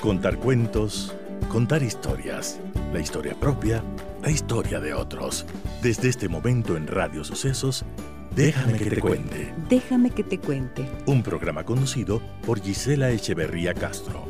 Contar 0.00 0.38
cuentos, 0.38 1.12
contar 1.50 1.82
historias, 1.82 2.60
la 2.92 3.00
historia 3.00 3.34
propia, 3.34 3.82
la 4.22 4.30
historia 4.30 4.78
de 4.78 4.94
otros. 4.94 5.44
Desde 5.82 6.08
este 6.08 6.28
momento 6.28 6.76
en 6.76 6.86
Radio 6.86 7.24
Sucesos, 7.24 7.84
Déjame 8.30 8.78
que 8.78 8.90
te 8.90 9.00
cuente. 9.00 9.52
Déjame 9.68 10.10
que 10.10 10.22
te 10.22 10.38
cuente. 10.38 10.88
Un 11.06 11.24
programa 11.24 11.64
conducido 11.64 12.22
por 12.46 12.62
Gisela 12.62 13.10
Echeverría 13.10 13.74
Castro. 13.74 14.24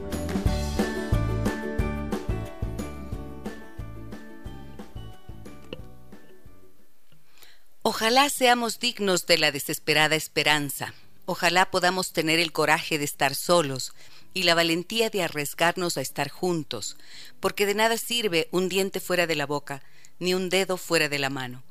Ojalá 7.83 8.31
seamos 8.31 8.79
dignos 8.79 9.27
de 9.27 9.37
la 9.37 9.53
desesperada 9.53 10.17
esperanza. 10.17 10.95
Ojalá 11.27 11.71
podamos 11.71 12.15
tener 12.15 12.39
el 12.41 12.53
coraje 12.53 12.97
de 12.97 13.05
estar 13.05 13.35
solos 13.35 13.93
y 14.39 14.45
la 14.45 14.55
valentía 14.55 15.11
de 15.11 15.25
arriesgarnos 15.25 15.97
a 15.97 16.01
estar 16.01 16.29
juntos, 16.29 16.97
porque 17.41 17.67
de 17.67 17.75
nada 17.75 17.97
sirve 17.97 18.47
un 18.53 18.69
diente 18.69 19.01
fuera 19.01 19.27
de 19.27 19.35
la 19.35 19.47
boca, 19.47 19.83
ni 20.21 20.33
un 20.33 20.49
dedo 20.49 20.77
fuera 20.77 21.09
de 21.09 21.19
la 21.19 21.29
mano. 21.29 21.65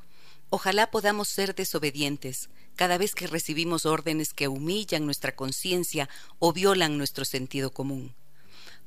Ojalá 0.50 0.90
podamos 0.90 1.28
ser 1.28 1.54
desobedientes 1.54 2.50
cada 2.76 2.98
vez 2.98 3.14
que 3.14 3.26
recibimos 3.26 3.86
órdenes 3.86 4.34
que 4.34 4.48
humillan 4.48 5.06
nuestra 5.06 5.34
conciencia 5.34 6.10
o 6.40 6.52
violan 6.52 6.98
nuestro 6.98 7.24
sentido 7.24 7.72
común. 7.72 8.14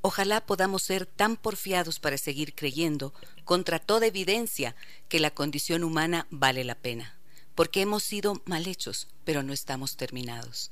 Ojalá 0.02 0.46
podamos 0.46 0.84
ser 0.84 1.08
tan 1.08 1.36
porfiados 1.36 2.00
para 2.00 2.20
seguir 2.20 2.54
creyendo, 2.54 3.16
contra 3.46 3.80
toda 3.80 4.06
evidencia, 4.06 4.76
que 5.10 5.20
la 5.20 5.32
condición 5.32 5.84
humana 5.84 6.28
vale 6.30 6.64
la 6.64 6.76
pena, 6.76 7.16
porque 7.56 7.82
hemos 7.82 8.04
sido 8.04 8.44
mal 8.46 8.68
hechos, 8.68 9.08
pero 9.26 9.42
no 9.42 9.54
estamos 9.54 9.98
terminados. 9.98 10.70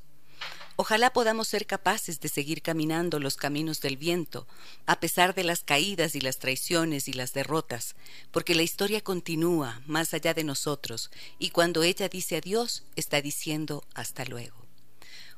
Ojalá 0.81 1.11
podamos 1.11 1.49
ser 1.49 1.65
capaces 1.65 2.21
de 2.21 2.29
seguir 2.29 2.61
caminando 2.61 3.19
los 3.19 3.35
caminos 3.35 3.81
del 3.81 3.97
viento, 3.97 4.47
a 4.85 5.01
pesar 5.01 5.35
de 5.35 5.43
las 5.43 5.61
caídas 5.61 6.15
y 6.15 6.21
las 6.21 6.37
traiciones 6.37 7.09
y 7.09 7.11
las 7.11 7.33
derrotas, 7.33 7.97
porque 8.31 8.55
la 8.55 8.63
historia 8.63 9.01
continúa 9.01 9.81
más 9.87 10.13
allá 10.13 10.33
de 10.33 10.45
nosotros, 10.45 11.11
y 11.37 11.49
cuando 11.49 11.83
ella 11.83 12.07
dice 12.07 12.37
adiós, 12.37 12.85
está 12.95 13.21
diciendo 13.21 13.83
hasta 13.93 14.23
luego. 14.23 14.55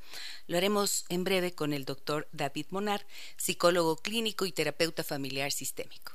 Lo 0.47 0.55
haremos 0.55 1.03
en 1.09 1.25
breve 1.25 1.53
con 1.53 1.73
el 1.73 1.83
doctor 1.83 2.29
David 2.31 2.67
Monar, 2.69 3.05
psicólogo 3.35 3.97
clínico 3.97 4.45
y 4.45 4.53
terapeuta 4.53 5.03
familiar 5.03 5.51
sistémico. 5.51 6.13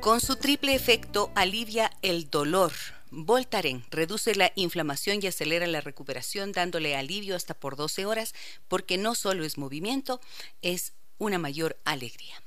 Con 0.00 0.20
su 0.20 0.36
triple 0.36 0.76
efecto 0.76 1.32
alivia 1.34 1.90
el 2.00 2.30
dolor, 2.30 2.72
Voltaren 3.10 3.84
reduce 3.90 4.34
la 4.36 4.52
inflamación 4.54 5.18
y 5.20 5.26
acelera 5.26 5.66
la 5.66 5.80
recuperación 5.80 6.52
dándole 6.52 6.96
alivio 6.96 7.34
hasta 7.34 7.54
por 7.54 7.76
12 7.76 8.06
horas 8.06 8.34
porque 8.68 8.98
no 8.98 9.14
solo 9.14 9.44
es 9.44 9.58
movimiento, 9.58 10.20
es 10.62 10.92
una 11.18 11.38
mayor 11.38 11.76
alegría. 11.84 12.40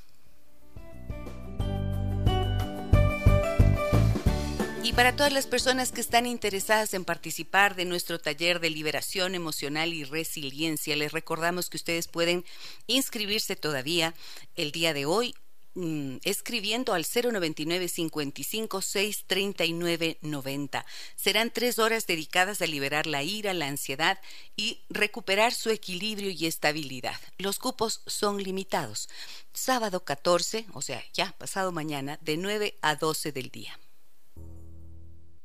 Y 4.84 4.91
para 4.91 5.16
todas 5.16 5.31
las 5.31 5.47
personas 5.47 5.94
que 5.94 6.02
están 6.02 6.25
interesadas 6.25 6.94
en 6.94 7.06
participar 7.06 7.75
de 7.75 7.85
nuestro 7.85 8.19
taller 8.19 8.59
de 8.59 8.69
liberación 8.69 9.34
emocional 9.34 9.94
y 9.94 10.03
resiliencia, 10.03 10.97
les 10.97 11.13
recordamos 11.13 11.69
que 11.69 11.78
ustedes 11.78 12.09
pueden 12.09 12.44
inscribirse 12.88 13.56
todavía 13.56 14.13
el 14.56 14.73
día 14.73 14.94
de 14.94 15.06
hoy 15.06 15.35
Mm, 15.75 16.17
escribiendo 16.23 16.94
al 16.94 17.03
099 17.03 17.88
55 17.88 18.81
639 18.81 20.19
90. 20.22 20.85
Serán 21.16 21.50
tres 21.51 21.79
horas 21.79 22.06
dedicadas 22.06 22.61
a 22.61 22.67
liberar 22.67 23.07
la 23.07 23.23
ira, 23.23 23.56
la 23.56 23.67
ansiedad 23.67 24.19
y 24.56 24.81
recuperar 24.89 25.51
su 25.51 25.72
equilibrio 25.72 26.29
y 26.29 26.45
estabilidad. 26.45 27.19
Los 27.39 27.57
cupos 27.57 28.03
son 28.06 28.44
limitados. 28.44 29.09
Sábado 29.51 30.03
14, 30.03 30.67
o 30.73 30.84
sea, 30.84 31.03
ya 31.11 31.34
pasado 31.39 31.72
mañana, 31.72 32.19
de 32.22 32.38
9 32.38 32.75
a 32.84 32.95
12 32.95 33.31
del 33.31 33.50
día. 33.50 33.79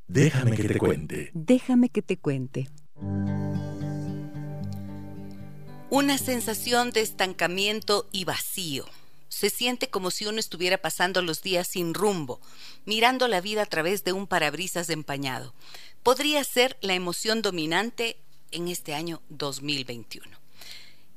Déjame 0.08 0.56
que 0.56 0.68
te 0.68 0.78
cuente. 0.78 1.30
Déjame 1.32 1.88
que 1.88 2.02
te 2.02 2.18
cuente. 2.18 2.68
Una 5.90 6.18
sensación 6.18 6.90
de 6.90 7.00
estancamiento 7.00 8.10
y 8.12 8.24
vacío 8.24 8.84
se 9.38 9.50
siente 9.50 9.88
como 9.88 10.10
si 10.10 10.26
uno 10.26 10.40
estuviera 10.40 10.78
pasando 10.78 11.22
los 11.22 11.42
días 11.42 11.68
sin 11.68 11.94
rumbo, 11.94 12.40
mirando 12.86 13.28
la 13.28 13.40
vida 13.40 13.62
a 13.62 13.66
través 13.66 14.02
de 14.02 14.12
un 14.12 14.26
parabrisas 14.26 14.90
empañado. 14.90 15.54
Podría 16.02 16.42
ser 16.42 16.76
la 16.80 16.94
emoción 16.94 17.40
dominante 17.40 18.16
en 18.50 18.66
este 18.66 18.94
año 18.94 19.22
2021. 19.28 20.36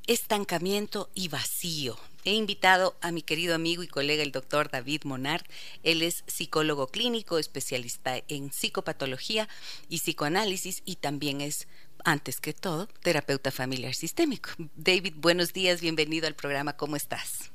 Estancamiento 0.05 1.09
y 1.15 1.29
vacío. 1.29 1.97
He 2.23 2.33
invitado 2.33 2.95
a 3.01 3.11
mi 3.11 3.23
querido 3.23 3.55
amigo 3.55 3.81
y 3.81 3.87
colega 3.87 4.21
el 4.21 4.31
doctor 4.31 4.69
David 4.69 5.01
Monard. 5.05 5.43
Él 5.81 6.03
es 6.03 6.23
psicólogo 6.27 6.89
clínico, 6.89 7.39
especialista 7.39 8.21
en 8.27 8.51
psicopatología 8.51 9.49
y 9.89 9.97
psicoanálisis 9.97 10.83
y 10.85 10.97
también 10.97 11.41
es, 11.41 11.67
antes 12.03 12.39
que 12.39 12.53
todo, 12.53 12.85
terapeuta 13.01 13.49
familiar 13.49 13.95
sistémico. 13.95 14.51
David, 14.75 15.15
buenos 15.17 15.53
días, 15.53 15.81
bienvenido 15.81 16.27
al 16.27 16.35
programa. 16.35 16.77
¿Cómo 16.77 16.95
estás? 16.95 17.51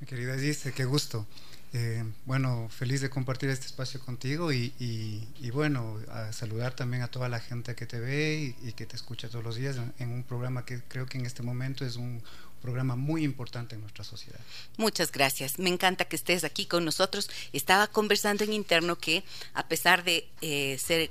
Mi 0.00 0.06
querida 0.06 0.38
Gise, 0.38 0.72
qué 0.72 0.84
gusto. 0.84 1.26
Eh, 1.72 2.04
bueno, 2.24 2.68
feliz 2.70 3.00
de 3.00 3.10
compartir 3.10 3.50
este 3.50 3.66
espacio 3.66 4.00
contigo 4.00 4.52
y, 4.52 5.22
bueno, 5.52 5.98
saludar 6.32 6.74
también 6.74 7.02
a 7.02 7.08
toda 7.08 7.28
la 7.28 7.40
gente 7.40 7.74
que 7.74 7.86
te 7.86 7.98
ve 7.98 8.54
y, 8.62 8.72
que 8.72 8.86
te 8.86 8.96
escucha 8.96 9.28
todos 9.28 9.44
los 9.44 9.56
días 9.56 9.76
en, 9.98 10.10
un 10.10 10.22
programa 10.22 10.64
que 10.64 10.80
creo 10.82 11.06
que 11.06 11.18
en 11.18 11.26
este 11.26 11.42
momento 11.42 11.84
es 11.84 11.96
un 11.96 12.22
programa 12.62 12.96
muy 12.96 13.24
importante 13.24 13.74
en 13.74 13.82
nuestra 13.82 14.04
sociedad. 14.04 14.40
Muchas 14.76 15.12
gracias. 15.12 15.58
Me 15.58 15.70
encanta 15.70 16.04
que 16.04 16.16
estés 16.16 16.44
aquí 16.44 16.66
con 16.66 16.84
nosotros. 16.84 17.28
Estaba 17.52 17.86
conversando 17.86 18.44
en 18.44 18.52
interno 18.52 18.96
que 18.96 19.24
a 19.54 19.68
pesar 19.68 20.04
de 20.04 20.28
eh, 20.40 20.78
ser 20.78 21.10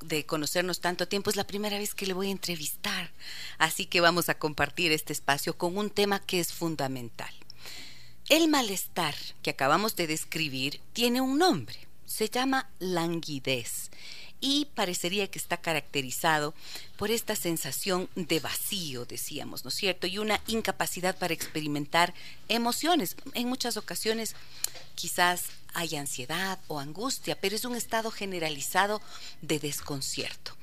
de 0.00 0.26
conocernos 0.26 0.80
tanto 0.80 1.08
tiempo, 1.08 1.30
es 1.30 1.36
la 1.36 1.46
primera 1.46 1.78
vez 1.78 1.94
que 1.94 2.06
le 2.06 2.12
voy 2.12 2.28
a 2.28 2.32
entrevistar. 2.32 3.10
Así 3.58 3.86
que 3.86 4.00
vamos 4.00 4.28
a 4.28 4.38
compartir 4.38 4.92
este 4.92 5.12
espacio 5.12 5.56
con 5.56 5.78
un 5.78 5.88
tema 5.88 6.20
que 6.20 6.40
es 6.40 6.52
fundamental. 6.52 7.32
El 8.30 8.48
malestar 8.48 9.14
que 9.42 9.50
acabamos 9.50 9.96
de 9.96 10.06
describir 10.06 10.80
tiene 10.94 11.20
un 11.20 11.36
nombre, 11.36 11.76
se 12.06 12.30
llama 12.30 12.70
languidez 12.78 13.90
y 14.40 14.66
parecería 14.74 15.30
que 15.30 15.38
está 15.38 15.58
caracterizado 15.58 16.54
por 16.96 17.10
esta 17.10 17.36
sensación 17.36 18.08
de 18.14 18.40
vacío, 18.40 19.04
decíamos, 19.04 19.64
¿no 19.64 19.68
es 19.68 19.74
cierto? 19.74 20.06
Y 20.06 20.16
una 20.16 20.40
incapacidad 20.46 21.18
para 21.18 21.34
experimentar 21.34 22.14
emociones. 22.48 23.14
En 23.34 23.48
muchas 23.48 23.76
ocasiones 23.76 24.34
quizás 24.94 25.44
hay 25.74 25.96
ansiedad 25.96 26.58
o 26.68 26.80
angustia, 26.80 27.38
pero 27.38 27.56
es 27.56 27.66
un 27.66 27.76
estado 27.76 28.10
generalizado 28.10 29.02
de 29.42 29.58
desconcierto. 29.58 30.56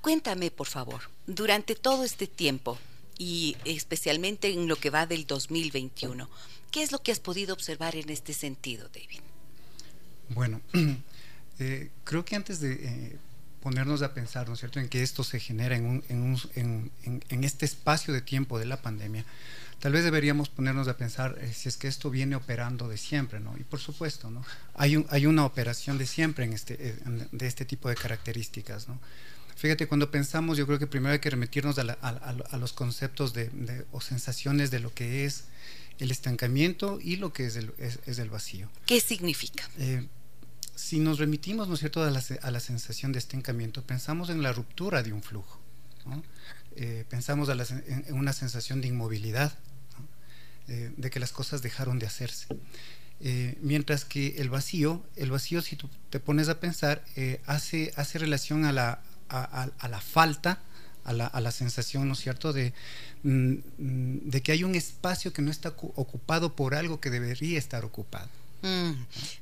Cuéntame, 0.00 0.50
por 0.50 0.66
favor, 0.66 1.02
durante 1.28 1.76
todo 1.76 2.02
este 2.02 2.26
tiempo 2.26 2.78
y 3.16 3.56
especialmente 3.64 4.48
en 4.48 4.66
lo 4.66 4.74
que 4.74 4.90
va 4.90 5.06
del 5.06 5.26
2021, 5.26 6.28
¿Qué 6.70 6.82
es 6.82 6.92
lo 6.92 7.02
que 7.02 7.12
has 7.12 7.20
podido 7.20 7.52
observar 7.54 7.96
en 7.96 8.10
este 8.10 8.32
sentido, 8.32 8.88
David? 8.92 9.20
Bueno, 10.28 10.60
eh, 11.58 11.90
creo 12.04 12.24
que 12.24 12.36
antes 12.36 12.60
de 12.60 12.72
eh, 12.72 13.16
ponernos 13.60 14.02
a 14.02 14.14
pensar, 14.14 14.48
¿no 14.48 14.54
es 14.54 14.60
cierto?, 14.60 14.80
en 14.80 14.88
que 14.88 15.02
esto 15.02 15.24
se 15.24 15.40
genera 15.40 15.76
en, 15.76 16.02
en, 16.14 17.44
este 17.44 17.66
espacio 17.66 18.14
de 18.14 18.22
tiempo 18.22 18.58
de 18.58 18.66
la 18.66 18.80
pandemia, 18.80 19.24
tal 19.80 19.92
vez 19.92 20.04
deberíamos 20.04 20.48
ponernos 20.48 20.88
a 20.88 20.96
pensar 20.96 21.36
eh, 21.40 21.52
si 21.52 21.68
es 21.68 21.76
que 21.76 21.88
esto 21.88 22.10
viene 22.10 22.36
operando 22.36 22.88
de 22.88 22.96
siempre, 22.96 23.40
¿no? 23.40 23.56
Y 23.58 23.64
por 23.64 23.80
supuesto, 23.80 24.30
¿no? 24.30 24.44
Hay, 24.74 24.96
un, 24.96 25.06
hay 25.10 25.26
una 25.26 25.44
operación 25.44 25.98
de 25.98 26.06
siempre 26.06 26.44
en 26.44 26.52
este, 26.52 26.76
eh, 26.78 26.96
de 27.32 27.46
este 27.46 27.64
tipo 27.64 27.88
de 27.88 27.96
características, 27.96 28.88
¿no? 28.88 28.98
Fíjate, 29.56 29.86
cuando 29.86 30.10
pensamos, 30.10 30.56
yo 30.56 30.66
creo 30.66 30.78
que 30.78 30.86
primero 30.86 31.12
hay 31.12 31.18
que 31.18 31.28
remitirnos 31.28 31.78
a, 31.78 31.82
a, 31.82 32.56
los 32.56 32.72
conceptos 32.72 33.34
de, 33.34 33.84
o 33.92 34.00
sensaciones 34.00 34.70
de 34.70 34.80
lo 34.80 34.94
que 34.94 35.26
es 35.26 35.44
el 36.00 36.10
estancamiento 36.10 36.98
y 37.00 37.16
lo 37.16 37.32
que 37.32 37.46
es 37.46 37.56
el, 37.56 37.72
es, 37.78 38.18
el 38.18 38.30
vacío. 38.30 38.68
¿Qué 38.86 39.00
significa? 39.00 39.68
Eh, 39.78 40.06
si 40.74 40.98
nos 40.98 41.18
remitimos, 41.18 41.68
¿no 41.68 41.74
es 41.74 41.80
cierto?, 41.80 42.02
a 42.02 42.10
la, 42.10 42.22
a 42.42 42.50
la, 42.50 42.60
sensación 42.60 43.12
de 43.12 43.18
estancamiento, 43.18 43.82
pensamos 43.82 44.30
en 44.30 44.42
la 44.42 44.52
ruptura 44.52 45.02
de 45.02 45.12
un 45.12 45.22
flujo, 45.22 45.60
eh, 46.76 47.04
pensamos 47.08 47.48
en, 47.50 48.14
una 48.14 48.32
sensación 48.32 48.80
de 48.80 48.88
inmovilidad, 48.88 49.58
eh, 50.68 50.92
de 50.96 51.10
que 51.10 51.20
las 51.20 51.32
cosas 51.32 51.62
dejaron 51.62 51.98
de 51.98 52.06
hacerse. 52.06 52.46
mientras 53.60 54.06
que 54.06 54.36
el 54.38 54.48
vacío, 54.48 55.04
el 55.16 55.30
vacío, 55.30 55.60
si 55.60 55.76
tú 55.76 55.90
te 56.08 56.18
pones 56.18 56.48
a 56.48 56.58
pensar, 56.58 57.04
hace, 57.44 57.92
hace 57.96 58.18
relación 58.18 58.64
a 58.64 58.72
la, 58.72 59.02
a, 59.28 59.88
la 59.88 60.00
falta, 60.00 60.62
a 61.04 61.12
la, 61.12 61.26
a 61.26 61.40
la, 61.42 61.52
sensación, 61.52 62.08
¿no 62.08 62.14
es 62.14 62.20
cierto?, 62.20 62.54
de, 62.54 62.72
de 63.22 64.42
que 64.42 64.52
hay 64.52 64.64
un 64.64 64.74
espacio 64.74 65.32
que 65.32 65.42
no 65.42 65.50
está 65.50 65.70
ocupado 65.70 66.54
por 66.54 66.74
algo 66.74 67.00
que 67.00 67.10
debería 67.10 67.58
estar 67.58 67.84
ocupado. 67.84 68.28
Mm, 68.62 68.92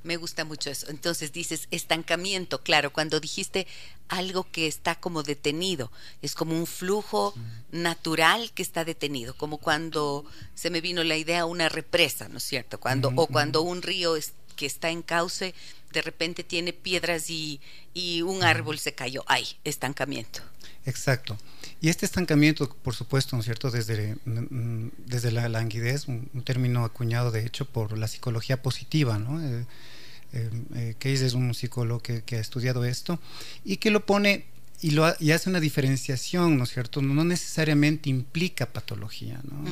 me 0.05 0.17
gusta 0.17 0.45
mucho 0.45 0.71
eso. 0.71 0.89
Entonces 0.91 1.33
dices 1.33 1.67
estancamiento, 1.71 2.63
claro, 2.63 2.93
cuando 2.93 3.19
dijiste 3.21 3.67
algo 4.09 4.47
que 4.51 4.67
está 4.67 4.95
como 4.95 5.23
detenido, 5.23 5.91
es 6.23 6.35
como 6.35 6.57
un 6.57 6.67
flujo 6.67 7.35
natural 7.73 8.53
que 8.53 8.63
está 8.63 8.85
detenido, 8.85 9.35
como 9.35 9.59
cuando 9.59 10.25
se 10.55 10.71
me 10.71 10.81
vino 10.81 11.03
la 11.03 11.17
idea 11.17 11.47
una 11.47 11.69
represa, 11.69 12.29
¿no 12.29 12.39
es 12.39 12.45
cierto? 12.45 12.79
Cuando, 12.79 13.13
o 13.17 13.27
cuando 13.27 13.63
un 13.63 13.83
río 13.83 14.15
que 14.57 14.67
está 14.67 14.91
en 14.91 15.03
cauce 15.03 15.55
de 15.93 16.03
repente 16.03 16.45
tiene 16.45 16.73
piedras 16.73 17.31
y, 17.31 17.61
un 18.23 18.45
árbol 18.45 18.79
se 18.79 18.95
cayó. 18.95 19.25
Hay 19.27 19.45
estancamiento. 19.65 20.41
Exacto. 20.87 21.37
Y 21.81 21.89
este 21.91 22.07
estancamiento, 22.07 22.69
por 22.69 22.95
supuesto, 22.95 23.37
¿no 23.37 23.41
es 23.41 23.45
cierto?, 23.45 23.71
desde, 23.71 24.17
mm, 24.25 24.89
desde 25.07 25.31
la 25.31 25.49
languidez, 25.49 26.09
un, 26.09 26.29
término 26.45 26.85
acuñado 26.85 27.31
de 27.31 27.47
hecho 27.47 27.67
por 27.67 27.97
la 27.97 28.09
psicología 28.09 28.63
positiva, 28.63 29.19
¿no? 29.19 29.41
Eh, 29.41 29.65
eh, 30.33 30.51
eh, 30.75 30.97
es 31.01 31.35
un 31.35 31.55
psicólogo 31.55 32.01
que, 32.01 32.37
ha 32.37 32.41
estudiado 32.41 32.85
esto 32.85 33.19
y 33.65 33.77
que 33.77 33.91
lo 33.91 34.05
pone 34.05 34.47
y, 34.81 34.93
lo, 34.93 35.13
y 35.19 35.33
hace 35.33 35.51
una 35.51 35.59
diferenciación, 35.59 36.57
¿no 36.57 36.65
es 36.65 36.71
cierto? 36.71 37.03
No 37.03 37.25
necesariamente 37.25 38.11
implica 38.11 38.67
patología, 38.67 39.41
¿no? 39.43 39.65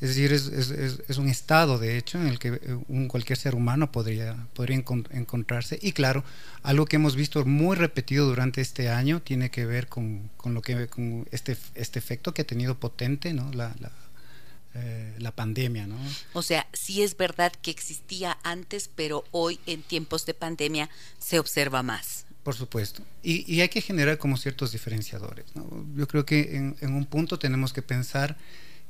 Es 0.00 0.08
decir, 0.08 0.32
es, 0.32 0.46
es, 0.46 0.70
es, 1.06 1.18
un 1.18 1.28
estado, 1.28 1.78
de 1.78 1.96
hecho, 1.96 2.20
en 2.20 2.26
el 2.26 2.38
que 2.38 2.48
eh, 2.48 2.78
un, 2.88 3.06
cualquier 3.06 3.38
ser 3.38 3.54
humano 3.54 3.92
podría, 3.92 4.48
podría 4.54 4.76
encontrarse. 4.76 5.78
Y 5.80 5.92
claro, 5.92 6.24
algo 6.62 6.86
que 6.86 6.96
hemos 6.96 7.14
visto 7.14 7.44
muy 7.44 7.76
repetido 7.76 8.26
durante 8.26 8.60
este 8.60 8.88
año 8.88 9.20
tiene 9.20 9.50
que 9.50 9.66
ver 9.66 9.86
con, 9.86 10.30
con 10.36 10.54
lo 10.54 10.62
que 10.62 10.88
con 10.88 11.28
este, 11.30 11.56
este 11.74 11.98
efecto 11.98 12.34
que 12.34 12.42
ha 12.42 12.46
tenido 12.46 12.78
potente, 12.78 13.32
¿no? 13.32 13.52
La, 13.52 13.74
la, 13.78 13.92
eh, 14.74 15.14
la 15.18 15.32
pandemia, 15.32 15.86
¿no? 15.88 15.96
O 16.32 16.42
sea, 16.42 16.66
sí 16.72 17.02
es 17.02 17.16
verdad 17.16 17.52
que 17.60 17.70
existía 17.72 18.38
antes, 18.44 18.88
pero 18.94 19.24
hoy 19.32 19.58
en 19.66 19.82
tiempos 19.82 20.26
de 20.26 20.34
pandemia 20.34 20.90
se 21.18 21.38
observa 21.38 21.82
más. 21.82 22.24
Por 22.50 22.56
supuesto. 22.56 23.04
Y, 23.22 23.60
hay 23.60 23.68
que 23.68 23.80
generar 23.80 24.18
como 24.18 24.36
ciertos 24.36 24.72
diferenciadores. 24.72 25.44
Yo 25.94 26.08
creo 26.08 26.26
que 26.26 26.56
en, 26.80 26.94
un 26.94 27.06
punto 27.06 27.38
tenemos 27.38 27.72
que 27.72 27.80
pensar 27.80 28.36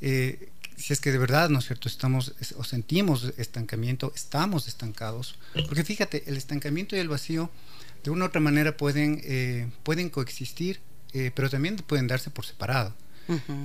eh, 0.00 0.48
si 0.78 0.94
es 0.94 1.00
que 1.02 1.12
de 1.12 1.18
verdad, 1.18 1.50
¿no 1.50 1.58
es 1.58 1.66
cierto?, 1.66 1.86
estamos 1.86 2.32
o 2.56 2.64
sentimos 2.64 3.34
estancamiento, 3.36 4.14
estamos 4.16 4.66
estancados. 4.66 5.38
Porque 5.66 5.84
fíjate, 5.84 6.24
el 6.26 6.38
estancamiento 6.38 6.96
y 6.96 7.00
el 7.00 7.08
vacío 7.08 7.50
de 8.02 8.10
una 8.10 8.24
u 8.24 8.28
otra 8.28 8.40
manera 8.40 8.78
pueden, 8.78 9.20
eh, 9.24 9.68
pueden 9.82 10.08
coexistir, 10.08 10.80
eh, 11.12 11.30
pero 11.34 11.50
también 11.50 11.76
pueden 11.76 12.06
darse 12.06 12.30
por 12.30 12.46
separado. 12.46 12.94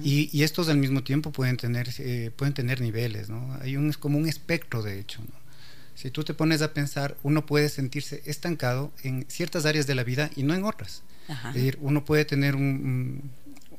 y, 0.04 0.30
y, 0.38 0.44
estos 0.44 0.68
al 0.68 0.78
mismo 0.78 1.06
tiempo 1.06 1.32
pueden 1.32 1.56
tener, 1.56 1.90
pueden 2.36 2.54
tener 2.54 2.82
niveles, 2.82 3.30
¿no? 3.30 3.58
Hay 3.62 3.78
un, 3.78 3.94
como 3.94 4.18
un 4.18 4.28
espectro, 4.28 4.84
de 4.84 5.00
hecho, 5.00 5.22
¿no? 5.22 5.45
Si 5.96 6.12
tú 6.12 6.24
te 6.24 6.34
pones 6.34 6.62
a 6.62 6.74
pensar, 6.74 7.18
uno 7.24 7.46
puede 7.46 7.70
sentirse 7.70 8.22
estancado 8.26 8.92
en 9.02 9.26
ciertas 9.30 9.66
áreas 9.66 9.88
de 9.88 9.96
la 9.96 10.04
vida 10.04 10.30
y 10.36 10.44
no 10.44 10.54
en 10.54 10.66
otras. 10.66 11.04
Es 11.28 11.54
decir, 11.56 11.78
uno 11.82 12.06
puede 12.06 12.26
tener 12.26 12.56
un, 12.56 13.32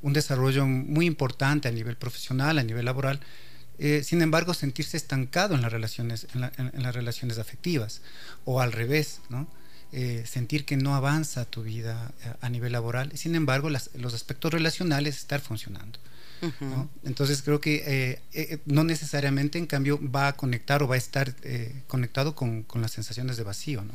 desarrollo 0.02 0.66
muy 0.66 1.06
importante 1.06 1.68
a 1.68 1.72
nivel 1.72 1.96
profesional, 1.96 2.58
a 2.58 2.62
nivel 2.62 2.84
laboral, 2.84 3.20
eh, 3.78 4.02
sin 4.02 4.22
embargo 4.22 4.54
sentirse 4.54 4.96
estancado 4.96 5.54
en 5.54 5.62
las 5.62 5.70
relaciones, 5.70 6.26
en, 6.34 6.82
las 6.82 6.94
relaciones 6.94 7.38
afectivas, 7.38 8.00
o 8.44 8.60
al 8.60 8.72
revés, 8.72 9.20
¿no? 9.28 9.48
Eh, 9.92 10.24
sentir 10.26 10.64
que 10.64 10.76
no 10.76 10.96
avanza 10.96 11.44
tu 11.44 11.62
vida 11.62 12.06
a, 12.06 12.28
eh, 12.28 12.34
a 12.40 12.48
nivel 12.48 12.72
laboral, 12.72 13.12
sin 13.16 13.34
embargo 13.34 13.70
los 13.70 14.14
aspectos 14.14 14.52
relacionales 14.52 15.16
estar 15.16 15.40
funcionando. 15.40 15.98
Entonces 17.04 17.42
creo 17.42 17.60
que 17.60 17.82
eh, 17.86 18.22
eh, 18.32 18.58
no 18.66 18.84
necesariamente 18.84 19.58
en 19.58 19.66
cambio 19.66 19.98
va 20.02 20.28
a 20.28 20.32
conectar 20.34 20.82
o 20.82 20.88
va 20.88 20.94
a 20.96 20.98
estar 20.98 21.34
eh, 21.42 21.82
conectado 21.86 22.34
con, 22.34 22.62
con, 22.62 22.82
las 22.82 22.92
sensaciones 22.92 23.36
de 23.36 23.42
vacío. 23.42 23.82
¿no? 23.82 23.92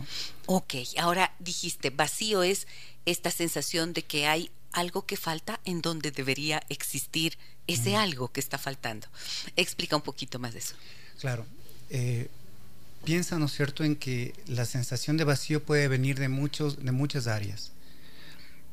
Ok, 0.48 0.76
ahora 0.98 1.34
dijiste, 1.40 1.90
vacío 1.90 2.44
es 2.44 2.68
esta 3.06 3.32
sensación 3.32 3.94
de 3.94 4.04
que 4.04 4.28
hay 4.28 4.52
algo 4.72 5.06
que 5.06 5.18
falta 5.18 5.60
en 5.66 5.82
donde 5.82 6.12
debería 6.12 6.64
existir 6.70 7.38
ese 7.68 7.96
algo 7.96 8.32
que 8.32 8.40
está 8.40 8.58
faltando. 8.58 9.08
Explica 9.56 9.96
un 9.96 10.02
poquito 10.02 10.40
más 10.40 10.54
de 10.54 10.60
eso. 10.60 10.76
Claro. 11.20 11.46
piensa, 13.04 13.38
¿no 13.38 13.46
es 13.46 13.54
cierto?, 13.54 13.84
en 13.84 13.96
que 13.96 14.34
la 14.48 14.66
sensación 14.66 15.18
de 15.18 15.24
vacío 15.24 15.64
puede 15.64 15.88
venir 15.88 16.20
de, 16.20 16.30
muchos, 16.30 16.84
de 16.84 16.92
muchas 16.92 17.28
áreas 17.28 17.72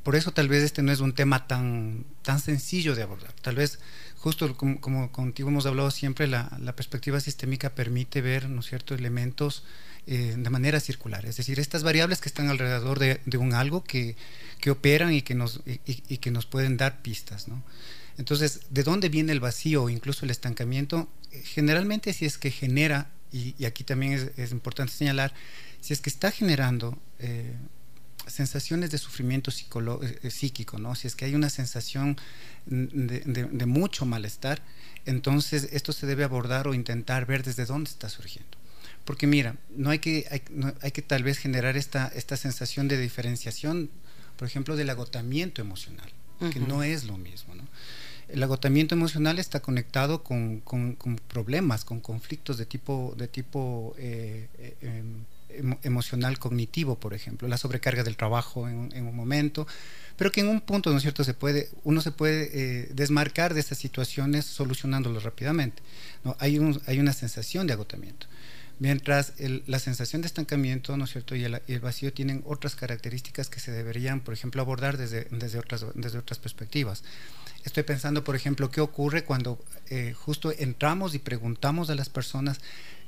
por 0.08 0.16
eso 0.16 0.32
tal 0.32 0.48
vez 0.48 0.62
este 0.62 0.80
no 0.80 0.90
es 0.90 1.00
un 1.00 1.12
tema 1.12 1.46
tan, 1.46 2.06
tan 2.22 2.40
sencillo 2.40 2.94
de 2.94 3.02
abordar. 3.02 3.34
Tal 3.42 3.56
vez, 3.56 3.78
justo 4.16 4.56
como, 4.56 5.12
contigo 5.12 5.50
hemos 5.50 5.66
hablado 5.66 5.90
siempre, 5.90 6.26
la, 6.26 6.48
perspectiva 6.74 7.20
sistémica 7.20 7.74
permite 7.74 8.22
ver, 8.22 8.48
¿no 8.48 8.60
es 8.60 8.66
cierto?, 8.68 8.94
elementos 8.94 9.64
eh, 10.06 10.34
de 10.38 10.48
manera 10.48 10.80
circular. 10.80 11.26
Es 11.26 11.36
decir, 11.36 11.60
estas 11.60 11.82
variables 11.82 12.22
que 12.22 12.30
están 12.30 12.48
alrededor 12.48 12.98
de, 12.98 13.20
un 13.36 13.52
algo 13.52 13.84
que, 13.84 14.16
que, 14.60 14.70
operan 14.70 15.12
y 15.12 15.20
que, 15.20 15.34
nos, 15.34 15.60
y, 15.66 16.16
que 16.16 16.30
nos 16.30 16.46
pueden 16.46 16.78
dar 16.78 17.02
pistas, 17.02 17.46
¿no? 17.46 17.62
Entonces, 18.16 18.60
¿de 18.70 18.84
dónde 18.84 19.10
viene 19.10 19.32
el 19.32 19.40
vacío 19.40 19.82
o 19.82 19.90
incluso 19.90 20.24
el 20.24 20.30
estancamiento? 20.30 21.06
Generalmente 21.44 22.14
si 22.14 22.24
es 22.24 22.38
que 22.38 22.50
genera, 22.50 23.10
y, 23.30 23.62
aquí 23.66 23.84
también 23.84 24.32
es, 24.38 24.52
importante 24.52 24.94
señalar, 24.94 25.34
si 25.82 25.92
es 25.92 26.00
que 26.00 26.08
está 26.08 26.30
generando 26.30 26.98
eh, 27.18 27.58
sensaciones 28.28 28.90
de 28.90 28.98
sufrimiento 28.98 29.50
eh, 29.50 30.18
eh, 30.22 30.30
psíquico, 30.30 30.78
¿no? 30.78 30.94
Si 30.94 31.06
es 31.06 31.14
que 31.14 31.24
hay 31.24 31.34
una 31.34 31.50
sensación 31.50 32.16
de, 32.66 33.66
mucho 33.66 34.04
malestar, 34.06 34.62
entonces 35.06 35.68
esto 35.72 35.92
se 35.92 36.06
debe 36.06 36.24
abordar 36.24 36.68
o 36.68 36.74
intentar 36.74 37.26
ver 37.26 37.42
desde 37.42 37.64
dónde 37.64 37.90
está 37.90 38.08
surgiendo. 38.08 38.50
Porque 39.04 39.26
mira, 39.26 39.56
no 39.70 39.90
hay 39.90 40.00
que, 40.00 40.26
hay, 40.80 40.90
que 40.90 41.02
tal 41.02 41.22
vez 41.22 41.38
generar 41.38 41.76
esta, 41.76 42.08
esta 42.08 42.36
sensación 42.36 42.88
de 42.88 42.98
diferenciación, 42.98 43.90
por 44.36 44.46
ejemplo, 44.46 44.76
del 44.76 44.90
agotamiento 44.90 45.62
emocional, 45.62 46.10
que 46.52 46.60
no 46.60 46.82
es 46.82 47.04
lo 47.04 47.16
mismo, 47.16 47.54
¿no? 47.54 47.64
El 48.28 48.42
agotamiento 48.42 48.94
emocional 48.94 49.38
está 49.38 49.60
conectado 49.60 50.22
con, 50.22 50.62
problemas, 51.28 51.86
con 51.86 52.00
conflictos 52.00 52.58
de 52.58 52.66
tipo, 52.66 53.14
de 53.16 53.26
tipo 53.26 53.94
eh, 53.96 54.48
em, 55.50 55.76
emocional 55.82 56.38
cognitivo, 56.38 56.98
por 56.98 57.14
ejemplo, 57.14 57.48
la 57.48 57.58
sobrecarga 57.58 58.04
del 58.04 58.16
trabajo 58.16 58.68
en, 58.68 59.06
un 59.06 59.16
momento, 59.16 59.66
pero 60.16 60.32
que 60.32 60.40
en 60.40 60.48
un 60.48 60.60
punto, 60.60 60.90
¿no 60.90 60.96
es 60.96 61.02
cierto?, 61.02 61.24
se 61.24 61.34
puede, 61.34 61.70
uno 61.84 62.00
se 62.00 62.12
puede 62.12 62.50
eh, 62.52 62.88
desmarcar 62.92 63.54
de 63.54 63.60
estas 63.60 63.78
situaciones 63.78 64.44
solucionándolo 64.44 65.20
rápidamente. 65.20 65.82
¿no? 66.24 66.36
Hay, 66.38 66.58
un, 66.58 66.80
hay 66.86 66.98
una 66.98 67.12
sensación 67.12 67.66
de 67.66 67.74
agotamiento. 67.74 68.26
Mientras 68.80 69.32
la 69.66 69.80
sensación 69.80 70.22
de 70.22 70.26
estancamiento, 70.28 70.96
¿no 70.96 71.04
es 71.04 71.10
cierto?, 71.10 71.34
y 71.34 71.42
el, 71.44 71.80
vacío 71.80 72.12
tienen 72.12 72.44
otras 72.46 72.76
características 72.76 73.50
que 73.50 73.58
se 73.58 73.72
deberían, 73.72 74.20
por 74.20 74.34
ejemplo, 74.34 74.62
abordar 74.62 74.96
desde, 74.96 75.24
desde, 75.32 75.58
otras, 75.58 75.84
desde 75.94 76.18
otras 76.18 76.38
perspectivas. 76.38 77.02
Estoy 77.64 77.82
pensando, 77.82 78.22
por 78.22 78.36
ejemplo, 78.36 78.70
qué 78.70 78.80
ocurre 78.80 79.24
cuando 79.24 79.58
eh, 79.90 80.14
justo 80.16 80.52
entramos 80.56 81.16
y 81.16 81.18
preguntamos 81.18 81.90
a 81.90 81.96
las 81.96 82.08
personas 82.08 82.60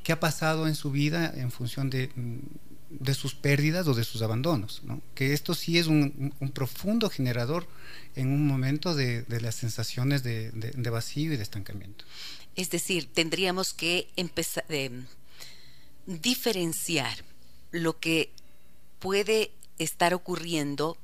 qué 0.03 0.13
ha 0.13 0.21
pasado 0.21 0.67
en 0.67 0.75
su 0.75 0.91
vida 0.91 1.33
en 1.35 1.51
función 1.51 1.91
de, 1.91 2.11
mm, 2.15 3.13
sus 3.15 3.35
pérdidas 3.35 3.87
o 3.87 3.95
de 3.95 4.05
sus 4.05 4.23
abandonos. 4.23 4.83
Que 5.15 5.33
esto 5.33 5.55
sí 5.55 5.79
es 5.79 5.87
un, 5.87 6.35
profundo 6.55 7.11
generador 7.11 7.69
en 8.17 8.29
un 8.29 8.47
momento 8.47 8.95
de, 8.95 9.25
las 9.29 9.55
sensaciones 9.55 10.23
de, 10.23 10.91
vacío 10.91 11.33
y 11.33 11.37
de 11.37 11.43
estancamiento. 11.43 12.05
Es 12.57 12.71
decir, 12.71 13.09
tendríamos 13.13 13.73
que 13.73 14.09
empezar 14.17 14.65
eh, 14.69 14.91
diferenciar 16.07 17.25
lo 17.71 17.99
que 18.01 18.33
puede 18.99 19.53
estar 19.79 20.15
ocurriendo 20.15 20.97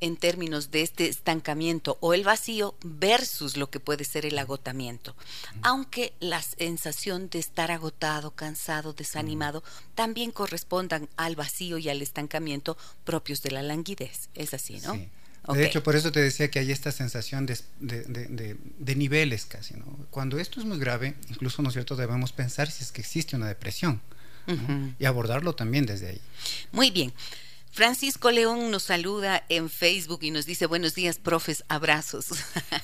en 0.00 0.16
términos 0.16 0.70
de 0.70 0.82
este 0.82 1.08
estancamiento 1.08 1.96
o 2.00 2.14
el 2.14 2.24
vacío 2.24 2.74
versus 2.82 3.56
lo 3.56 3.70
que 3.70 3.80
puede 3.80 4.04
ser 4.04 4.26
el 4.26 4.38
agotamiento. 4.38 5.14
Aunque 5.62 6.12
la 6.20 6.42
sensación 6.42 7.28
de 7.30 7.38
estar 7.38 7.70
agotado, 7.70 8.32
cansado, 8.32 8.92
desanimado, 8.92 9.62
también 9.94 10.30
correspondan 10.30 11.08
al 11.16 11.36
vacío 11.36 11.78
y 11.78 11.88
al 11.88 12.02
estancamiento 12.02 12.76
propios 13.04 13.42
de 13.42 13.50
la 13.52 13.62
languidez. 13.62 14.28
Es 14.34 14.54
así, 14.54 14.80
¿no? 14.80 14.98
De 15.54 15.64
hecho, 15.64 15.82
por 15.82 15.94
eso 15.94 16.10
te 16.10 16.20
decía 16.20 16.50
que 16.50 16.58
hay 16.58 16.72
esta 16.72 16.90
sensación 16.90 17.46
de, 17.46 17.56
de, 17.78 18.96
niveles 18.96 19.46
casi. 19.46 19.74
¿no? 19.74 19.84
Cuando 20.10 20.38
esto 20.38 20.60
es 20.60 20.66
muy 20.66 20.78
grave, 20.78 21.14
incluso, 21.28 21.62
¿no 21.62 21.68
es 21.68 21.74
cierto?, 21.74 21.94
debemos 21.94 22.32
pensar 22.32 22.70
si 22.70 22.82
es 22.82 22.90
que 22.90 23.00
existe 23.00 23.36
una 23.36 23.46
depresión 23.46 24.00
y 24.98 25.04
abordarlo 25.04 25.54
también 25.54 25.86
desde 25.86 26.08
ahí. 26.08 26.20
Muy 26.72 26.90
bien. 26.90 27.12
Francisco 27.76 28.30
León 28.30 28.70
nos 28.70 28.84
saluda 28.84 29.44
en 29.50 29.68
Facebook 29.68 30.20
y 30.22 30.30
nos 30.30 30.46
dice 30.46 30.64
buenos 30.64 30.94
días, 30.94 31.18
profes, 31.18 31.62
abrazos. 31.68 32.28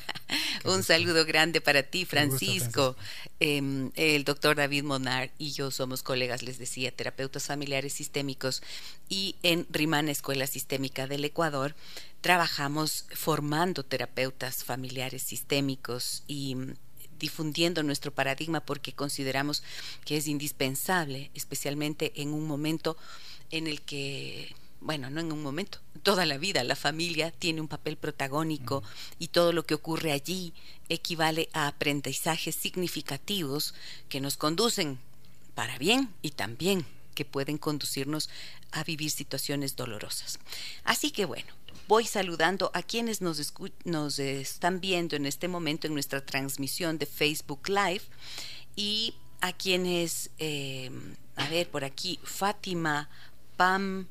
Un 0.67 0.83
saludo 0.83 1.25
grande 1.25 1.63
para 1.63 1.83
ti, 1.83 2.05
Francisco. 2.05 2.95
Em, 3.41 3.91
el 3.95 4.25
doctor 4.25 4.55
David 4.55 4.85
Monar 4.85 5.31
y 5.39 5.53
yo 5.53 5.71
somos 5.71 6.03
colegas, 6.03 6.43
les 6.43 6.59
decía, 6.59 6.95
terapeutas 6.95 7.47
familiares 7.47 7.95
sistémicos 7.95 8.63
y 9.09 9.37
en 9.43 9.67
Rimana 9.71 10.11
Escuela 10.11 10.47
Sistémica 10.47 11.07
del 11.07 11.25
Ecuador 11.25 11.75
trabajamos 12.21 13.07
formando 13.15 13.85
terapeutas 13.87 14.63
familiares 14.63 15.23
sistémicos 15.23 16.23
y 16.27 16.55
mm, 16.55 16.75
difundiendo 17.19 17.83
nuestro 17.83 18.13
paradigma 18.13 18.61
porque 18.61 18.93
consideramos 18.93 19.63
que 20.05 20.19
es 20.19 20.29
indispensable, 20.29 21.31
especialmente 21.33 22.13
en 22.21 22.35
un 22.35 22.47
momento 22.47 22.99
en 23.51 23.67
el 23.69 23.81
que 23.81 24.55
bueno, 24.83 25.11
no 25.11 25.21
en 25.21 25.33
un 25.33 25.43
momento, 25.43 25.79
toda 26.03 26.27
la 26.27 26.39
vida 26.39 26.65
la 26.65 26.77
familia 26.77 27.31
tiene 27.31 27.61
un 27.61 27.69
papel 27.69 27.97
protagónico 27.97 28.83
y 29.19 29.29
todo 29.29 29.53
lo 29.53 29.65
que 29.65 29.75
ocurre 29.75 30.13
allí 30.13 30.53
equivale 30.89 31.49
a 31.53 31.69
aprendizajes 31.69 32.57
significativos 32.57 33.75
que 34.09 34.21
nos 34.21 34.37
conducen 34.37 34.99
para 35.55 35.79
bien 35.79 36.13
y 36.23 36.31
también 36.31 36.85
que 37.15 37.25
pueden 37.25 37.59
conducirnos 37.59 38.29
a 38.73 38.85
vivir 38.85 39.11
situaciones 39.11 39.77
dolorosas. 39.77 40.39
Así 40.83 41.11
que 41.11 41.27
bueno, 41.27 41.53
voy 41.87 42.07
saludando 42.07 42.71
a 42.75 42.83
quienes 42.83 43.21
nos, 43.21 43.53
nos 43.85 44.19
están 44.19 44.81
viendo 44.81 45.15
en 45.15 45.27
este 45.27 45.47
momento 45.49 45.87
en 45.87 45.95
nuestra 45.95 46.25
transmisión 46.25 46.99
de 46.99 47.07
Facebook 47.07 47.69
Live 47.69 48.03
y 48.75 49.15
a 49.41 49.53
quienes, 49.53 50.31
eh, 50.39 50.91
a 51.37 51.49
ver, 51.49 51.69
por 51.69 51.85
aquí, 51.85 52.19
Fátima, 52.23 53.11
Pam, 53.57 54.07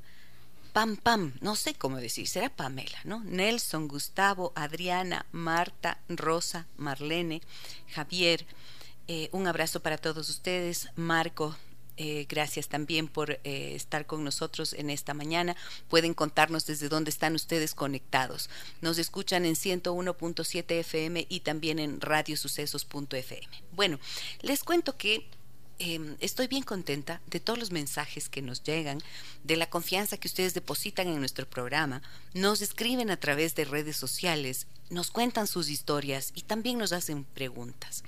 Pam 0.73 0.95
Pam, 0.95 1.33
no 1.41 1.55
sé 1.55 1.73
cómo 1.73 1.97
decir, 1.97 2.27
será 2.27 2.49
Pamela, 2.49 2.97
¿no? 3.03 3.21
Nelson, 3.25 3.87
Gustavo, 3.87 4.53
Adriana, 4.55 5.25
Marta, 5.31 5.99
Rosa, 6.07 6.67
Marlene, 6.77 7.41
Javier. 7.93 8.45
Eh, 9.07 9.27
un 9.33 9.47
abrazo 9.47 9.81
para 9.81 9.97
todos 9.97 10.29
ustedes. 10.29 10.87
Marco, 10.95 11.57
eh, 11.97 12.25
gracias 12.29 12.69
también 12.69 13.09
por 13.09 13.31
eh, 13.31 13.75
estar 13.75 14.05
con 14.05 14.23
nosotros 14.23 14.73
en 14.73 14.89
esta 14.89 15.13
mañana. 15.13 15.57
Pueden 15.89 16.13
contarnos 16.13 16.65
desde 16.65 16.87
dónde 16.87 17.09
están 17.11 17.35
ustedes 17.35 17.75
conectados. 17.75 18.49
Nos 18.79 18.97
escuchan 18.97 19.45
en 19.45 19.55
101.7 19.55 20.71
FM 20.71 21.27
y 21.27 21.41
también 21.41 21.79
en 21.79 21.99
radiosucesos.fm. 21.99 23.47
Bueno, 23.73 23.99
les 24.41 24.63
cuento 24.63 24.97
que 24.97 25.27
Em, 25.83 26.15
estoy 26.19 26.45
bien 26.45 26.61
contenta 26.61 27.21
de 27.25 27.39
todos 27.39 27.57
los 27.57 27.71
mensajes 27.71 28.29
que 28.29 28.43
nos 28.43 28.61
llegan, 28.61 29.01
de 29.43 29.55
la 29.55 29.67
confianza 29.67 30.15
que 30.15 30.27
ustedes 30.27 30.53
depositan 30.53 31.07
en 31.07 31.17
nuestro 31.17 31.49
programa, 31.49 32.03
nos 32.35 32.61
escriben 32.61 33.09
a 33.09 33.17
través 33.17 33.55
de 33.55 33.65
redes 33.65 33.97
sociales, 33.97 34.67
nos 34.91 35.09
cuentan 35.09 35.47
sus 35.47 35.69
historias 35.71 36.33
y 36.35 36.43
también 36.43 36.77
nos 36.77 36.91
hacen 36.91 37.23
preguntas. 37.23 38.03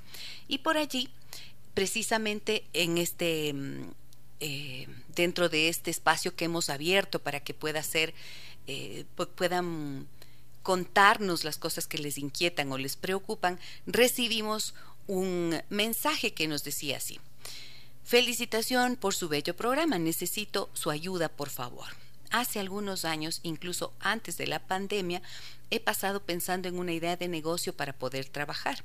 Y 0.48 0.60
por 0.60 0.78
allí, 0.78 1.10
precisamente 1.74 2.64
en 2.74 3.00
este, 3.00 3.50
em, 3.50 3.90
eh, 4.40 4.88
dentro 5.16 5.50
de 5.50 5.68
este 5.68 5.90
espacio 5.90 6.36
que 6.36 6.46
hemos 6.46 6.70
abierto 6.70 7.24
para 7.24 7.40
que 7.40 7.56
pueda 7.56 7.82
ser, 7.82 8.14
eh, 8.68 9.06
puedan 9.36 10.08
contarnos 10.62 11.44
las 11.44 11.58
cosas 11.58 11.88
que 11.88 11.98
les 11.98 12.20
inquietan 12.20 12.72
o 12.72 12.78
les 12.78 12.98
preocupan, 12.98 13.60
recibimos 13.88 14.76
un 15.08 15.60
mensaje 15.70 16.36
que 16.36 16.48
nos 16.48 16.64
decía 16.64 16.98
así. 16.98 17.20
Felicitación 18.04 18.98
por 18.98 19.16
su 19.16 19.30
bello 19.30 19.56
programa. 19.56 19.98
Necesito 19.98 20.70
su 20.74 20.90
ayuda, 20.90 21.30
por 21.30 21.50
favor. 21.50 21.88
Hace 22.32 22.60
algunos 22.60 23.06
años, 23.06 23.40
incluso 23.44 23.94
antes 24.00 24.38
de 24.38 24.46
la 24.46 24.60
pandemia, 24.60 25.22
he 25.70 25.80
pasado 25.80 26.24
pensando 26.24 26.68
en 26.68 26.78
una 26.78 26.92
idea 26.92 27.16
de 27.16 27.28
negocio 27.28 27.76
para 27.76 27.94
poder 27.94 28.28
trabajar. 28.28 28.84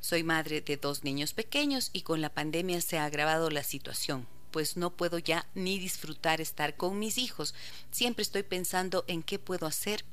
Soy 0.00 0.22
madre 0.22 0.60
de 0.60 0.76
dos 0.76 1.04
niños 1.04 1.34
pequeños 1.34 1.90
y 1.92 2.02
con 2.02 2.20
la 2.20 2.30
pandemia 2.30 2.80
se 2.80 2.98
ha 2.98 3.04
agravado 3.04 3.50
la 3.50 3.62
situación, 3.62 4.26
pues 4.50 4.76
no 4.76 4.90
puedo 4.90 5.18
ya 5.18 5.46
ni 5.54 5.78
disfrutar 5.78 6.40
estar 6.40 6.76
con 6.76 6.98
mis 6.98 7.18
hijos. 7.18 7.54
Siempre 7.90 8.22
estoy 8.22 8.44
pensando 8.44 9.04
en 9.08 9.22
qué 9.22 9.38
puedo 9.38 9.66
hacer 9.66 10.04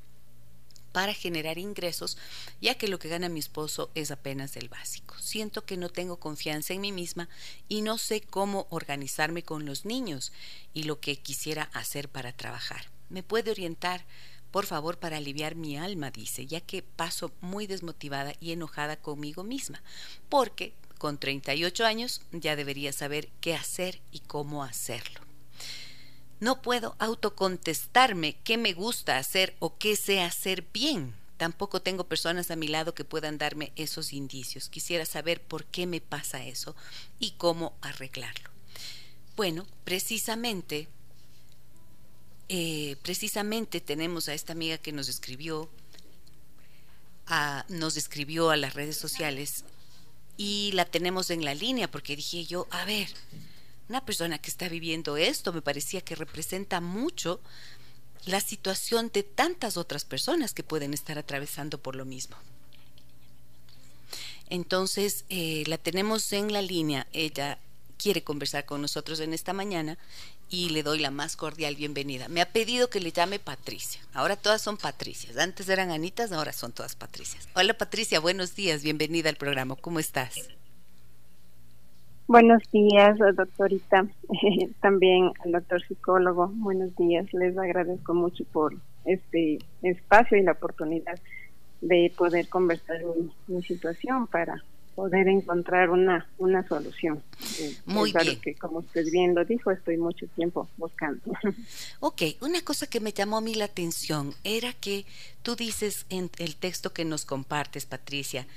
para 0.92 1.14
generar 1.14 1.58
ingresos, 1.58 2.18
ya 2.60 2.76
que 2.76 2.88
lo 2.88 3.00
que 3.00 3.10
gana 3.10 3.30
mi 3.30 3.40
esposo 3.40 3.92
es 3.96 4.12
apenas 4.12 4.58
el 4.58 4.70
básico. 4.70 5.16
Siento 5.20 5.66
que 5.66 5.78
no 5.78 5.90
tengo 5.90 6.20
confianza 6.20 6.74
en 6.74 6.82
mí 6.82 6.92
misma 6.92 7.30
y 7.68 7.82
no 7.82 7.98
sé 7.98 8.22
cómo 8.22 8.68
organizarme 8.70 9.44
con 9.44 9.66
los 9.66 9.86
niños 9.86 10.32
y 10.74 10.84
lo 10.84 11.00
que 11.00 11.18
quisiera 11.18 11.64
hacer 11.74 12.10
para 12.10 12.34
trabajar. 12.34 12.92
¿Me 13.10 13.24
puede 13.24 13.52
orientar? 13.52 14.06
Por 14.52 14.66
favor, 14.66 15.00
para 15.00 15.18
aliviar 15.18 15.56
mi 15.56 15.78
alma, 15.78 16.12
dice, 16.12 16.46
ya 16.46 16.60
que 16.60 16.82
paso 16.82 17.32
muy 17.40 17.68
desmotivada 17.68 18.34
y 18.42 18.52
enojada 18.52 18.98
conmigo 18.98 19.44
misma, 19.44 19.82
porque 20.28 20.74
con 20.98 21.18
38 21.18 21.86
años 21.86 22.22
ya 22.32 22.56
debería 22.56 22.92
saber 22.92 23.30
qué 23.40 23.56
hacer 23.56 24.02
y 24.12 24.20
cómo 24.20 24.64
hacerlo. 24.64 25.21
No 26.42 26.64
puedo 26.64 26.96
autocontestarme 26.98 28.36
qué 28.44 28.58
me 28.58 28.74
gusta 28.74 29.20
hacer 29.20 29.56
o 29.60 29.78
qué 29.78 29.96
sé 29.96 30.22
hacer 30.22 30.66
bien. 30.74 31.14
Tampoco 31.38 31.84
tengo 31.84 32.06
personas 32.06 32.50
a 32.50 32.56
mi 32.56 32.68
lado 32.68 32.96
que 32.96 33.06
puedan 33.06 33.38
darme 33.38 33.72
esos 33.76 34.12
indicios. 34.12 34.68
Quisiera 34.68 35.06
saber 35.06 35.40
por 35.40 35.66
qué 35.66 35.86
me 35.86 36.02
pasa 36.02 36.44
eso 36.44 36.76
y 37.20 37.32
cómo 37.34 37.78
arreglarlo. 37.82 38.50
Bueno, 39.36 39.68
precisamente, 39.84 40.88
eh, 42.50 42.96
precisamente 43.04 43.80
tenemos 43.80 44.28
a 44.28 44.34
esta 44.34 44.54
amiga 44.54 44.80
que 44.80 44.92
nos 44.92 45.10
escribió, 45.10 45.70
a, 47.28 47.66
nos 47.70 47.98
escribió 47.98 48.50
a 48.50 48.58
las 48.58 48.74
redes 48.74 48.98
sociales 48.98 49.64
y 50.38 50.72
la 50.74 50.86
tenemos 50.86 51.30
en 51.30 51.46
la 51.46 51.54
línea 51.54 51.90
porque 51.90 52.16
dije 52.16 52.46
yo, 52.46 52.68
a 52.72 52.84
ver, 52.86 53.10
una 53.92 54.06
persona 54.06 54.40
que 54.40 54.50
está 54.50 54.70
viviendo 54.70 55.18
esto 55.18 55.52
me 55.52 55.62
parecía 55.62 56.00
que 56.00 56.16
representa 56.16 56.80
mucho 56.80 57.42
la 58.26 58.40
situación 58.40 59.12
de 59.14 59.24
tantas 59.24 59.76
otras 59.76 60.06
personas 60.06 60.54
que 60.54 60.64
pueden 60.64 60.94
estar 60.94 61.18
atravesando 61.18 61.78
por 61.78 61.98
lo 61.98 62.06
mismo. 62.06 62.38
Entonces, 64.50 65.26
eh, 65.30 65.64
la 65.68 65.78
tenemos 65.78 66.32
en 66.32 66.54
la 66.54 66.62
línea. 66.62 67.06
Ella 67.12 67.58
quiere 67.98 68.24
conversar 68.24 68.66
con 68.66 68.82
nosotros 68.82 69.20
en 69.20 69.34
esta 69.34 69.52
mañana 69.52 69.98
y 70.50 70.70
le 70.70 70.84
doy 70.84 71.00
la 71.00 71.12
más 71.12 71.36
cordial 71.36 71.76
bienvenida. 71.76 72.30
Me 72.30 72.40
ha 72.40 72.50
pedido 72.50 72.90
que 72.90 73.02
le 73.02 73.12
llame 73.12 73.40
Patricia. 73.40 74.00
Ahora 74.14 74.38
todas 74.38 74.62
son 74.62 74.78
Patricias. 74.78 75.36
Antes 75.36 75.68
eran 75.68 75.92
Anitas, 75.92 76.32
ahora 76.32 76.54
son 76.54 76.72
todas 76.72 76.96
Patricias. 76.96 77.50
Hola 77.56 77.74
Patricia, 77.74 78.22
buenos 78.22 78.56
días, 78.56 78.84
bienvenida 78.84 79.30
al 79.30 79.36
programa. 79.36 79.76
¿Cómo 79.76 80.00
estás? 80.00 80.36
Buenos 82.32 82.64
días, 82.72 83.18
doctorita. 83.36 84.08
También 84.80 85.34
al 85.44 85.52
doctor 85.52 85.86
psicólogo. 85.86 86.48
Buenos 86.54 86.96
días. 86.96 87.26
Les 87.34 87.58
agradezco 87.58 88.14
mucho 88.14 88.46
por 88.54 88.74
este 89.04 89.60
espacio 89.82 90.38
y 90.38 90.44
la 90.44 90.54
oportunidad 90.54 91.20
de 91.82 92.10
poder 92.16 92.48
conversar 92.48 93.02
mi, 93.48 93.62
situación 93.64 94.28
para 94.28 94.64
poder 94.96 95.28
encontrar 95.28 95.90
una, 95.90 96.26
una 96.38 96.66
solución. 96.70 97.22
Eh, 97.60 97.76
Muy 97.86 98.14
bien. 98.14 98.40
que 98.40 98.56
como 98.56 98.80
usted 98.80 99.04
bien 99.12 99.36
lo 99.36 99.44
dijo, 99.44 99.70
estoy 99.70 99.98
mucho 99.98 100.26
tiempo 100.28 100.70
buscando. 100.78 101.22
Ok, 102.00 102.22
una 102.40 102.62
cosa 102.62 102.88
que 102.88 103.02
me 103.02 103.12
llamó 103.12 103.40
a 103.40 103.42
mí 103.42 103.56
la 103.56 103.66
atención 103.66 104.34
era 104.46 104.72
que 104.72 105.06
tú 105.42 105.58
dices 105.58 106.06
en 106.10 106.30
el 106.38 106.56
texto 106.56 106.94
que 106.94 107.04
nos 107.04 107.26
compartes, 107.26 107.86
Patricia, 107.86 108.48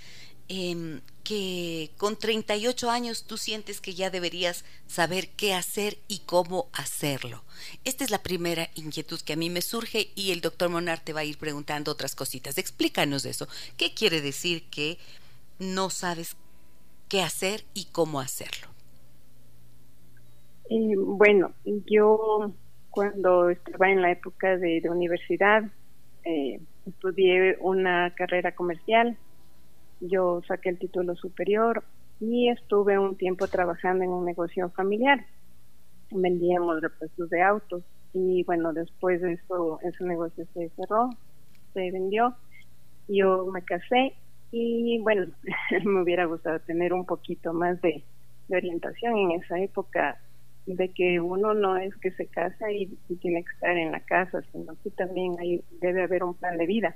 eh, 0.48 1.00
que 1.24 1.90
con 1.96 2.16
38 2.16 2.90
años 2.90 3.24
tú 3.26 3.38
sientes 3.38 3.80
que 3.80 3.94
ya 3.94 4.10
deberías 4.10 4.64
saber 4.86 5.28
qué 5.36 5.54
hacer 5.54 5.96
y 6.06 6.20
cómo 6.26 6.68
hacerlo. 6.72 7.42
Esta 7.84 8.04
es 8.04 8.10
la 8.10 8.22
primera 8.22 8.68
inquietud 8.74 9.20
que 9.20 9.32
a 9.32 9.36
mí 9.36 9.48
me 9.48 9.62
surge 9.62 10.08
y 10.14 10.32
el 10.32 10.42
doctor 10.42 10.68
Monar 10.68 11.00
te 11.00 11.14
va 11.14 11.20
a 11.20 11.24
ir 11.24 11.38
preguntando 11.38 11.90
otras 11.90 12.14
cositas. 12.14 12.58
Explícanos 12.58 13.24
eso. 13.24 13.48
¿Qué 13.78 13.94
quiere 13.94 14.20
decir 14.20 14.68
que 14.70 14.98
no 15.58 15.88
sabes 15.88 16.36
qué 17.08 17.22
hacer 17.22 17.64
y 17.72 17.86
cómo 17.86 18.20
hacerlo? 18.20 18.68
Eh, 20.68 20.94
bueno, 20.96 21.52
yo 21.64 22.52
cuando 22.90 23.48
estaba 23.50 23.90
en 23.90 24.02
la 24.02 24.12
época 24.12 24.56
de, 24.56 24.82
universidad, 24.90 25.64
eh, 26.24 26.60
estudié 26.86 27.56
una 27.60 28.14
carrera 28.14 28.54
comercial, 28.54 29.16
yo 30.08 30.42
saqué 30.46 30.70
el 30.70 30.78
título 30.78 31.14
superior 31.16 31.84
y 32.20 32.48
estuve 32.48 32.98
un 32.98 33.16
tiempo 33.16 33.46
trabajando 33.48 34.04
en 34.04 34.10
un 34.10 34.24
negocio 34.24 34.70
familiar. 34.70 35.24
Vendíamos 36.10 36.80
repuestos 36.80 37.30
de 37.30 37.42
autos 37.42 37.82
y 38.12 38.44
bueno, 38.44 38.72
después 38.72 39.20
de 39.20 39.32
eso, 39.32 39.80
ese 39.82 40.04
negocio 40.04 40.46
se 40.54 40.70
cerró, 40.70 41.10
se 41.72 41.90
vendió. 41.90 42.34
Yo 43.08 43.46
me 43.52 43.62
casé 43.62 44.14
y 44.56 45.00
bueno, 45.00 45.26
me 45.84 46.02
hubiera 46.02 46.26
gustado 46.26 46.60
tener 46.60 46.92
un 46.92 47.04
poquito 47.04 47.52
más 47.52 47.80
de, 47.82 48.04
orientación 48.48 49.16
en 49.16 49.30
esa 49.32 49.58
época 49.58 50.20
de 50.66 50.92
que 50.92 51.18
uno 51.18 51.54
no 51.54 51.76
es 51.76 51.94
que 51.96 52.10
se 52.12 52.26
casa 52.26 52.70
y, 52.70 52.86
tiene 53.20 53.42
que 53.42 53.52
estar 53.52 53.76
en 53.76 53.90
la 53.90 54.00
casa, 54.00 54.42
sino 54.52 54.74
que 54.82 54.90
también 54.90 55.34
hay, 55.40 55.64
debe 55.80 56.04
haber 56.04 56.22
un 56.22 56.34
plan 56.34 56.56
de 56.56 56.66
vida, 56.66 56.94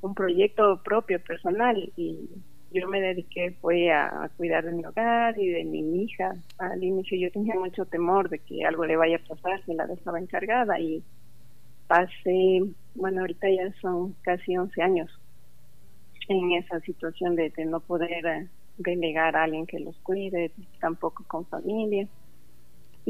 un 0.00 0.14
proyecto 0.14 0.82
propio, 0.82 1.22
personal. 1.22 1.92
Y 1.96 2.28
yo 2.70 2.88
me 2.88 3.00
dediqué 3.00 3.56
fue 3.60 3.90
a, 3.90 4.30
cuidar 4.36 4.64
de 4.64 4.72
mi 4.72 4.84
hogar 4.84 5.38
y 5.38 5.48
de 5.48 5.64
mi 5.64 6.02
hija. 6.02 6.34
Al 6.58 6.82
inicio 6.82 7.18
yo 7.18 7.30
tenía 7.30 7.54
mucho 7.54 7.86
temor 7.86 8.28
de 8.28 8.38
que 8.40 8.64
algo 8.64 8.84
le 8.84 8.96
vaya 8.96 9.16
a 9.16 9.34
pasar 9.34 9.64
si 9.64 9.74
la 9.74 9.86
dejaba 9.86 10.18
encargada 10.18 10.78
y 10.80 11.02
pasé, 11.86 12.62
bueno, 12.94 13.22
ahorita 13.22 13.48
ya 13.48 13.72
son 13.80 14.14
casi 14.22 14.56
11 14.56 14.82
años 14.82 15.20
en 16.28 16.52
esa 16.52 16.78
situación 16.80 17.34
de, 17.36 17.50
no 17.64 17.80
poder 17.80 18.26
eh, 18.26 18.48
delegar 18.76 19.34
a 19.34 19.44
alguien 19.44 19.66
que 19.66 19.80
los 19.80 19.96
cuide, 20.00 20.52
tampoco 20.80 21.24
con 21.26 21.46
familia. 21.46 22.06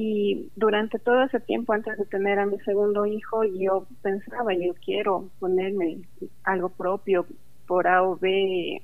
Y 0.00 0.52
durante 0.54 1.00
todo 1.00 1.24
ese 1.24 1.40
tiempo, 1.40 1.72
antes 1.72 1.98
de 1.98 2.04
tener 2.04 2.38
a 2.38 2.46
mi 2.46 2.56
segundo 2.60 3.04
hijo, 3.04 3.42
yo 3.42 3.84
pensaba, 4.00 4.54
yo 4.54 4.72
quiero 4.74 5.28
ponerme 5.40 6.02
algo 6.44 6.68
propio. 6.68 7.26
Por 7.66 7.88
A 7.88 8.04
o 8.04 8.16
B, 8.16 8.80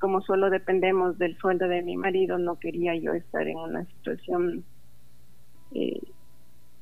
como 0.00 0.20
solo 0.22 0.50
dependemos 0.50 1.16
del 1.18 1.38
sueldo 1.38 1.68
de 1.68 1.82
mi 1.82 1.96
marido, 1.96 2.36
no 2.36 2.58
quería 2.58 2.96
yo 2.96 3.12
estar 3.12 3.46
en 3.46 3.58
una 3.58 3.84
situación 3.84 4.64
eh, 5.72 6.00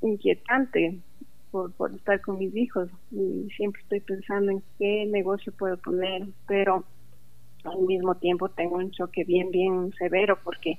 inquietante 0.01 1.03
por, 1.51 1.71
por 1.75 1.95
estar 1.95 2.23
con 2.23 2.39
mis 2.39 2.57
hijos. 2.57 2.89
Y 3.11 3.51
siempre 3.55 3.83
estoy 3.83 4.01
pensando 4.01 4.51
en 4.51 4.63
qué 4.79 5.05
negocio 5.05 5.53
puedo 5.53 5.77
poner, 5.77 6.27
pero 6.47 6.87
al 7.65 7.81
mismo 7.81 8.15
tiempo 8.15 8.49
tengo 8.49 8.77
un 8.77 8.93
choque 8.93 9.25
bien, 9.25 9.51
bien 9.51 9.93
severo 9.99 10.39
porque 10.43 10.79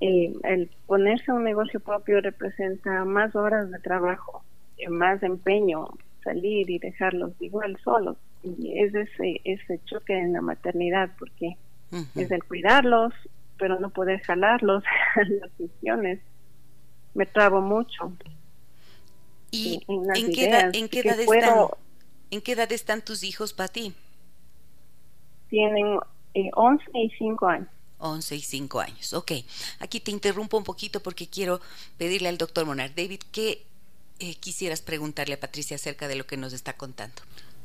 eh, 0.00 0.32
el 0.44 0.70
ponerse 0.86 1.32
un 1.32 1.44
negocio 1.44 1.80
propio 1.80 2.20
representa 2.20 3.04
más 3.04 3.34
horas 3.34 3.70
de 3.70 3.78
trabajo, 3.78 4.44
más 4.90 5.22
empeño, 5.22 5.88
salir 6.22 6.68
y 6.68 6.78
dejarlos 6.78 7.32
igual 7.40 7.78
solos. 7.82 8.16
Y 8.42 8.78
es 8.78 8.94
ese, 8.94 9.40
ese 9.44 9.80
choque 9.86 10.18
en 10.18 10.34
la 10.34 10.42
maternidad 10.42 11.10
porque 11.18 11.56
es 12.14 12.30
el 12.30 12.44
cuidarlos, 12.44 13.14
pero 13.58 13.80
no 13.80 13.90
poder 13.90 14.20
jalarlos 14.22 14.84
las 15.16 15.58
decisiones. 15.58 16.20
Me 17.14 17.24
trabo 17.24 17.60
mucho. 17.60 18.12
¿Y 19.50 19.80
en, 19.88 20.32
qué, 20.32 20.48
edad, 20.48 20.70
en, 20.74 20.88
qué 20.88 21.00
edad 21.00 21.18
están, 21.18 21.66
en 22.30 22.40
qué 22.42 22.52
edad 22.52 22.70
están 22.72 23.02
tus 23.02 23.22
hijos, 23.22 23.54
Pati? 23.54 23.94
Tienen 25.48 25.98
eh, 26.34 26.50
11 26.52 26.84
y 26.92 27.10
5 27.16 27.46
años. 27.46 27.68
11 27.98 28.36
y 28.36 28.40
5 28.40 28.80
años. 28.80 29.12
Ok, 29.12 29.32
aquí 29.78 30.00
te 30.00 30.10
interrumpo 30.10 30.56
un 30.56 30.64
poquito 30.64 31.02
porque 31.02 31.28
quiero 31.28 31.60
pedirle 31.98 32.28
al 32.28 32.38
doctor 32.38 32.66
Monar. 32.66 32.94
David, 32.94 33.20
¿qué 33.32 33.64
eh, 34.18 34.34
quisieras 34.36 34.82
preguntarle 34.82 35.34
a 35.34 35.40
Patricia 35.40 35.76
acerca 35.76 36.08
de 36.08 36.16
lo 36.16 36.26
que 36.26 36.36
nos 36.36 36.52
está 36.52 36.74
contando? 36.74 37.22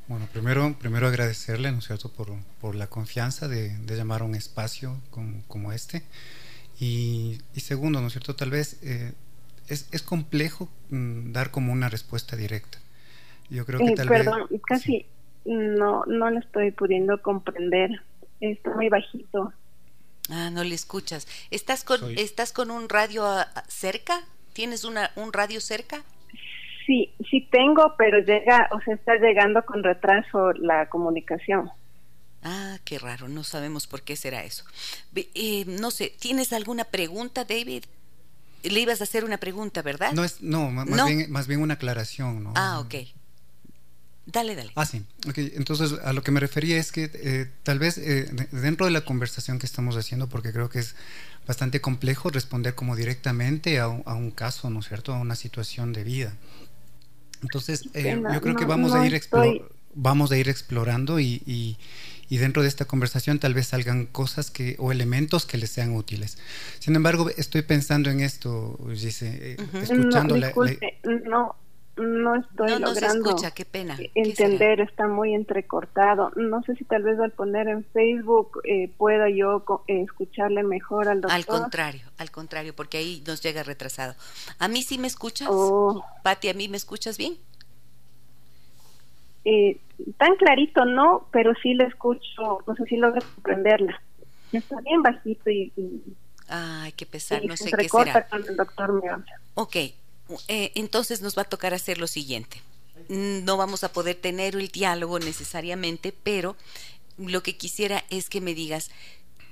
Bueno, 0.08 0.28
primero, 0.32 0.76
primero 0.78 1.08
agradecerle, 1.08 1.72
¿no 1.72 1.80
es 1.80 1.86
cierto?, 1.86 2.12
por, 2.12 2.28
por 2.60 2.76
la 2.76 2.88
confianza 2.88 3.48
de, 3.48 3.78
de, 3.78 3.96
llamar 3.96 4.22
a 4.22 4.26
un 4.26 4.36
espacio 4.36 4.98
como, 5.10 5.42
como 5.48 5.72
este. 5.72 6.04
Y, 6.80 7.40
y, 7.54 7.60
segundo, 7.62 8.02
¿no 8.02 8.08
es 8.08 8.14
cierto?, 8.14 8.36
tal 8.36 8.50
vez 8.50 8.80
eh, 8.84 9.14
es, 9.68 9.88
es, 9.92 10.02
complejo 10.02 10.68
mm, 10.90 11.32
dar 11.32 11.52
como 11.52 11.72
una 11.72 11.88
respuesta 11.88 12.36
directa. 12.36 12.80
Yo 13.50 13.66
creo 13.66 13.80
que 13.80 13.86
eh, 13.86 13.96
tal 13.96 14.08
perdón, 14.08 14.48
casi 14.68 15.06
no, 15.46 16.04
no 16.06 16.30
lo 16.30 16.40
estoy 16.40 16.72
pudiendo 16.72 17.22
comprender. 17.22 18.02
Está 18.40 18.74
muy 18.76 18.90
bajito. 18.90 19.54
Ah, 20.30 20.50
no 20.50 20.64
le 20.64 20.76
escuchas. 20.76 21.28
¿Estás 21.50 21.84
con, 21.84 22.00
¿estás 22.18 22.54
con 22.54 22.72
un 22.72 22.90
radio 22.90 23.26
cerca? 23.68 24.22
¿Tienes 24.54 24.84
una, 24.84 25.12
un 25.16 25.34
radio 25.34 25.62
cerca? 25.62 26.04
Sí, 26.86 27.14
sí 27.30 27.48
tengo, 27.52 27.96
pero 27.98 28.20
llega, 28.20 28.70
o 28.72 28.82
sea, 28.82 28.96
está 28.96 29.16
llegando 29.16 29.64
con 29.66 29.84
retraso 29.84 30.54
la 30.54 30.88
comunicación. 30.90 31.70
Ah, 32.44 32.80
qué 32.84 32.98
raro, 32.98 33.28
no 33.28 33.44
sabemos 33.44 33.88
por 33.88 34.02
qué 34.02 34.16
será 34.16 34.44
eso. 34.44 34.66
Eh, 35.16 35.64
no 35.68 35.92
sé, 35.92 36.14
¿tienes 36.20 36.54
alguna 36.54 36.86
pregunta, 36.86 37.46
David? 37.46 37.84
Le 38.64 38.80
ibas 38.80 39.02
a 39.02 39.04
hacer 39.04 39.26
una 39.26 39.38
pregunta, 39.38 39.82
¿verdad? 39.82 40.12
No, 40.14 40.24
es, 40.24 40.42
no, 40.42 40.70
más, 40.72 40.88
Bien, 41.06 41.32
más 41.32 41.48
bien 41.48 41.62
una 41.62 41.76
aclaración, 41.76 42.44
¿no? 42.44 42.54
Ah, 42.56 42.80
ok. 42.80 42.96
Dale, 44.26 44.56
dale. 44.56 44.72
Ah, 44.76 44.86
sí. 44.86 45.04
Entonces, 45.36 45.94
a 46.04 46.14
lo 46.14 46.22
que 46.22 46.32
me 46.32 46.40
refería 46.40 46.78
es 46.78 46.92
que 46.92 47.10
eh, 47.14 47.50
tal 47.64 47.80
vez 47.80 47.98
eh, 47.98 48.30
dentro 48.52 48.86
de 48.86 48.92
la 48.92 49.02
conversación 49.02 49.58
que 49.58 49.66
estamos 49.66 49.98
haciendo, 49.98 50.30
porque 50.30 50.52
creo 50.52 50.70
que 50.70 50.80
es 50.80 50.96
bastante 51.48 51.82
complejo 51.82 52.30
responder 52.30 52.76
como 52.76 52.96
directamente 52.96 53.80
a 53.80 53.88
un, 53.88 54.32
caso, 54.32 54.70
¿no 54.70 54.82
es 54.82 54.88
cierto?, 54.88 55.14
a 55.14 55.20
una 55.20 55.36
situación 55.36 55.92
de 55.92 56.04
vida. 56.04 56.34
Entonces, 57.42 57.90
eh, 57.96 58.22
yo 58.32 58.42
creo 58.42 58.56
que 58.56 58.66
vamos, 58.66 58.94
a 58.94 59.06
ir 59.06 59.20
vamos 59.96 60.32
a 60.32 60.38
ir 60.38 60.50
explorando 60.50 61.20
y, 61.20 61.42
y, 62.30 62.38
dentro 62.38 62.62
de 62.62 62.70
esta 62.70 62.86
conversación 62.86 63.40
tal 63.40 63.54
vez 63.54 63.68
salgan 63.68 64.06
cosas 64.06 64.52
que 64.52 64.76
o 64.80 64.92
elementos 64.92 65.46
que 65.46 65.58
les 65.58 65.72
sean 65.72 65.94
útiles. 65.94 66.38
Sin 66.80 66.96
embargo, 66.96 67.30
estoy 67.36 67.64
pensando 67.64 68.10
en 68.12 68.22
esto, 68.22 68.80
dice, 68.88 69.58
escuchando 69.74 70.38
no, 71.26 71.56
no, 72.02 72.36
no 72.36 72.42
estoy 72.42 72.80
logrando 72.80 73.36
qué 73.56 73.66
pena. 73.66 73.98
entender, 74.16 74.82
está 74.82 75.08
muy 75.08 75.34
entrecortado. 75.34 76.32
No 76.36 76.62
sé 76.64 76.76
si 76.76 76.84
tal 76.84 77.04
vez 77.04 77.20
al 77.20 77.32
poner 77.32 77.68
en 77.68 77.84
Facebook 77.86 78.62
eh, 78.64 78.92
pueda 78.98 79.30
yo 79.30 79.64
eh, 79.88 80.02
escucharle 80.02 80.64
mejor 80.64 81.08
al 81.08 81.22
doctor. 81.22 81.36
Al 81.36 81.46
contrario, 81.46 82.02
al 82.18 82.32
contrario, 82.32 82.76
porque 82.76 82.98
ahí 82.98 83.24
nos 83.26 83.42
llega 83.42 83.64
retrasado. 83.64 84.16
¿A 84.60 84.68
mí 84.68 84.84
sí 84.84 84.98
me 84.98 85.08
escuchas? 85.08 85.48
Oh. 85.52 86.04
Pati, 86.24 86.50
¿a 86.50 86.54
mí 86.54 86.68
me 86.68 86.78
escuchas 86.78 87.18
bien? 87.18 87.38
Eh, 89.46 89.80
tan 90.18 90.36
clarito 90.36 90.86
no, 90.86 91.28
pero 91.32 91.54
sí 91.62 91.74
le 91.74 91.86
escucho, 91.86 92.60
no 92.68 92.76
sé 92.76 92.86
si 92.86 92.98
logra 92.98 93.22
comprenderla. 93.36 94.00
Está 94.52 94.80
bien 94.82 95.02
bajito 95.02 95.50
y... 95.50 95.72
Ay, 96.48 96.92
qué 96.94 97.06
pesar, 97.06 97.44
no 97.46 97.56
sé 97.56 97.72
qué 97.72 97.88
será. 97.88 98.28
el 98.32 98.58
doctor 98.58 99.24
Ok, 99.54 99.78
eh, 100.48 100.72
entonces 100.76 101.22
nos 101.22 101.38
va 101.38 101.44
a 101.44 101.50
tocar 101.50 101.74
hacer 101.74 101.98
lo 101.98 102.08
siguiente. 102.08 102.62
Mm, 103.10 103.44
no 103.44 103.58
vamos 103.58 103.84
a 103.84 103.92
poder 103.92 104.16
tener 104.16 104.56
el 104.56 104.70
diálogo 104.70 105.20
necesariamente, 105.20 106.14
pero 106.24 106.56
lo 107.18 107.44
que 107.44 107.58
quisiera 107.58 108.04
es 108.10 108.30
que 108.30 108.42
me 108.42 108.54
digas, 108.54 108.90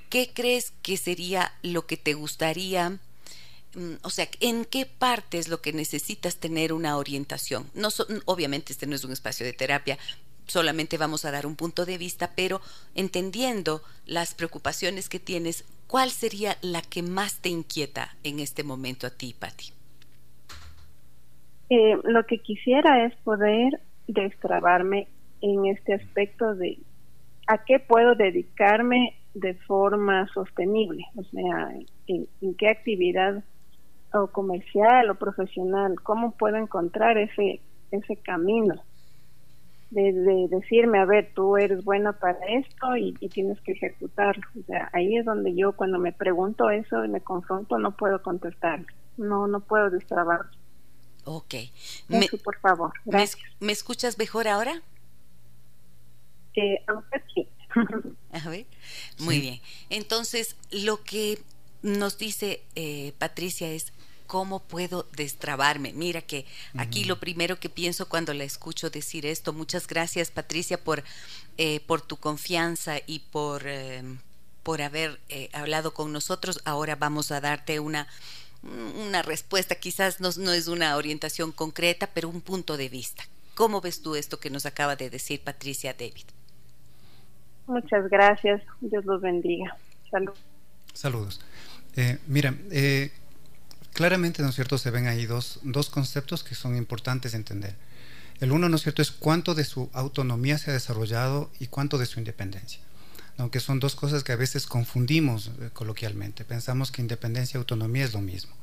¿qué 0.10 0.32
crees 0.34 0.74
que 0.82 0.98
sería 0.98 1.54
lo 1.62 1.86
que 1.86 1.98
te 1.98 2.14
gustaría? 2.14 3.00
Mm, 3.76 3.96
o 4.02 4.10
sea, 4.10 4.30
¿en 4.40 4.66
qué 4.66 4.86
parte 4.86 5.38
es 5.38 5.48
lo 5.48 5.62
que 5.62 5.74
necesitas 5.74 6.38
tener 6.38 6.74
una 6.74 6.98
orientación? 6.98 7.70
No 7.74 7.90
obviamente 8.26 8.74
este 8.74 8.88
no 8.88 8.96
es 8.96 9.04
un 9.04 9.12
espacio 9.12 9.46
de 9.46 9.54
terapia, 9.54 9.98
solamente 10.48 10.98
vamos 10.98 11.26
a 11.26 11.32
dar 11.32 11.46
un 11.46 11.56
punto 11.56 11.86
de 11.86 11.98
vista, 11.98 12.32
pero 12.36 12.62
entendiendo 12.96 13.84
las 14.06 14.34
preocupaciones 14.34 15.10
que 15.10 15.20
tienes, 15.20 15.64
¿cuál 15.88 16.12
sería 16.12 16.58
la 16.62 16.82
que 16.82 17.04
más 17.04 17.36
te 17.36 17.50
inquieta 17.50 18.16
en 18.24 18.40
este 18.40 18.64
momento 18.64 19.06
a 19.08 19.12
ti, 19.12 19.36
Patti? 19.38 19.74
Eh, 21.70 21.98
lo 22.04 22.26
que 22.26 22.40
quisiera 22.40 23.06
es 23.06 23.16
poder 23.18 23.80
destrabarme 24.08 25.08
en 25.42 25.66
este 25.68 25.94
aspecto 25.94 26.56
de 26.56 26.80
a 27.48 27.64
qué 27.64 27.80
puedo 27.80 28.16
dedicarme 28.16 29.16
de 29.34 29.54
forma 29.54 30.28
sostenible, 30.34 31.04
o 31.16 31.24
sea, 31.24 31.72
en, 32.08 32.28
qué 32.56 32.70
actividad 32.70 33.44
o 34.14 34.28
comercial 34.28 35.10
o 35.12 35.16
profesional, 35.16 35.96
cómo 36.02 36.32
puedo 36.32 36.58
encontrar 36.58 37.18
ese 37.18 37.62
ese 37.92 38.18
camino 38.18 38.76
de, 39.90 40.48
decirme, 40.50 41.00
a 41.00 41.06
ver, 41.06 41.32
tú 41.34 41.58
eres 41.58 41.84
buena 41.84 42.14
para 42.14 42.38
esto 42.48 42.96
y, 42.96 43.16
y, 43.20 43.30
tienes 43.30 43.60
que 43.62 43.72
ejecutarlo. 43.72 44.44
O 44.60 44.64
sea, 44.64 44.90
ahí 44.94 45.18
es 45.18 45.26
donde 45.26 45.56
yo 45.56 45.74
cuando 45.74 45.98
me 45.98 46.12
pregunto 46.12 46.70
eso 46.70 47.04
y 47.04 47.08
me 47.08 47.22
confronto 47.22 47.80
no 47.80 47.96
puedo 47.98 48.22
contestar, 48.22 48.86
no 49.18 49.48
no 49.48 49.62
puedo 49.62 49.90
destrabar. 49.90 50.42
Ok. 51.32 51.54
Me, 52.08 52.28
por 52.44 52.60
favor. 52.60 52.92
Me, 53.60 53.72
escuchas 53.72 54.18
mejor 54.18 54.48
ahora? 54.48 54.82
Eh, 56.56 56.84
sí. 57.36 57.48
A 58.32 58.50
ver. 58.50 58.66
Muy 59.20 59.40
bien. 59.40 59.62
Entonces, 59.92 60.56
lo 60.72 61.04
que 61.04 61.40
nos 61.84 62.18
dice 62.18 62.64
eh, 62.74 63.14
Patricia 63.20 63.70
es, 63.70 63.94
¿cómo 64.26 64.64
puedo 64.64 65.06
destrabarme? 65.16 65.94
Mira 65.94 66.24
que 66.24 66.48
aquí 66.80 67.04
lo 67.04 67.20
primero 67.20 67.60
que 67.60 67.70
pienso 67.70 68.10
cuando 68.10 68.34
la 68.34 68.44
escucho 68.44 68.90
decir 68.90 69.28
esto, 69.28 69.54
muchas 69.54 69.86
gracias 69.86 70.32
Patricia 70.32 70.84
por, 70.84 71.04
eh, 71.58 71.80
por 71.82 72.02
tu 72.02 72.18
confianza 72.18 72.98
y 73.06 73.20
por, 73.20 73.68
eh, 73.68 74.02
por 74.64 74.82
haber 74.82 75.20
eh, 75.30 75.52
hablado 75.54 75.94
con 75.94 76.12
nosotros. 76.12 76.60
Ahora 76.66 76.96
vamos 76.96 77.32
a 77.32 77.40
darte 77.40 77.80
una, 77.80 78.08
una 78.64 79.22
respuesta, 79.22 79.76
quizás 79.76 80.20
no, 80.20 80.30
no 80.38 80.52
es 80.52 80.68
una 80.68 80.96
orientación 80.96 81.52
concreta, 81.52 82.10
pero 82.14 82.30
un 82.30 82.42
punto 82.42 82.78
de 82.78 82.90
vista. 82.90 83.24
¿Cómo 83.56 83.82
ves 83.82 84.02
tú 84.02 84.16
esto 84.16 84.40
que 84.40 84.50
nos 84.50 84.66
acaba 84.66 84.96
de 84.96 85.10
decir 85.10 85.42
Patricia 85.42 85.94
David? 85.94 86.26
Muchas 87.68 88.10
gracias. 88.10 88.62
Dios 88.82 89.06
los 89.06 89.22
bendiga. 89.22 89.78
Saludos. 90.10 90.40
Saludos. 90.94 91.42
Eh, 91.96 92.18
mira, 92.28 92.56
eh, 92.72 93.12
claramente, 93.94 94.42
¿no 94.42 94.50
es 94.50 94.56
cierto?, 94.56 94.78
se 94.78 94.92
ven 94.92 95.08
ahí 95.08 95.26
dos, 95.26 95.60
dos 95.64 95.90
conceptos 95.90 96.44
que 96.44 96.56
son 96.56 96.76
importantes 96.76 97.34
de 97.34 97.38
entender. 97.38 97.76
El 98.40 98.52
uno, 98.52 98.70
¿no 98.70 98.76
es 98.76 98.84
cierto?, 98.84 99.02
es 99.02 99.12
cuánto 99.12 99.56
de 99.56 99.66
su 99.66 99.90
autonomía 99.94 100.58
se 100.58 100.72
ha 100.72 100.74
desarrollado 100.74 101.52
y 101.60 101.68
cuánto 101.68 101.98
de 101.98 102.06
su 102.06 102.20
independencia. 102.20 102.80
Aunque 103.40 103.60
son 103.60 103.80
dos 103.80 103.96
cosas 103.96 104.24
que 104.24 104.32
a 104.32 104.36
veces 104.36 104.68
confundimos 104.68 105.52
eh, 105.60 105.70
coloquialmente. 105.74 106.46
Pensamos 106.46 106.92
que 106.92 107.02
independencia 107.02 107.58
y 107.58 107.60
autonomía 107.60 108.06
es 108.06 108.14
lo 108.14 108.22
mismo. 108.22 108.54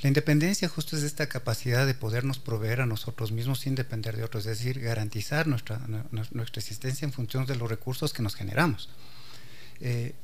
La 0.00 0.08
independencia 0.08 0.68
justo 0.68 0.96
es 0.96 1.02
esta 1.02 1.28
capacidad 1.28 1.86
de 1.86 1.94
podernos 1.94 2.38
proveer 2.38 2.80
a 2.80 2.86
nosotros 2.86 3.30
mismos 3.30 3.60
sin 3.60 3.74
depender 3.74 4.16
de 4.16 4.24
otros, 4.24 4.46
es 4.46 4.58
decir, 4.58 4.80
garantizar 4.80 5.46
nuestra, 5.46 5.80
nuestra 6.10 6.60
existencia 6.60 7.04
en 7.04 7.12
función 7.12 7.46
de 7.46 7.54
los 7.54 7.68
recursos 7.68 8.12
que 8.12 8.22
nos 8.22 8.34
generamos. 8.34 8.88
Eh, 9.80 10.14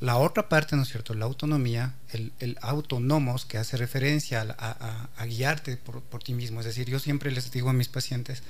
la 0.00 0.16
otra 0.16 0.48
parte, 0.48 0.74
¿no 0.74 0.82
es 0.82 0.88
cierto? 0.88 1.14
La 1.14 1.26
autonomía, 1.26 1.94
el, 2.10 2.32
el 2.40 2.58
autónomos, 2.60 3.44
que 3.44 3.56
hace 3.56 3.76
referencia 3.76 4.42
a, 4.58 5.24
guiarte 5.26 5.76
por, 5.76 6.02
por, 6.02 6.22
ti 6.22 6.34
mismo. 6.34 6.58
Es 6.58 6.66
decir, 6.66 6.88
yo 6.88 6.98
siempre 6.98 7.30
les 7.30 7.52
digo 7.52 7.70
a 7.70 7.72
mis 7.72 7.88
pacientes, 7.88 8.42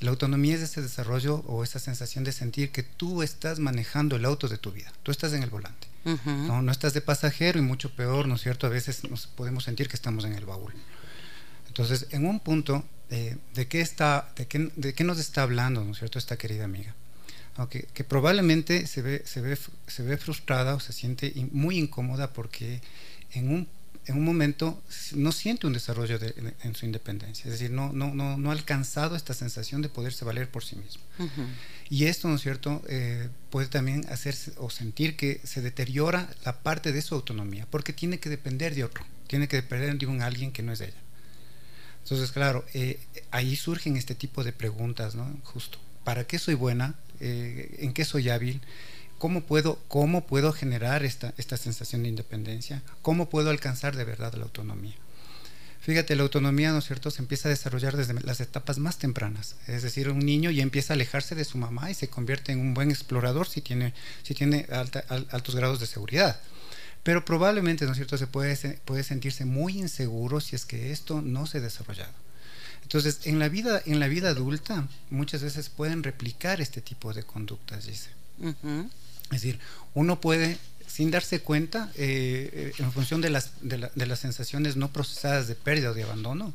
la 0.00 0.10
autonomía 0.10 0.56
es 0.56 0.62
ese 0.62 0.82
desarrollo 0.82 1.36
o 1.46 1.62
esa 1.64 1.78
sensación 1.78 2.24
de 2.24 2.32
sentir 2.32 2.70
que 2.70 2.82
tú 2.82 3.22
estás 3.22 3.58
manejando 3.58 4.16
el 4.16 4.24
auto 4.24 4.48
de 4.48 4.58
tu 4.58 4.72
vida, 4.72 4.92
tú 5.02 5.10
estás 5.10 5.32
en 5.32 5.42
el 5.42 5.50
volante. 5.50 5.88
¿no? 6.04 6.60
no 6.60 6.70
estás 6.70 6.92
de 6.92 7.00
pasajero 7.00 7.58
y 7.58 7.62
mucho 7.62 7.94
peor, 7.94 8.28
¿no 8.28 8.34
es 8.34 8.42
cierto? 8.42 8.66
A 8.66 8.70
veces 8.70 9.08
nos 9.08 9.26
podemos 9.26 9.64
sentir 9.64 9.88
que 9.88 9.96
estamos 9.96 10.24
en 10.24 10.34
el 10.34 10.44
baúl. 10.44 10.74
Entonces, 11.66 12.06
en 12.10 12.26
un 12.26 12.40
punto, 12.40 12.84
eh, 13.10 13.36
¿de, 13.54 13.68
qué 13.68 13.80
está, 13.80 14.30
de, 14.36 14.46
qué, 14.46 14.70
¿de 14.76 14.92
qué 14.92 15.02
nos 15.02 15.18
está 15.18 15.42
hablando, 15.42 15.82
¿no 15.82 15.92
es 15.92 15.98
cierto?, 15.98 16.18
esta 16.18 16.36
querida 16.36 16.64
amiga? 16.64 16.94
Okay, 17.56 17.84
que 17.94 18.02
probablemente 18.02 18.86
se 18.86 19.00
ve, 19.00 19.22
se, 19.24 19.40
ve, 19.40 19.56
se 19.86 20.02
ve 20.02 20.16
frustrada 20.16 20.74
o 20.74 20.80
se 20.80 20.92
siente 20.92 21.32
muy 21.52 21.78
incómoda 21.78 22.32
porque 22.32 22.80
en 23.32 23.50
un, 23.50 23.68
en 24.06 24.16
un 24.16 24.24
momento 24.24 24.82
no 25.14 25.32
siente 25.32 25.66
un 25.66 25.72
desarrollo 25.72 26.18
de, 26.18 26.54
en, 26.62 26.74
su 26.74 26.84
independencia, 26.84 27.44
es 27.44 27.52
decir, 27.52 27.70
no, 27.70 27.92
no, 27.92 28.14
no, 28.14 28.36
no, 28.36 28.50
ha 28.50 28.52
alcanzado 28.52 29.16
esta 29.16 29.32
sensación 29.34 29.82
de 29.82 29.88
poderse 29.88 30.24
valer 30.24 30.50
por 30.50 30.64
sí 30.64 30.76
mismo. 30.76 31.02
Uh 31.18 31.24
-huh. 31.24 31.46
Y 31.88 32.04
esto, 32.04 32.28
¿no 32.28 32.36
es 32.36 32.42
cierto?, 32.42 32.82
eh, 32.88 33.28
puede 33.50 33.68
también 33.68 34.04
hacerse 34.10 34.52
o 34.58 34.68
sentir 34.70 35.16
que 35.16 35.40
se 35.44 35.62
deteriora 35.62 36.28
la 36.44 36.62
parte 36.62 36.92
de 36.92 37.02
su 37.02 37.14
autonomía, 37.14 37.66
porque 37.70 37.92
tiene 37.92 38.18
que 38.18 38.28
depender 38.28 38.74
de 38.74 38.84
otro, 38.84 39.04
tiene 39.26 39.48
que 39.48 39.56
depender 39.56 39.96
de 39.96 40.06
un 40.06 40.22
alguien 40.22 40.52
que 40.52 40.62
no 40.62 40.72
es 40.72 40.80
ella. 40.80 41.00
Entonces, 42.02 42.32
claro, 42.32 42.64
eh, 42.74 43.00
ahí 43.30 43.56
surgen 43.56 43.96
este 43.96 44.14
tipo 44.14 44.44
de 44.44 44.52
preguntas, 44.52 45.14
¿no? 45.14 45.40
Justo, 45.44 45.78
¿para 46.04 46.24
qué 46.24 46.38
soy 46.38 46.54
buena? 46.54 46.94
Eh, 47.20 47.76
¿En 47.78 47.94
qué 47.94 48.04
soy 48.04 48.28
hábil? 48.28 48.60
¿Cómo 49.24 49.40
puedo, 49.40 49.78
cómo 49.88 50.26
puedo 50.26 50.52
generar 50.52 51.02
esta, 51.02 51.32
esta 51.38 51.56
sensación 51.56 52.02
de 52.02 52.10
independencia? 52.10 52.82
¿Cómo 53.00 53.30
puedo 53.30 53.48
alcanzar 53.48 53.96
de 53.96 54.04
verdad 54.04 54.34
la 54.34 54.44
autonomía? 54.44 54.92
Fíjate, 55.80 56.14
la 56.14 56.24
autonomía, 56.24 56.72
¿no 56.72 56.80
es 56.80 56.84
cierto?, 56.84 57.10
se 57.10 57.22
empieza 57.22 57.48
a 57.48 57.50
desarrollar 57.50 57.96
desde 57.96 58.12
las 58.20 58.40
etapas 58.40 58.76
más 58.76 58.98
tempranas. 58.98 59.56
Es 59.66 59.82
decir, 59.82 60.10
un 60.10 60.18
niño 60.18 60.50
ya 60.50 60.62
empieza 60.62 60.92
a 60.92 60.96
alejarse 60.96 61.34
de 61.34 61.46
su 61.46 61.56
mamá 61.56 61.90
y 61.90 61.94
se 61.94 62.08
convierte 62.08 62.52
en 62.52 62.60
un 62.60 62.74
buen 62.74 62.90
explorador 62.90 63.48
si 63.48 63.62
tiene, 63.62 63.94
si 64.24 64.34
tiene 64.34 64.66
alta, 64.70 65.02
altos 65.08 65.56
grados 65.56 65.80
de 65.80 65.86
seguridad. 65.86 66.38
Pero 67.02 67.24
probablemente, 67.24 67.86
¿no 67.86 67.92
es 67.92 67.96
cierto?, 67.96 68.18
se 68.18 68.26
puede, 68.26 68.54
puede 68.84 69.04
sentirse 69.04 69.46
muy 69.46 69.78
inseguro 69.78 70.42
si 70.42 70.54
es 70.54 70.66
que 70.66 70.92
esto 70.92 71.22
no 71.22 71.46
se 71.46 71.56
ha 71.56 71.60
desarrollado. 71.62 72.12
Entonces, 72.82 73.20
en 73.24 73.38
la 73.38 73.48
vida, 73.48 73.80
en 73.86 74.00
la 74.00 74.08
vida 74.08 74.28
adulta, 74.28 74.86
muchas 75.08 75.42
veces 75.42 75.70
pueden 75.70 76.02
replicar 76.02 76.60
este 76.60 76.82
tipo 76.82 77.14
de 77.14 77.22
conductas, 77.22 77.86
dice. 77.86 78.10
Uh 78.38 78.52
-huh. 78.62 78.90
Es 79.24 79.42
decir, 79.42 79.58
uno 79.94 80.20
puede 80.20 80.58
sin 80.86 81.10
darse 81.10 81.40
cuenta, 81.40 81.90
eh, 81.96 82.72
en 82.78 82.92
función 82.92 83.20
de 83.20 83.28
las, 83.28 83.52
de, 83.62 83.78
la, 83.78 83.90
de, 83.96 84.06
las 84.06 84.20
sensaciones 84.20 84.76
no 84.76 84.92
procesadas 84.92 85.48
de 85.48 85.56
pérdida 85.56 85.90
o 85.90 85.94
de 85.94 86.04
abandono, 86.04 86.54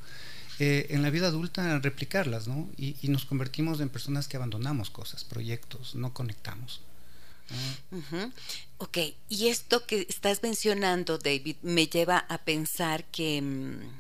eh, 0.59 0.87
en 0.91 1.01
la 1.01 1.09
vida 1.09 1.27
adulta 1.27 1.77
replicarlas, 1.79 2.47
¿no? 2.47 2.69
Y, 2.77 2.95
nos 3.03 3.25
convertimos 3.25 3.79
en 3.79 3.89
personas 3.89 4.27
que 4.27 4.37
abandonamos 4.37 4.89
cosas, 4.89 5.25
proyectos, 5.25 5.95
no 5.95 6.13
conectamos. 6.13 6.81
Ok, 8.77 8.97
y 9.27 9.47
esto 9.47 9.85
que 9.85 10.05
estás 10.07 10.43
mencionando, 10.43 11.17
David, 11.17 11.57
me 11.61 11.87
lleva 11.87 12.19
a 12.19 12.37
pensar 12.39 13.03
que... 13.05 13.41
Mmm, 13.41 13.98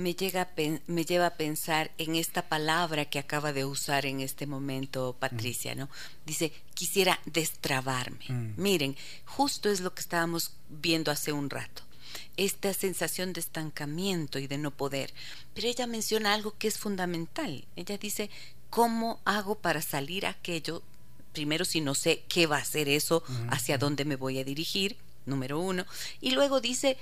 me, 0.00 0.14
llega 0.14 0.50
me 0.86 1.04
lleva 1.04 1.26
a 1.26 1.34
pensar 1.34 1.90
en 1.98 2.16
esta 2.16 2.48
palabra 2.48 3.04
que 3.04 3.18
acaba 3.18 3.52
de 3.52 3.64
usar 3.64 4.06
en 4.06 4.20
este 4.20 4.46
momento 4.46 5.16
Patricia, 5.18 5.74
¿no? 5.74 5.88
Dice, 6.26 6.52
quisiera 6.74 7.20
destrabarme. 7.26 8.24
Mm. 8.28 8.54
Miren, 8.56 8.96
justo 9.24 9.70
es 9.70 9.80
lo 9.80 9.94
que 9.94 10.00
estábamos 10.00 10.52
viendo 10.68 11.10
hace 11.10 11.32
un 11.32 11.50
rato. 11.50 11.82
Esta 12.36 12.72
sensación 12.74 13.32
de 13.32 13.40
estancamiento 13.40 14.38
y 14.38 14.46
de 14.46 14.58
no 14.58 14.70
poder. 14.70 15.12
Pero 15.54 15.68
ella 15.68 15.86
menciona 15.86 16.34
algo 16.34 16.56
que 16.58 16.68
es 16.68 16.78
fundamental. 16.78 17.64
Ella 17.76 17.98
dice, 17.98 18.30
¿cómo 18.70 19.20
hago 19.24 19.56
para 19.56 19.82
salir 19.82 20.26
aquello? 20.26 20.82
Primero, 21.32 21.64
si 21.64 21.80
no 21.80 21.94
sé 21.94 22.24
qué 22.28 22.46
va 22.46 22.56
a 22.56 22.64
ser 22.64 22.88
eso, 22.88 23.22
mm. 23.26 23.52
hacia 23.52 23.78
dónde 23.78 24.04
me 24.04 24.16
voy 24.16 24.38
a 24.38 24.44
dirigir, 24.44 24.96
número 25.26 25.60
uno. 25.60 25.86
Y 26.20 26.30
luego 26.30 26.60
dice, 26.60 26.96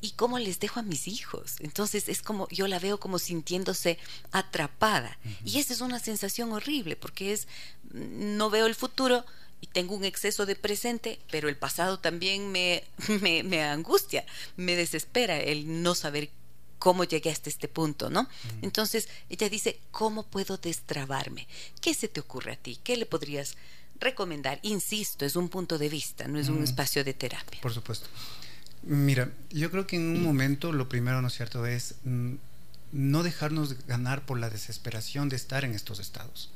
¿y 0.00 0.12
cómo 0.12 0.38
les 0.38 0.58
dejo 0.60 0.80
a 0.80 0.82
mis 0.82 1.08
hijos? 1.08 1.56
Entonces 1.60 2.08
es 2.08 2.22
como, 2.22 2.48
yo 2.50 2.66
la 2.66 2.78
veo 2.78 2.98
como 2.98 3.18
sintiéndose 3.18 3.98
atrapada. 4.32 5.18
Uh 5.24 5.28
-huh. 5.28 5.36
Y 5.44 5.58
esa 5.58 5.72
es 5.72 5.80
una 5.80 5.98
sensación 5.98 6.52
horrible, 6.52 6.96
porque 6.96 7.32
es, 7.32 7.48
no 7.92 8.50
veo 8.50 8.66
el 8.66 8.74
futuro 8.74 9.24
y 9.60 9.66
tengo 9.68 9.94
un 9.94 10.04
exceso 10.04 10.46
de 10.46 10.56
presente, 10.56 11.18
pero 11.30 11.48
el 11.48 11.56
pasado 11.56 11.98
también 11.98 12.52
me, 12.52 12.84
me, 13.20 13.42
me 13.42 13.62
angustia, 13.62 14.24
me 14.56 14.76
desespera 14.76 15.38
el 15.38 15.82
no 15.82 15.94
saber 15.94 16.30
cómo 16.78 17.04
llegué 17.04 17.30
hasta 17.30 17.48
este 17.48 17.68
punto, 17.68 18.10
¿no? 18.10 18.28
Entonces 18.62 19.08
ella 19.28 19.48
dice, 19.48 19.80
¿cómo 19.90 20.24
puedo 20.24 20.56
destrabarme? 20.58 21.48
¿Qué 21.80 21.94
se 21.94 22.08
te 22.08 22.20
ocurre 22.20 22.52
a 22.52 22.56
ti? 22.56 22.78
¿Qué 22.82 22.96
le 22.96 23.06
podrías 23.06 23.56
recomendar? 23.98 24.58
Insisto, 24.62 25.24
es 25.24 25.36
un 25.36 25.48
punto 25.48 25.78
de 25.78 25.88
vista, 25.88 26.28
no 26.28 26.38
es 26.38 26.48
un 26.48 26.62
espacio 26.62 27.02
de 27.02 27.14
terapia. 27.14 27.60
Por 27.60 27.72
supuesto. 27.72 28.08
Mira, 28.86 29.32
yo 29.50 29.68
creo 29.72 29.84
que 29.84 29.96
en 29.96 30.16
un 30.16 30.22
momento 30.22 30.72
lo 30.72 30.88
primero, 30.88 31.20
¿no 31.20 31.26
es 31.26 31.34
cierto?, 31.34 31.66
es 31.66 31.96
mm, 32.04 32.34
no 32.92 33.24
dejarnos 33.24 33.84
ganar 33.88 34.24
por 34.24 34.38
la 34.38 34.48
desesperación 34.48 35.28
de 35.28 35.34
estar 35.34 35.64
en 35.64 35.72
estos 35.72 35.98
estados. 35.98 36.52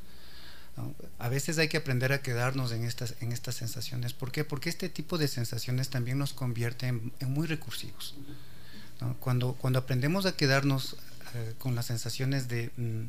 A 1.18 1.28
veces 1.28 1.58
hay 1.58 1.68
que 1.68 1.76
aprender 1.76 2.12
a 2.12 2.22
quedarnos 2.22 2.70
en 2.70 2.84
estas, 2.84 3.16
en 3.20 3.32
estas 3.32 3.56
sensaciones. 3.56 4.14
¿Por 4.14 4.30
qué? 4.30 4.44
Porque 4.44 4.70
este 4.70 4.88
tipo 4.88 5.18
de 5.18 5.26
sensaciones 5.26 5.90
también 5.90 6.18
nos 6.18 6.32
convierte 6.32 6.86
en, 6.86 7.12
muy 7.26 7.48
recursivos. 7.48 8.14
Cuando, 9.18 9.54
cuando 9.54 9.80
aprendemos 9.80 10.24
a 10.24 10.36
quedarnos 10.36 10.96
eh, 11.34 11.54
con 11.58 11.74
las 11.74 11.86
sensaciones 11.86 12.46
mm, 12.46 13.04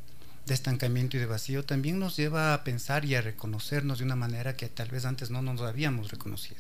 de 0.48 0.54
estancamiento 0.54 1.16
y 1.16 1.20
de 1.20 1.28
vacío, 1.28 1.64
también 1.64 2.00
nos 2.00 2.18
lleva 2.18 2.56
a 2.56 2.64
pensar 2.64 3.06
y 3.06 3.14
a 3.14 3.22
reconocernos 3.22 4.00
de 4.00 4.06
una 4.06 4.16
manera 4.16 4.58
que 4.58 4.68
tal 4.68 4.90
vez 4.90 5.06
antes 5.06 5.30
no 5.30 5.44
nos 5.44 5.62
habíamos 5.62 6.10
reconocido. 6.10 6.60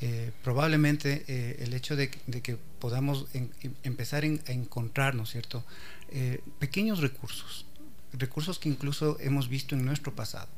Eh, 0.00 0.32
probablemente 0.42 1.24
eh, 1.28 1.56
el 1.60 1.72
hecho 1.72 1.94
de, 1.96 2.10
que 2.10 2.58
podamos 2.80 3.26
en 3.32 3.50
empezar 3.84 4.24
a 4.24 4.52
encontrar, 4.52 5.14
¿no 5.14 5.22
es 5.22 5.30
cierto?, 5.30 5.64
eh, 6.10 6.42
pequeños 6.58 7.00
recursos, 7.00 7.64
recursos 8.12 8.58
que 8.58 8.68
incluso 8.68 9.18
hemos 9.20 9.48
visto 9.48 9.74
en 9.74 9.84
nuestro 9.84 10.14
pasado. 10.14 10.48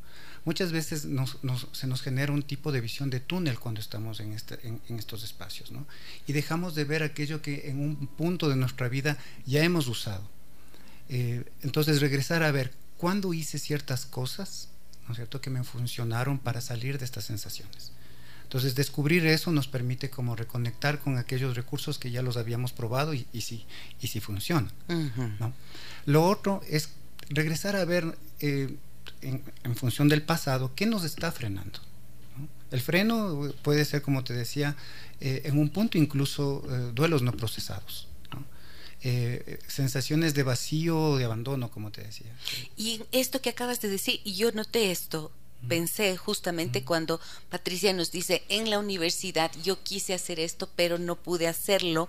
Muchas 0.45 0.73
veces 0.73 1.07
se 1.73 1.87
nos 1.87 2.03
genera 2.03 2.33
un 2.33 2.43
tipo 2.43 2.73
de 2.73 2.81
visión 2.81 3.11
de 3.11 3.21
túnel 3.21 3.59
cuando 3.59 3.81
estamos 3.81 4.21
en, 4.21 4.33
este, 4.33 4.59
en, 4.67 4.81
en 4.89 4.99
estos 4.99 5.25
espacios, 5.25 5.73
¿no? 5.73 5.87
Y 6.27 6.33
dejamos 6.33 6.75
de 6.75 6.85
ver 6.85 7.03
aquello 7.03 7.43
que 7.43 7.69
en 7.69 7.81
un 7.81 8.07
punto 8.07 8.49
de 8.49 8.57
nuestra 8.57 8.89
vida 8.89 9.19
ya 9.45 9.65
hemos 9.65 9.89
usado. 9.89 10.29
entonces 11.09 12.01
regresar 12.01 12.43
a 12.43 12.51
ver 12.53 12.73
cuándo 12.97 13.35
hice 13.35 13.59
ciertas 13.59 14.07
cosas, 14.07 14.71
¿no 15.07 15.13
es 15.13 15.17
cierto?, 15.17 15.41
que 15.41 15.51
me 15.51 15.63
funcionaron 15.65 16.39
para 16.39 16.61
salir 16.61 16.99
de 16.99 17.05
estas 17.05 17.25
sensaciones. 17.25 17.93
Entonces, 18.47 18.77
descubrir 18.77 19.27
eso 19.27 19.51
nos 19.51 19.67
permite 19.67 20.09
como 20.09 20.37
reconectar 20.37 21.01
con 21.01 21.19
aquellos 21.19 21.57
recursos 21.57 21.99
que 21.99 22.13
ya 22.13 22.23
los 22.23 22.37
habíamos 22.37 22.73
probado 22.73 23.13
y, 23.13 23.27
y 23.33 23.41
si, 23.41 23.67
y 24.01 24.07
si 24.07 24.21
funcionan. 24.21 24.71
Uh 24.89 24.93
-huh. 24.93 25.39
¿no? 25.41 25.53
Lo 26.05 26.25
otro 26.25 26.63
es 26.69 26.91
regresar 27.29 27.75
a 27.75 27.85
ver, 27.85 28.17
eh, 28.39 28.73
en, 29.21 29.43
en, 29.65 29.75
función 29.75 30.09
del 30.09 30.23
pasado, 30.23 30.73
qué 30.77 30.87
nos 30.87 31.03
está 31.03 31.33
frenando. 31.33 31.81
¿no? 32.39 32.49
El 32.71 32.81
freno 32.81 33.53
puede 33.63 33.85
ser, 33.85 34.01
como 34.03 34.23
te 34.23 34.33
decía, 34.33 34.77
eh, 35.21 35.43
en 35.45 35.59
un 35.59 35.71
punto 35.71 35.99
incluso 35.99 36.63
eh, 36.71 36.93
duelos 36.95 37.23
no 37.23 37.33
procesados. 37.33 38.07
Eh, 39.03 39.59
sensaciones 39.69 40.35
de 40.35 40.43
vacío 40.43 40.99
o 40.99 41.17
de 41.17 41.25
abandono, 41.25 41.71
como 41.71 41.93
te 41.93 42.03
decía. 42.03 42.33
Y 42.77 43.03
esto 43.13 43.41
que 43.41 43.51
acabas 43.51 43.81
de 43.81 43.89
decir, 43.89 44.21
y 44.25 44.35
yo 44.35 44.51
noté 44.53 44.91
esto, 44.91 45.31
pensé 45.69 46.17
justamente 46.17 46.85
cuando 46.85 47.21
Patricia 47.51 47.93
nos 47.93 48.11
dice, 48.11 48.45
en 48.49 48.71
la 48.71 48.79
universidad 48.79 49.51
yo 49.63 49.83
quise 49.83 50.15
hacer 50.15 50.41
esto, 50.41 50.69
pero 50.77 50.99
no 50.99 51.17
pude 51.17 51.49
hacerlo. 51.49 52.09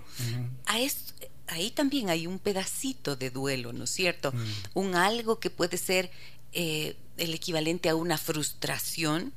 A 0.66 0.80
esto, 0.80 1.12
ahí 1.48 1.70
también 1.70 2.10
hay 2.10 2.26
un 2.26 2.38
pedacito 2.38 3.16
de 3.16 3.30
duelo, 3.30 3.72
¿no 3.72 3.84
es 3.84 3.90
cierto? 3.90 4.32
Un 4.74 4.94
algo 4.94 5.40
que 5.40 5.50
puede 5.50 5.76
ser 5.76 6.10
eh, 6.52 6.96
el 7.18 7.34
equivalente 7.34 7.88
a 7.88 7.96
una 7.96 8.16
frustración 8.16 9.32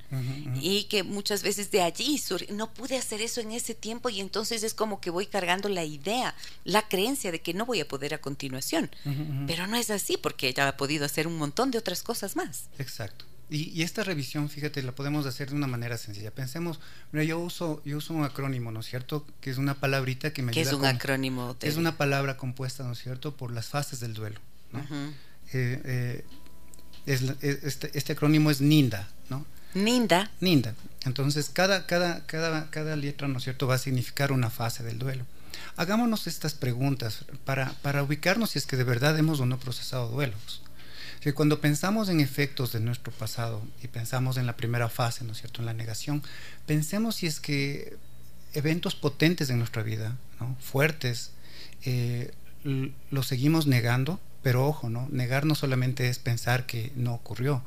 y 0.62 0.84
que 0.84 1.02
muchas 1.02 1.42
veces 1.42 1.72
de 1.72 1.82
allí 1.82 2.20
surge, 2.20 2.52
no 2.54 2.72
pude 2.72 2.96
hacer 2.96 3.22
eso 3.22 3.42
en 3.42 3.52
ese 3.52 3.74
tiempo 3.74 4.10
y 4.10 4.22
entonces 4.22 4.62
es 4.62 4.76
como 4.76 5.02
que 5.02 5.10
voy 5.10 5.26
cargando 5.26 5.68
la 5.68 5.84
idea, 5.84 6.36
la 6.64 6.88
creencia 6.88 7.32
de 7.32 7.42
que 7.42 7.56
no 7.56 7.66
voy 7.66 7.80
a 7.80 7.88
poder 7.88 8.14
a 8.14 8.22
continuación. 8.22 8.92
Pero 9.48 9.66
no 9.66 9.78
es 9.78 9.90
así 9.90 10.16
porque 10.16 10.48
ella 10.48 10.68
ha 10.68 10.78
podido 10.78 11.06
hacer 11.06 11.26
un 11.26 11.38
montón 11.38 11.72
de 11.72 11.80
otras 11.80 12.04
cosas 12.04 12.36
más. 12.36 12.66
Exacto. 12.78 13.26
Y, 13.54 13.84
esta 13.84 14.06
revisión, 14.06 14.48
fíjate, 14.48 14.82
la 14.82 14.94
podemos 14.94 15.26
hacer 15.26 15.50
de 15.50 15.58
una 15.58 15.68
manera 15.68 15.98
sencilla. 15.98 16.32
Pensemos, 16.32 16.80
mira, 17.12 17.26
yo 17.26 17.38
uso, 17.38 17.82
yo 17.84 17.98
uso 17.98 18.14
un 18.14 18.24
acrónimo, 18.24 18.72
¿no 18.72 18.80
es 18.80 18.86
cierto? 18.86 19.28
Que 19.42 19.50
es 19.50 19.58
una 19.58 19.74
palabrita 19.76 20.32
que 20.32 20.42
me 20.42 20.54
¿Qué 20.54 20.62
es 20.62 20.72
un 20.72 20.86
acrónimo? 20.86 21.58
Es 21.60 21.76
una 21.76 21.98
palabra 21.98 22.38
compuesta, 22.38 22.86
¿no 22.86 22.94
es 22.94 23.00
cierto?, 23.00 23.36
por 23.36 23.52
las 23.52 23.68
fases 23.68 24.00
del 24.00 24.14
duelo. 24.14 24.40
Eh, 25.52 25.82
eh, 25.84 26.26
este, 27.06 27.92
este, 27.94 28.14
acrónimo 28.14 28.52
es 28.52 28.62
NINDA, 28.62 29.10
¿no? 29.30 29.46
NINDA. 29.74 30.32
NINDA. 30.40 30.74
Entonces, 31.04 31.50
cada, 31.50 31.86
cada, 31.88 32.26
cada, 32.28 32.70
cada 32.70 32.96
letra, 32.96 33.28
¿no 33.28 33.40
es 33.40 33.44
cierto?, 33.44 33.68
va 33.68 33.76
a 33.76 33.80
significar 33.80 34.32
una 34.32 34.50
fase 34.50 34.82
del 34.82 34.98
duelo. 34.98 35.26
Hagámonos 35.76 36.26
estas 36.26 36.54
preguntas 36.54 37.26
para, 37.44 37.74
para 37.82 38.02
ubicarnos 38.02 38.52
si 38.52 38.60
es 38.60 38.66
que 38.66 38.78
de 38.78 38.86
verdad 38.86 39.20
hemos 39.20 39.42
o 39.42 39.46
no 39.46 39.60
procesado 39.60 40.08
duelos 40.08 40.62
que 41.22 41.34
cuando 41.34 41.62
pensamos 41.62 42.10
en 42.10 42.20
efectos 42.20 42.74
de 42.74 42.80
nuestro 42.80 43.14
pasado 43.14 43.62
y 43.84 43.88
pensamos 43.88 44.38
en 44.38 44.48
la 44.48 44.58
primera 44.58 44.90
fase, 44.90 45.24
¿no 45.24 45.34
es 45.34 45.38
cierto?, 45.38 45.62
en 45.62 45.68
la 45.68 45.74
negación, 45.74 46.24
pensemos 46.66 47.16
si 47.16 47.28
es 47.28 47.40
que 47.40 47.96
eventos 48.54 48.96
potentes 48.96 49.50
en 49.52 49.60
nuestra 49.60 49.84
vida, 49.84 50.18
¿no? 50.40 50.58
fuertes, 50.60 51.32
eh, 51.86 52.32
los 53.12 53.28
seguimos 53.28 53.68
negando, 53.68 54.20
pero 54.42 54.68
ojo, 54.68 54.90
¿no? 54.90 55.08
Negar 55.12 55.46
no 55.46 55.54
solamente 55.54 56.10
es 56.10 56.18
pensar 56.18 56.66
que 56.66 56.92
no 56.96 57.14
ocurrió, 57.14 57.64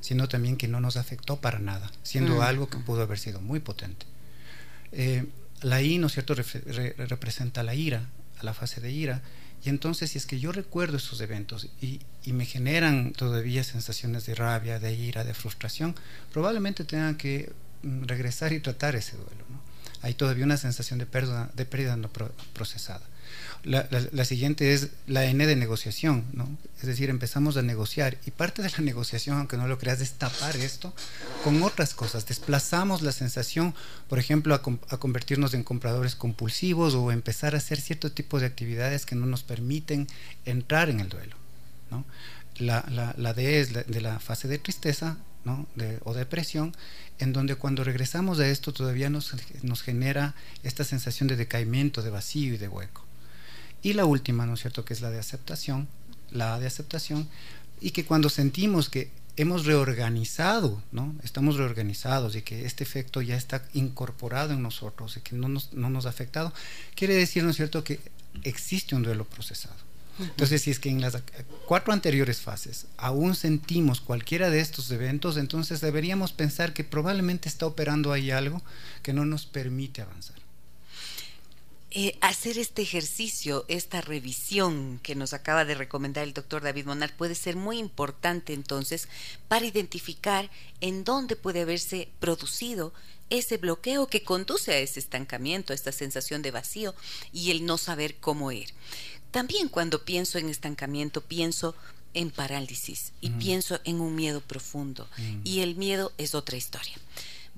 sino 0.00 0.28
también 0.28 0.56
que 0.56 0.68
no 0.68 0.80
nos 0.80 0.96
afectó 0.96 1.40
para 1.40 1.60
nada, 1.60 1.90
siendo 2.02 2.36
mm. 2.36 2.40
algo 2.42 2.68
que 2.68 2.78
pudo 2.78 3.02
haber 3.02 3.18
sido 3.18 3.40
muy 3.40 3.60
potente. 3.60 4.06
Eh, 4.90 5.26
la 5.62 5.80
I, 5.80 5.98
¿no 5.98 6.08
es 6.08 6.12
cierto?, 6.14 6.34
representa 6.34 7.62
la 7.62 7.74
ira, 7.74 8.08
a 8.38 8.44
la 8.44 8.52
fase 8.52 8.80
de 8.80 8.90
ira, 8.90 9.22
y 9.64 9.68
entonces, 9.68 10.10
si 10.10 10.18
es 10.18 10.26
que 10.26 10.38
yo 10.38 10.52
recuerdo 10.52 10.96
esos 10.96 11.20
eventos 11.20 11.68
y, 11.80 12.00
me 12.32 12.44
generan 12.44 13.12
todavía 13.12 13.62
sensaciones 13.62 14.26
de 14.26 14.34
rabia, 14.34 14.78
de 14.78 14.94
ira, 14.94 15.24
de 15.24 15.32
frustración, 15.32 15.94
probablemente 16.32 16.84
tenga 16.84 17.16
que 17.16 17.52
mm, 17.82 18.04
regresar 18.04 18.52
y 18.52 18.60
tratar 18.60 18.96
ese 18.96 19.16
duelo. 19.16 19.44
Hay 20.02 20.14
todavía 20.14 20.44
una 20.44 20.56
sensación 20.56 20.98
de 20.98 21.06
pérdida, 21.06 21.50
de 21.54 21.64
pérdida 21.64 21.96
no 21.96 22.10
procesada. 22.52 23.02
La, 23.66 24.24
siguiente 24.24 24.74
es 24.74 24.90
la 25.08 25.24
N 25.24 25.44
de 25.44 25.56
negociación, 25.56 26.24
¿no? 26.32 26.48
Es 26.80 26.86
decir, 26.86 27.10
empezamos 27.10 27.56
a 27.56 27.62
negociar 27.62 28.16
y 28.24 28.30
parte 28.30 28.62
de 28.62 28.70
la 28.70 28.78
negociación, 28.84 29.38
aunque 29.38 29.56
no 29.56 29.66
lo 29.66 29.76
creas, 29.76 30.00
es 30.00 30.12
tapar 30.12 30.56
esto 30.56 30.94
con 31.42 31.60
otras 31.64 31.92
cosas. 31.92 32.26
Desplazamos 32.26 33.02
la 33.02 33.10
sensación, 33.10 33.74
por 34.08 34.20
ejemplo, 34.20 34.54
a, 34.54 34.62
convertirnos 34.98 35.52
en 35.52 35.64
compradores 35.64 36.14
compulsivos 36.14 36.94
o 36.94 37.10
empezar 37.10 37.56
a 37.56 37.58
hacer 37.58 37.80
cierto 37.80 38.12
tipo 38.12 38.38
de 38.38 38.46
actividades 38.46 39.04
que 39.04 39.16
no 39.16 39.26
nos 39.26 39.42
permiten 39.42 40.06
entrar 40.44 40.88
en 40.88 41.00
el 41.00 41.08
duelo. 41.08 41.34
La, 42.58 43.32
D 43.34 43.60
es 43.60 43.72
de 43.72 44.00
la 44.00 44.20
fase 44.20 44.46
de 44.46 44.58
tristeza 44.58 45.16
o 46.04 46.14
depresión, 46.14 46.72
en 47.18 47.32
donde 47.32 47.56
cuando 47.56 47.82
regresamos 47.82 48.38
a 48.38 48.46
esto 48.46 48.72
todavía 48.72 49.10
nos, 49.10 49.34
nos 49.62 49.82
genera 49.82 50.34
esta 50.62 50.84
sensación 50.84 51.28
de 51.28 51.34
decaimiento, 51.34 52.02
de 52.02 52.10
vacío 52.10 52.54
y 52.54 52.58
de 52.58 52.68
hueco. 52.68 53.05
Y 53.82 53.92
la 53.92 54.04
última, 54.04 54.46
¿no 54.46 54.54
es 54.54 54.60
cierto?, 54.60 54.84
que 54.84 54.94
es 54.94 55.00
la 55.00 55.10
de 55.10 55.18
aceptación, 55.18 55.88
la 56.30 56.58
de 56.58 56.66
aceptación, 56.66 57.28
y 57.80 57.90
que 57.90 58.04
cuando 58.04 58.28
sentimos 58.28 58.88
que 58.88 59.10
hemos 59.36 59.66
reorganizado, 59.66 60.82
¿no? 60.92 61.14
Estamos 61.22 61.56
reorganizados 61.56 62.36
y 62.36 62.42
que 62.42 62.64
este 62.64 62.84
efecto 62.84 63.20
ya 63.20 63.36
está 63.36 63.62
incorporado 63.74 64.54
en 64.54 64.62
nosotros 64.62 65.16
y 65.16 65.20
que 65.20 65.36
no 65.36 65.48
nos, 65.48 65.72
no 65.74 65.90
nos 65.90 66.06
ha 66.06 66.08
afectado, 66.08 66.52
quiere 66.94 67.14
decir, 67.14 67.44
¿no 67.44 67.50
es 67.50 67.56
cierto?, 67.56 67.84
que 67.84 68.00
existe 68.42 68.94
un 68.94 69.02
duelo 69.02 69.24
procesado. 69.24 69.76
Entonces, 70.18 70.62
si 70.62 70.70
es 70.70 70.78
que 70.78 70.88
en 70.88 71.02
las 71.02 71.18
cuatro 71.66 71.92
anteriores 71.92 72.40
fases 72.40 72.86
aún 72.96 73.34
sentimos 73.34 74.00
cualquiera 74.00 74.48
de 74.48 74.60
estos 74.60 74.90
eventos, 74.90 75.36
entonces 75.36 75.82
deberíamos 75.82 76.32
pensar 76.32 76.72
que 76.72 76.84
probablemente 76.84 77.50
está 77.50 77.66
operando 77.66 78.12
ahí 78.12 78.30
algo 78.30 78.62
que 79.02 79.12
no 79.12 79.26
nos 79.26 79.44
permite 79.44 80.00
avanzar. 80.00 80.45
Eh, 81.98 82.18
hacer 82.20 82.58
este 82.58 82.82
ejercicio, 82.82 83.64
esta 83.68 84.02
revisión 84.02 85.00
que 85.02 85.14
nos 85.14 85.32
acaba 85.32 85.64
de 85.64 85.74
recomendar 85.74 86.24
el 86.24 86.34
doctor 86.34 86.62
David 86.62 86.84
Monar 86.84 87.16
puede 87.16 87.34
ser 87.34 87.56
muy 87.56 87.78
importante 87.78 88.52
entonces 88.52 89.08
para 89.48 89.64
identificar 89.64 90.50
en 90.82 91.04
dónde 91.04 91.36
puede 91.36 91.62
haberse 91.62 92.10
producido 92.20 92.92
ese 93.30 93.56
bloqueo 93.56 94.08
que 94.08 94.24
conduce 94.24 94.72
a 94.72 94.78
ese 94.78 95.00
estancamiento, 95.00 95.72
a 95.72 95.74
esta 95.74 95.90
sensación 95.90 96.42
de 96.42 96.50
vacío 96.50 96.94
y 97.32 97.50
el 97.50 97.64
no 97.64 97.78
saber 97.78 98.16
cómo 98.16 98.52
ir. 98.52 98.74
También 99.30 99.70
cuando 99.70 100.04
pienso 100.04 100.36
en 100.36 100.50
estancamiento, 100.50 101.22
pienso 101.22 101.74
en 102.12 102.30
parálisis 102.30 103.14
y 103.22 103.30
mm. 103.30 103.38
pienso 103.38 103.80
en 103.84 104.02
un 104.02 104.14
miedo 104.14 104.42
profundo 104.42 105.08
mm. 105.16 105.40
y 105.44 105.60
el 105.60 105.76
miedo 105.76 106.12
es 106.18 106.34
otra 106.34 106.58
historia. 106.58 106.98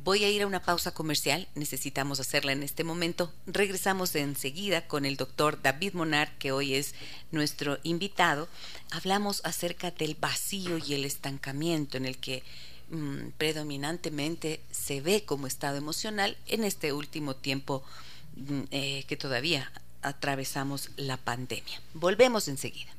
Voy 0.08 0.24
a 0.24 0.30
ir 0.30 0.40
a 0.40 0.46
una 0.46 0.62
pausa 0.62 0.94
comercial, 0.94 1.46
necesitamos 1.54 2.18
hacerla 2.18 2.52
en 2.52 2.62
este 2.62 2.82
momento. 2.82 3.30
Regresamos 3.44 4.14
enseguida 4.14 4.86
con 4.86 5.04
el 5.04 5.18
doctor 5.18 5.60
David 5.60 5.92
Monar, 5.92 6.32
que 6.38 6.50
hoy 6.50 6.76
es 6.76 6.94
nuestro 7.30 7.76
invitado. 7.82 8.48
Hablamos 8.90 9.42
acerca 9.44 9.90
del 9.90 10.14
vacío 10.14 10.78
y 10.78 10.94
el 10.94 11.04
estancamiento 11.04 11.98
en 11.98 12.06
el 12.06 12.16
que 12.16 12.42
mm, 12.88 13.32
predominantemente 13.36 14.60
se 14.70 15.02
ve 15.02 15.26
como 15.26 15.46
estado 15.46 15.76
emocional 15.76 16.38
en 16.46 16.64
este 16.64 16.94
último 16.94 17.36
tiempo 17.36 17.84
mm, 18.34 18.60
eh, 18.70 19.04
que 19.08 19.18
todavía 19.18 19.70
atravesamos 20.00 20.88
la 20.96 21.18
pandemia. 21.18 21.82
Volvemos 21.92 22.48
enseguida. 22.48 22.94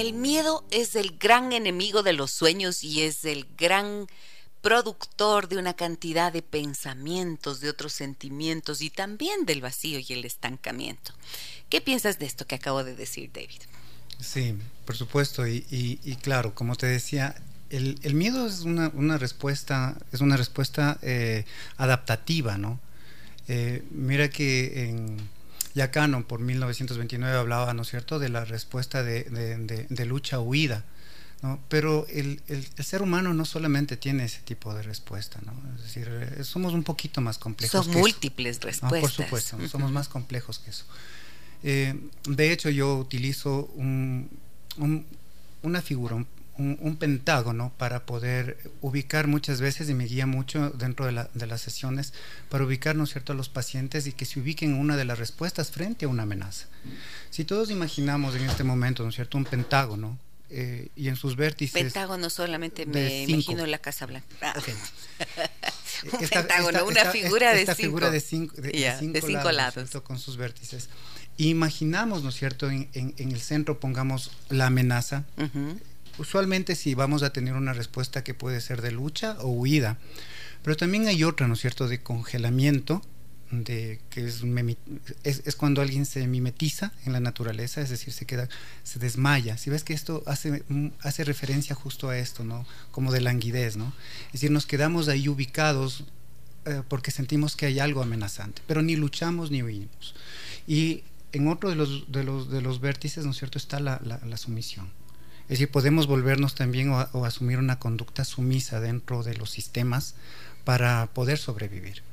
El 0.00 0.14
miedo 0.14 0.64
es 0.70 0.96
el 0.96 1.18
gran 1.18 1.52
enemigo 1.52 2.02
de 2.02 2.14
los 2.14 2.30
sueños 2.30 2.82
y 2.82 3.02
es 3.02 3.26
el 3.26 3.46
gran 3.58 4.06
productor 4.62 5.46
de 5.46 5.58
una 5.58 5.74
cantidad 5.74 6.32
de 6.32 6.40
pensamientos, 6.40 7.60
de 7.60 7.68
otros 7.68 7.92
sentimientos 7.92 8.80
y 8.80 8.88
también 8.88 9.44
del 9.44 9.60
vacío 9.60 9.98
y 9.98 10.06
el 10.14 10.24
estancamiento. 10.24 11.12
¿Qué 11.68 11.82
piensas 11.82 12.18
de 12.18 12.24
esto 12.24 12.46
que 12.46 12.54
acabo 12.54 12.82
de 12.82 12.96
decir, 12.96 13.30
David? 13.30 13.60
Sí, 14.18 14.54
por 14.86 14.96
supuesto, 14.96 15.46
y, 15.46 16.16
claro, 16.22 16.54
como 16.54 16.76
te 16.76 16.86
decía, 16.86 17.34
el, 17.68 18.14
miedo 18.14 18.46
es 18.46 18.60
una, 18.60 19.18
respuesta, 19.18 19.98
es 20.12 20.22
una 20.22 20.38
respuesta 20.38 20.98
eh, 21.02 21.44
adaptativa, 21.76 22.56
¿no? 22.56 22.80
Eh, 23.48 23.84
mira 23.90 24.30
que 24.30 24.88
en 24.88 25.18
Yacano 25.74 26.26
por 26.26 26.40
1929 26.40 27.38
hablaba, 27.38 27.72
¿no 27.74 27.82
es 27.82 27.88
cierto?, 27.88 28.18
de 28.18 28.28
la 28.28 28.44
respuesta 28.44 29.02
de, 29.02 30.06
lucha-huida. 30.06 30.84
¿no? 31.42 31.58
Pero 31.68 32.06
el, 32.08 32.42
ser 32.78 33.02
humano 33.02 33.32
no 33.32 33.44
solamente 33.44 33.96
tiene 33.96 34.24
ese 34.24 34.40
tipo 34.40 34.74
de 34.74 34.82
respuesta, 34.82 35.40
¿no? 35.46 35.54
Es 35.76 35.84
decir, 35.84 36.08
eh, 36.10 36.44
somos 36.44 36.74
un 36.74 36.82
poquito 36.82 37.22
más 37.22 37.38
complejos. 37.38 37.86
Son 37.86 37.94
múltiples 37.94 38.60
respuestas. 38.60 39.00
por 39.00 39.10
supuesto, 39.10 39.56
somos 39.68 39.90
más 39.90 40.08
complejos 40.08 40.58
que 40.58 40.70
eso. 40.70 40.84
Eh, 41.62 41.98
de 42.26 42.52
hecho, 42.52 42.70
yo 42.70 42.96
utilizo 42.96 43.70
una 45.62 45.82
figura, 45.82 46.16
un, 46.16 46.26
pentágono 46.98 47.72
para 47.76 48.04
poder 48.04 48.58
ubicar 48.80 49.26
muchas 49.26 49.60
veces, 49.60 49.88
y 49.88 49.94
me 49.94 50.04
guía 50.04 50.26
mucho 50.26 50.70
dentro 50.70 51.06
de, 51.06 51.12
las 51.12 51.60
sesiones, 51.60 52.12
para 52.48 52.64
ubicar, 52.64 52.96
¿no 52.96 53.04
es 53.04 53.10
cierto?, 53.10 53.32
a 53.32 53.36
los 53.36 53.48
pacientes 53.48 54.06
y 54.06 54.12
que 54.12 54.24
se 54.24 54.40
ubiquen 54.40 54.72
en 54.72 54.80
una 54.80 54.96
de 54.96 55.04
las 55.04 55.18
respuestas 55.18 55.70
frente 55.70 56.04
a 56.04 56.08
una 56.08 56.24
amenaza. 56.24 56.66
Si 57.30 57.44
todos 57.44 57.70
imaginamos 57.70 58.34
en 58.34 58.44
este 58.48 58.64
momento, 58.64 59.02
¿no 59.02 59.08
es 59.08 59.14
cierto?, 59.14 59.38
un 59.38 59.44
pentágono, 59.44 60.18
eh, 60.52 60.88
y 60.96 61.06
en 61.06 61.14
sus 61.14 61.36
vértices. 61.36 61.80
Pentágono 61.80 62.28
solamente 62.28 62.84
me 62.84 63.22
imagino 63.22 63.64
la 63.66 63.78
Casa 63.78 64.06
Blanca. 64.06 64.26
Ah. 64.42 64.54
un 66.12 66.28
pentágono, 66.28 66.84
una 66.86 67.04
figura 67.04 67.52
de 67.52 67.60
cinco. 67.60 67.74
figura 67.76 68.10
de 68.10 68.20
cinco, 68.20 68.56
de, 68.60 69.22
cinco, 69.24 69.52
lados, 69.52 69.90
con 70.02 70.18
sus 70.18 70.36
vértices. 70.36 70.88
Imaginamos, 71.36 72.24
¿no 72.24 72.30
es 72.30 72.34
cierto?, 72.34 72.68
en, 72.68 72.88
el 72.92 73.40
centro 73.40 73.78
pongamos 73.78 74.32
la 74.48 74.66
amenaza, 74.66 75.24
usualmente 76.18 76.74
sí 76.76 76.94
vamos 76.94 77.22
a 77.22 77.32
tener 77.32 77.54
una 77.54 77.72
respuesta 77.72 78.24
que 78.24 78.34
puede 78.34 78.60
ser 78.60 78.82
de 78.82 78.90
lucha 78.90 79.36
o 79.40 79.48
huida, 79.48 79.98
pero 80.62 80.76
también 80.76 81.06
hay 81.06 81.24
otra, 81.24 81.48
¿no 81.48 81.54
es 81.54 81.60
cierto?, 81.60 81.88
de 81.88 82.02
congelamiento, 82.02 83.02
de 83.50 84.00
que 84.10 84.26
es, 84.26 84.44
es, 85.24 85.56
cuando 85.56 85.82
alguien 85.82 86.06
se 86.06 86.26
mimetiza 86.26 86.92
en 87.04 87.12
la 87.12 87.20
naturaleza, 87.20 87.80
es 87.80 87.90
decir, 87.90 88.12
se 88.12 88.24
queda, 88.24 88.48
se 88.84 89.00
desmaya. 89.00 89.58
Si 89.58 89.70
ves 89.70 89.82
que 89.82 89.92
esto 89.92 90.22
hace, 90.26 90.62
hace 91.00 91.24
referencia 91.24 91.74
justo 91.74 92.08
a 92.10 92.18
esto, 92.18 92.44
¿no? 92.44 92.64
Como 92.92 93.10
de 93.10 93.20
languidez, 93.20 93.76
¿no? 93.76 93.92
Es 94.26 94.34
decir, 94.34 94.52
nos 94.52 94.66
quedamos 94.66 95.08
ahí 95.08 95.28
ubicados 95.28 96.04
eh, 96.66 96.82
porque 96.88 97.10
sentimos 97.10 97.56
que 97.56 97.66
hay 97.66 97.80
algo 97.80 98.02
amenazante, 98.02 98.62
pero 98.66 98.82
ni 98.82 98.94
luchamos 98.94 99.50
ni 99.50 99.62
huimos. 99.62 100.14
Y 100.66 101.02
en 101.32 101.48
otro 101.48 101.70
de 101.70 101.76
los, 101.76 102.10
de 102.12 102.22
los, 102.22 102.50
de 102.50 102.60
los 102.60 102.80
vértices, 102.80 103.24
¿no 103.24 103.30
es 103.30 103.38
cierto?, 103.38 103.58
está 103.58 103.80
la, 103.80 104.00
la, 104.04 104.36
sumisión. 104.36 104.90
Es 105.50 105.58
decir, 105.58 105.68
podemos 105.72 106.06
volvernos 106.06 106.54
también 106.54 106.90
o, 106.90 107.24
asumir 107.24 107.58
una 107.58 107.80
conducta 107.80 108.24
sumisa 108.24 108.78
dentro 108.78 109.24
de 109.24 109.34
los 109.34 109.50
sistemas 109.50 110.14
para 110.62 111.08
poder 111.12 111.38
sobrevivir. 111.38 112.04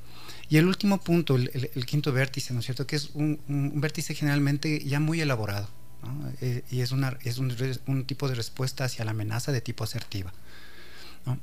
Y 0.50 0.58
el 0.58 0.65
último 0.65 1.00
punto, 1.00 1.36
el, 1.36 1.86
quinto 1.86 2.12
vértice, 2.12 2.56
¿no 2.56 2.62
es 2.62 2.65
cierto?, 2.65 2.88
que 2.88 2.95
es 2.95 3.12
un, 3.13 3.39
un 3.47 3.80
vértice 3.80 4.15
generalmente 4.15 4.84
ya 4.84 5.00
muy 5.00 5.21
elaborado, 5.21 5.69
¿no? 6.02 6.34
Eh, 6.41 6.63
y 6.71 6.82
es, 6.82 6.91
una, 6.91 7.15
es 7.26 7.38
un, 7.38 7.56
un 7.86 8.06
tipo 8.06 8.28
de 8.28 8.34
respuesta 8.34 8.86
hacia 8.86 9.06
la 9.06 9.12
amenaza 9.12 9.52
de 9.52 9.62
tipo 9.62 9.84
asertiva. 9.84 10.34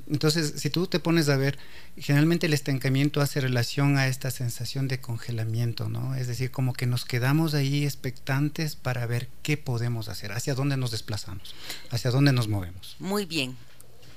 Entonces, 0.08 0.54
si 0.56 0.70
tú 0.70 0.86
te 0.86 1.00
pones 1.00 1.28
a 1.28 1.36
ver, 1.36 1.58
generalmente 1.96 2.46
el 2.46 2.54
estancamiento 2.54 3.20
hace 3.20 3.40
relación 3.40 3.98
a 3.98 4.06
esta 4.06 4.30
sensación 4.30 4.88
de 4.88 5.00
congelamiento, 5.00 5.88
¿no? 5.88 6.14
Es 6.14 6.26
decir, 6.26 6.50
como 6.50 6.72
que 6.72 6.86
nos 6.86 7.04
quedamos 7.04 7.54
ahí 7.54 7.84
expectantes 7.84 8.76
para 8.76 9.06
ver 9.06 9.28
qué 9.42 9.56
podemos 9.56 10.08
hacer, 10.08 10.32
hacia 10.32 10.54
dónde 10.54 10.76
nos 10.76 10.90
desplazamos, 10.90 11.54
hacia 11.90 12.10
dónde 12.10 12.32
nos 12.32 12.48
movemos. 12.48 12.96
Muy 12.98 13.26
bien. 13.26 13.56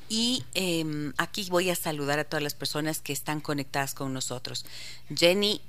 Y 0.10 0.46
em, 0.54 1.14
aquí 1.18 1.48
voy 1.50 1.70
a 1.70 1.76
saludar 1.76 2.20
a 2.20 2.24
todas 2.24 2.44
las 2.44 2.54
personas 2.54 3.02
que 3.02 3.12
están 3.12 3.42
conectadas 3.42 3.94
con 3.94 4.14
nosotros. 4.14 4.66
Jenny 5.14 5.62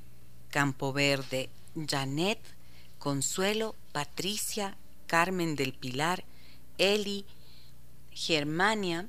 Campoverde, 0.50 1.50
Janet, 1.88 2.38
Consuelo, 2.98 3.74
Patricia, 3.92 4.76
Carmen 5.06 5.56
del 5.56 5.72
Pilar, 5.72 6.24
Eli, 6.78 7.24
Germania, 8.12 9.08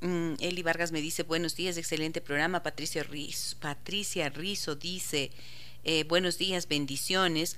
Mm, 0.00 0.34
Eli 0.38 0.62
Vargas 0.62 0.92
me 0.92 1.00
dice, 1.00 1.24
buenos 1.24 1.56
días, 1.56 1.76
excelente 1.76 2.20
programa. 2.20 2.62
Patricia 2.62 3.02
Rizo, 3.02 3.56
Patricia 3.58 4.28
Rizo 4.28 4.76
dice, 4.76 5.32
eh, 5.82 6.04
buenos 6.04 6.38
días, 6.38 6.68
bendiciones. 6.68 7.56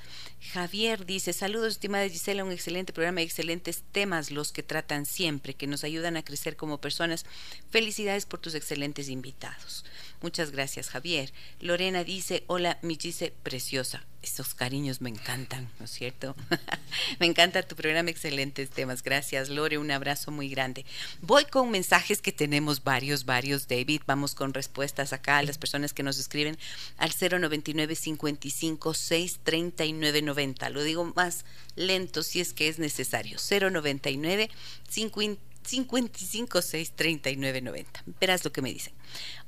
Javier 0.53 1.05
dice, 1.05 1.35
saludos, 1.35 1.75
estimada 1.75 2.09
Gisela, 2.09 2.45
un 2.45 2.53
excelente 2.53 2.95
programa 2.95 3.21
excelentes 3.21 3.85
temas 3.93 4.31
los 4.31 4.53
que 4.53 4.63
tratan 4.63 5.05
siempre, 5.05 5.55
que 5.55 5.67
nos 5.67 5.85
ayudan 5.85 6.17
a 6.17 6.25
crecer 6.25 6.57
como 6.57 6.81
personas. 6.81 7.27
Felicidades 7.71 8.25
por 8.25 8.41
tus 8.41 8.55
excelentes 8.55 9.11
invitados. 9.11 9.85
Muchas 10.21 10.51
gracias, 10.51 10.89
Javier. 10.89 11.33
Lorena 11.61 12.05
dice, 12.05 12.45
hola, 12.47 12.79
mi 12.83 12.97
Gise 12.97 13.33
preciosa 13.43 14.05
estos 14.23 14.55
cariños 14.55 15.01
me 15.01 15.09
encantan, 15.09 15.71
¿no 15.79 15.87
es 15.87 15.91
cierto? 15.91 16.37
me 17.21 17.27
encanta 17.27 17.63
tu 17.63 17.75
programa, 17.75 18.11
excelentes 18.11 18.71
temas. 18.71 19.03
Gracias, 19.03 19.49
Lore, 19.49 19.79
un 19.79 19.91
abrazo 19.91 20.31
muy 20.31 20.49
grande. 20.49 20.85
Voy 21.23 21.45
con 21.47 21.71
mensajes 21.71 22.21
que 22.21 22.33
tenemos 22.33 22.85
varios, 22.85 23.25
varios, 23.25 23.67
David. 23.67 24.03
Vamos 24.07 24.35
con 24.35 24.53
respuestas 24.53 25.13
acá 25.13 25.39
a 25.39 25.43
las 25.43 25.59
personas 25.59 25.95
que 25.95 26.03
nos 26.03 26.19
escriben 26.19 26.59
al 26.99 27.13
099 27.13 27.95
55 27.95 28.95
6 28.95 29.41
39 29.43 30.23
90. 30.23 30.71
Lo 30.71 30.83
digo 30.83 31.13
más 31.17 31.45
lento 31.77 32.23
si 32.23 32.41
es 32.41 32.53
que 32.53 32.69
es 32.69 32.79
necesario. 32.79 33.39
099 33.39 34.51
50 34.89 35.50
55 35.50 35.50
6 35.63 36.93
39 36.97 37.63
90. 37.63 38.05
Verás 38.21 38.45
lo 38.45 38.53
que 38.53 38.63
me 38.63 38.73
dicen. 38.73 38.93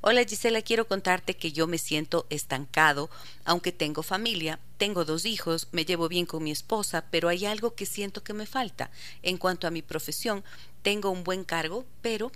Hola 0.01 0.23
Gisela, 0.23 0.61
quiero 0.61 0.87
contarte 0.87 1.35
que 1.35 1.51
yo 1.51 1.67
me 1.67 1.77
siento 1.77 2.25
estancado, 2.29 3.09
aunque 3.45 3.71
tengo 3.71 4.03
familia, 4.03 4.59
tengo 4.77 5.05
dos 5.05 5.25
hijos, 5.25 5.67
me 5.71 5.85
llevo 5.85 6.09
bien 6.09 6.25
con 6.25 6.43
mi 6.43 6.51
esposa, 6.51 7.05
pero 7.09 7.29
hay 7.29 7.45
algo 7.45 7.75
que 7.75 7.85
siento 7.85 8.23
que 8.23 8.33
me 8.33 8.45
falta. 8.45 8.91
En 9.21 9.37
cuanto 9.37 9.67
a 9.67 9.71
mi 9.71 9.81
profesión, 9.81 10.43
tengo 10.81 11.09
un 11.09 11.23
buen 11.23 11.43
cargo, 11.43 11.85
pero 12.01 12.31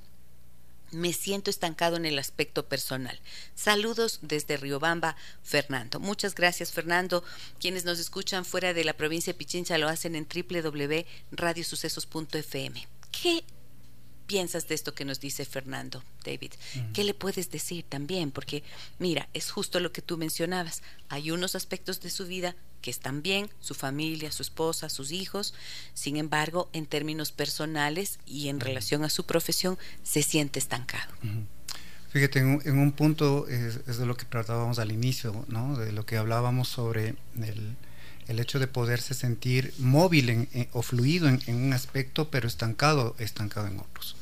me 0.92 1.14
siento 1.14 1.50
estancado 1.50 1.96
en 1.98 2.06
el 2.06 2.20
aspecto 2.20 2.68
personal. 2.68 3.20
Saludos 3.56 4.20
desde 4.22 4.58
Riobamba, 4.58 5.16
Fernando. 5.44 6.00
Muchas 6.00 6.36
gracias, 6.36 6.72
Fernando. 6.72 7.24
Quienes 7.60 7.84
nos 7.86 8.00
escuchan 8.00 8.46
fuera 8.46 8.74
de 8.74 8.86
la 8.86 8.94
provincia 8.94 9.34
de 9.34 9.38
Pichincha 9.38 9.78
lo 9.78 9.90
hacen 9.90 10.16
en 10.16 10.26
www.radiosucesos.fm. 10.28 12.88
¿Qué 13.12 13.44
piensas 14.28 14.68
de 14.68 14.76
esto 14.76 14.94
que 14.94 15.06
nos 15.06 15.20
dice 15.20 15.46
Fernando, 15.46 16.04
David? 16.24 16.52
¿Qué 16.94 17.04
le 17.04 17.14
puedes 17.14 17.50
decir 17.50 17.86
también? 17.88 18.32
Porque, 18.32 18.64
mira, 19.00 19.28
es 19.34 19.50
justo 19.50 19.80
lo 19.80 19.92
que 19.92 20.02
tú 20.02 20.18
mencionabas. 20.18 20.84
Hay 21.10 21.32
unos 21.32 21.56
aspectos 21.56 22.02
de 22.02 22.10
su 22.10 22.28
vida 22.28 22.56
que 22.82 22.92
están 22.92 23.24
bien, 23.24 23.50
su 23.60 23.74
familia, 23.74 24.32
su 24.32 24.44
esposa, 24.44 24.90
sus 24.90 25.12
hijos. 25.12 25.54
Sin 25.94 26.18
embargo, 26.18 26.70
en 26.74 26.86
términos 26.86 27.32
personales 27.32 28.20
y 28.26 28.50
en 28.50 28.60
relación 28.60 29.04
a 29.04 29.10
su 29.10 29.26
profesión, 29.26 29.78
se 30.04 30.22
siente 30.22 30.60
estancado. 30.60 31.12
Fíjate, 32.10 32.40
en 32.40 32.80
un, 32.80 32.92
punto 32.92 33.48
es, 33.48 33.80
es, 33.88 33.98
de 33.98 34.06
lo 34.06 34.16
que 34.16 34.26
tratábamos 34.26 34.80
al 34.80 34.92
inicio, 34.92 35.46
¿no? 35.48 35.78
De 35.78 35.92
lo 35.92 36.06
que 36.06 36.18
hablábamos 36.18 36.68
sobre 36.68 37.16
el 37.42 37.76
el 38.28 38.40
hecho 38.40 38.60
de 38.60 38.68
poderse 38.68 39.14
sentir 39.14 39.74
móvil 39.78 40.48
o 40.74 40.82
fluido 40.82 41.28
en, 41.30 41.42
un 41.48 41.74
aspecto, 41.74 42.30
pero 42.30 42.48
estancado, 42.48 43.16
estancado 43.20 43.68
en 43.68 43.80
otros. 43.80 44.16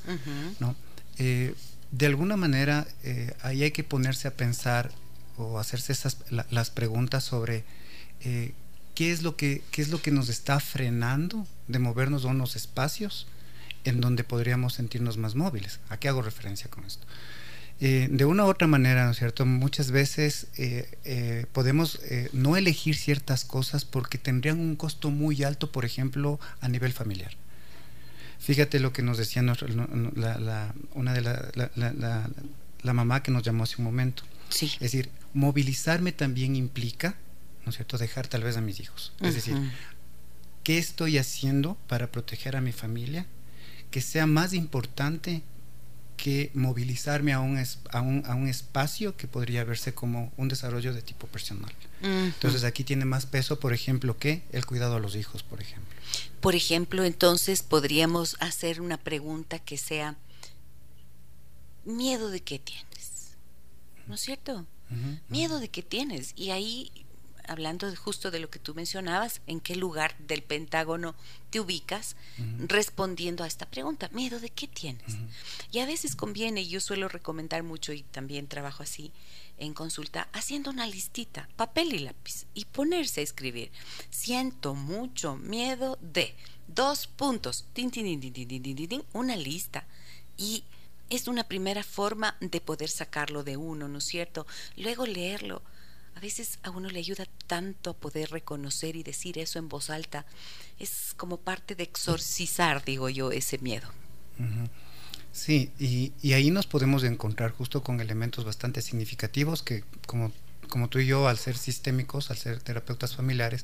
¿no? 0.60 0.76
Eh, 1.18 1.56
de 1.92 2.06
alguna 2.06 2.38
manera, 2.38 2.88
eh, 3.04 3.34
ahí 3.42 3.64
hay 3.64 3.72
que 3.72 3.84
ponerse 3.84 4.28
a 4.28 4.36
pensar 4.36 4.92
o 5.38 5.60
hacerse 5.60 5.94
esas, 5.94 6.18
las 6.30 6.70
preguntas 6.70 7.24
sobre 7.24 7.64
eh, 8.22 8.54
qué, 8.94 9.12
es 9.12 9.24
lo 9.24 9.36
que, 9.36 9.64
qué 9.72 9.82
es 9.82 9.90
lo 9.90 10.02
que 10.02 10.12
nos 10.12 10.30
está 10.30 10.60
frenando 10.60 11.48
de 11.68 11.80
movernos 11.80 12.26
a 12.26 12.30
unos 12.30 12.56
espacios 12.56 13.28
en 13.86 14.02
donde 14.02 14.24
podríamos 14.24 14.74
sentirnos 14.74 15.18
más 15.18 15.36
móviles. 15.36 15.80
¿A 15.90 15.98
qué 15.98 16.10
hago 16.10 16.22
referencia 16.22 16.70
con 16.70 16.86
esto? 16.86 17.06
Eh, 17.82 18.08
de 18.10 18.24
una 18.24 18.46
u 18.46 18.48
otra 18.48 18.68
manera, 18.68 19.04
¿no 19.06 19.12
es 19.12 19.18
cierto? 19.18 19.46
Muchas 19.46 19.92
veces 19.92 20.48
eh, 20.58 20.98
eh, 21.04 21.46
podemos 21.52 22.00
no 22.32 22.56
elegir 22.56 22.96
ciertas 22.96 23.44
cosas 23.44 23.84
porque 23.84 24.18
tendrían 24.18 24.60
un 24.60 24.76
costo 24.76 25.10
muy 25.10 25.44
alto, 25.44 25.72
por 25.72 25.84
ejemplo, 25.84 26.40
a 26.62 26.70
nivel 26.70 26.94
familiar. 26.94 27.32
Fíjate 28.40 28.80
lo 28.80 28.94
que 28.94 29.02
nos 29.02 29.18
decía 29.18 29.42
la, 29.42 30.74
una 30.94 31.14
de 31.14 31.22
la, 31.22 32.30
la, 32.84 32.94
mamá 32.94 33.24
que 33.24 33.32
nos 33.32 33.44
llamó 33.44 33.64
hace 33.64 33.76
un 33.80 33.86
momento. 33.86 34.24
Sí. 34.50 34.68
Es 34.76 34.80
decir, 34.80 35.10
movilizarme 35.34 36.12
también 36.12 36.56
implica, 36.56 37.16
¿no 37.66 37.72
es 37.72 37.76
cierto?, 37.76 37.98
dejar 37.98 38.28
tal 38.28 38.44
vez 38.44 38.56
a 38.56 38.62
mis 38.62 38.80
hijos. 38.80 39.14
Es 39.20 39.36
decir, 39.36 39.58
¿qué 40.64 40.78
estoy 40.78 41.18
haciendo 41.18 41.76
para 41.88 42.12
proteger 42.12 42.56
a 42.56 42.62
mi 42.62 42.72
familia? 42.72 43.26
Que 43.90 44.02
sea 44.02 44.28
más 44.28 44.54
importante 44.54 45.42
que 46.18 46.52
movilizarme 46.54 47.34
a 47.34 47.40
un, 47.40 47.58
a 47.92 48.02
un, 48.02 48.24
a 48.26 48.36
un 48.36 48.48
espacio 48.48 49.16
que 49.16 49.28
podría 49.28 49.64
verse 49.64 49.94
como 49.94 50.32
un 50.38 50.48
desarrollo 50.48 50.94
de 50.94 51.02
tipo 51.02 51.28
personal. 51.28 51.74
Entonces 52.02 52.64
aquí 52.64 52.84
tiene 52.84 53.06
más 53.06 53.26
peso, 53.26 53.60
por 53.60 53.74
ejemplo, 53.74 54.18
que 54.18 54.44
el 54.52 54.66
cuidado 54.66 54.96
a 54.96 55.00
los 55.00 55.16
hijos, 55.16 55.44
por 55.44 55.62
ejemplo. 55.62 55.94
Por 56.40 56.56
ejemplo, 56.56 57.04
entonces 57.04 57.64
podríamos 57.64 58.38
hacer 58.40 58.82
una 58.82 58.98
pregunta 58.98 59.60
que 59.60 59.78
sea, 59.78 60.16
¿miedo 61.84 62.30
de 62.30 62.42
qué 62.42 62.60
tienes? 62.60 63.36
¿No 64.08 64.16
es 64.16 64.22
cierto? 64.22 64.66
Miedo 65.30 65.60
de 65.60 65.70
qué 65.70 65.82
tienes. 65.82 66.34
Y 66.36 66.52
ahí 66.52 66.92
hablando 67.48 67.94
justo 67.96 68.32
de 68.32 68.40
lo 68.40 68.50
que 68.50 68.60
tú 68.60 68.74
mencionabas, 68.74 69.42
en 69.48 69.60
qué 69.60 69.76
lugar 69.76 70.18
del 70.20 70.44
Pentágono 70.44 71.16
te 71.50 71.60
ubicas 71.60 72.16
respondiendo 72.60 73.44
a 73.44 73.48
esta 73.48 73.66
pregunta, 73.66 74.10
miedo 74.12 74.40
de 74.40 74.50
qué 74.50 74.68
tienes. 74.68 75.16
Y 75.72 75.80
a 75.80 75.86
veces 75.86 76.16
conviene, 76.16 76.68
yo 76.68 76.80
suelo 76.80 77.08
recomendar 77.08 77.64
mucho 77.64 77.94
y 77.94 78.04
también 78.04 78.48
trabajo 78.48 78.84
así 78.84 79.12
en 79.58 79.74
consulta, 79.74 80.28
haciendo 80.34 80.70
una 80.72 80.86
listita, 80.86 81.48
papel 81.56 81.94
y 81.94 82.00
lápiz, 82.00 82.46
y 82.54 82.66
ponerse 82.66 83.22
a 83.22 83.24
escribir, 83.24 83.72
siento 84.10 84.74
mucho 84.74 85.38
miedo 85.38 85.98
de 86.02 86.36
dos 86.68 87.08
puntos, 87.08 87.66
tin, 87.74 87.92
tin, 87.92 88.20
tin, 88.20 89.04
una 89.14 89.36
lista. 89.36 89.86
Y 90.38 90.64
es 91.10 91.28
una 91.28 91.44
primera 91.46 91.84
forma 91.84 92.36
de 92.40 92.60
poder 92.62 92.90
sacarlo 92.90 93.44
de 93.44 93.58
uno, 93.58 93.88
¿no 93.88 94.00
es 94.00 94.06
cierto? 94.06 94.46
Luego 94.76 95.06
leerlo 95.06 95.62
veces 96.26 96.60
a 96.64 96.72
uno 96.72 96.90
le 96.90 97.00
ayuda 97.00 97.26
tanto 97.48 97.92
a 97.92 97.94
poder 97.94 98.32
reconocer 98.32 98.96
y 98.96 99.04
decir 99.04 99.38
eso 99.38 99.60
en 99.60 99.70
voz 99.70 99.90
alta. 99.90 100.26
Es 100.80 101.14
como 101.16 101.38
parte 101.38 101.76
de 101.76 101.84
exorcizar, 101.84 102.84
digo 102.84 103.10
yo, 103.10 103.32
ese 103.32 103.60
miedo. 103.60 103.88
Sí, 105.32 105.72
y, 105.80 106.34
ahí 106.34 106.50
nos 106.50 106.66
podemos 106.66 107.04
encontrar 107.04 107.52
justo 107.52 107.84
con 107.84 108.02
elementos 108.02 108.44
bastante 108.44 108.82
significativos 108.82 109.62
que 109.62 109.84
como 110.08 110.90
tú 110.90 111.00
y 111.00 111.06
yo, 111.06 111.28
al 111.28 111.38
ser 111.38 111.58
sistémicos, 111.58 112.32
al 112.32 112.38
ser 112.38 112.60
terapeutas 112.60 113.16
familiares, 113.16 113.64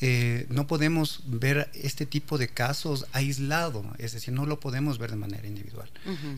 eh, 0.00 0.46
no 0.50 0.66
podemos 0.66 1.22
ver 1.26 1.70
este 1.74 2.04
tipo 2.04 2.36
de 2.36 2.48
casos 2.48 3.06
aislado, 3.12 3.84
es 3.98 4.12
decir, 4.12 4.34
no 4.34 4.44
lo 4.44 4.60
podemos 4.60 4.98
ver 4.98 5.10
de 5.10 5.16
manera 5.16 5.46
individual. 5.46 5.90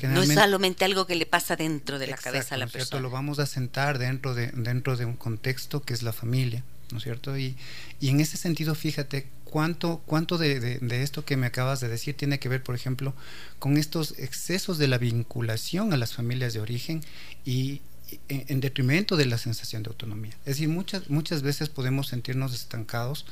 No 0.03 0.23
es 0.23 0.33
solamente 0.33 0.85
algo 0.85 1.07
que 1.07 1.17
le 1.17 1.27
pasa 1.27 1.57
dentro 1.57 1.99
de 1.99 2.07
la 2.07 2.17
cabeza 2.17 2.55
a 2.55 2.59
la 2.59 2.69
persona. 2.69 3.03
Lo 3.03 3.11
vamos 3.11 3.39
a 3.39 3.47
sentar 3.47 3.99
dentro 3.99 4.35
de, 4.35 4.49
dentro 4.49 4.97
de 4.97 5.05
un 5.05 5.17
contexto 5.17 5.83
que 5.83 5.93
es 5.93 6.03
la 6.03 6.13
familia, 6.13 6.63
¿no 6.93 6.99
es 6.99 7.05
cierto? 7.05 7.37
Y, 7.37 7.57
y 8.01 8.11
en 8.11 8.21
ese 8.21 8.37
sentido, 8.37 8.75
fíjate 8.77 9.27
cuánto, 9.45 10.03
cuánto 10.07 10.39
de, 10.39 10.61
de, 10.61 11.03
esto 11.03 11.25
que 11.25 11.37
me 11.37 11.47
acabas 11.47 11.81
de 11.81 11.89
decir 11.89 12.17
tiene 12.17 12.39
que 12.39 12.49
ver, 12.49 12.63
por 12.63 12.75
ejemplo, 12.75 13.15
con 13.59 13.77
estos 13.77 14.15
excesos 14.19 14.79
de 14.79 14.89
la 14.89 14.99
vinculación 14.99 15.93
a 15.93 15.97
las 15.97 16.15
familias 16.15 16.53
de 16.53 16.61
origen 16.61 17.03
y, 17.45 17.81
en, 18.29 18.61
detrimento 18.61 19.17
de 19.17 19.27
la 19.27 19.39
sensación 19.39 19.83
de 19.83 19.89
autonomía. 19.89 20.33
Es 20.41 20.57
decir, 20.57 20.69
muchas, 20.69 21.11
muchas 21.11 21.43
veces 21.43 21.69
podemos 21.69 22.09
sentirnos 22.09 22.55
estancados 22.55 23.27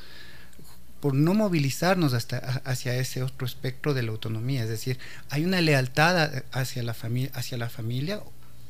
por 0.99 1.13
no 1.13 1.33
movilizarnos 1.33 2.13
hasta, 2.13 2.37
hacia 2.65 2.95
ese 2.95 3.21
otro 3.23 3.45
espectro 3.45 3.93
de 3.93 4.03
la 4.03 4.11
autonomía. 4.11 4.63
Es 4.63 4.69
decir, 4.69 4.97
hay 5.29 5.45
una 5.45 5.61
lealtad 5.61 6.43
hacia 6.51 6.83
la, 6.83 6.93
familia, 6.93 7.31
hacia 7.33 7.57
la 7.57 7.69
familia, 7.69 8.21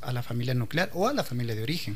a 0.02 0.12
la 0.12 0.24
familia 0.24 0.54
nuclear 0.54 0.90
o 0.94 1.08
a 1.08 1.14
la 1.14 1.24
familia 1.24 1.56
de 1.56 1.64
origen. 1.64 1.96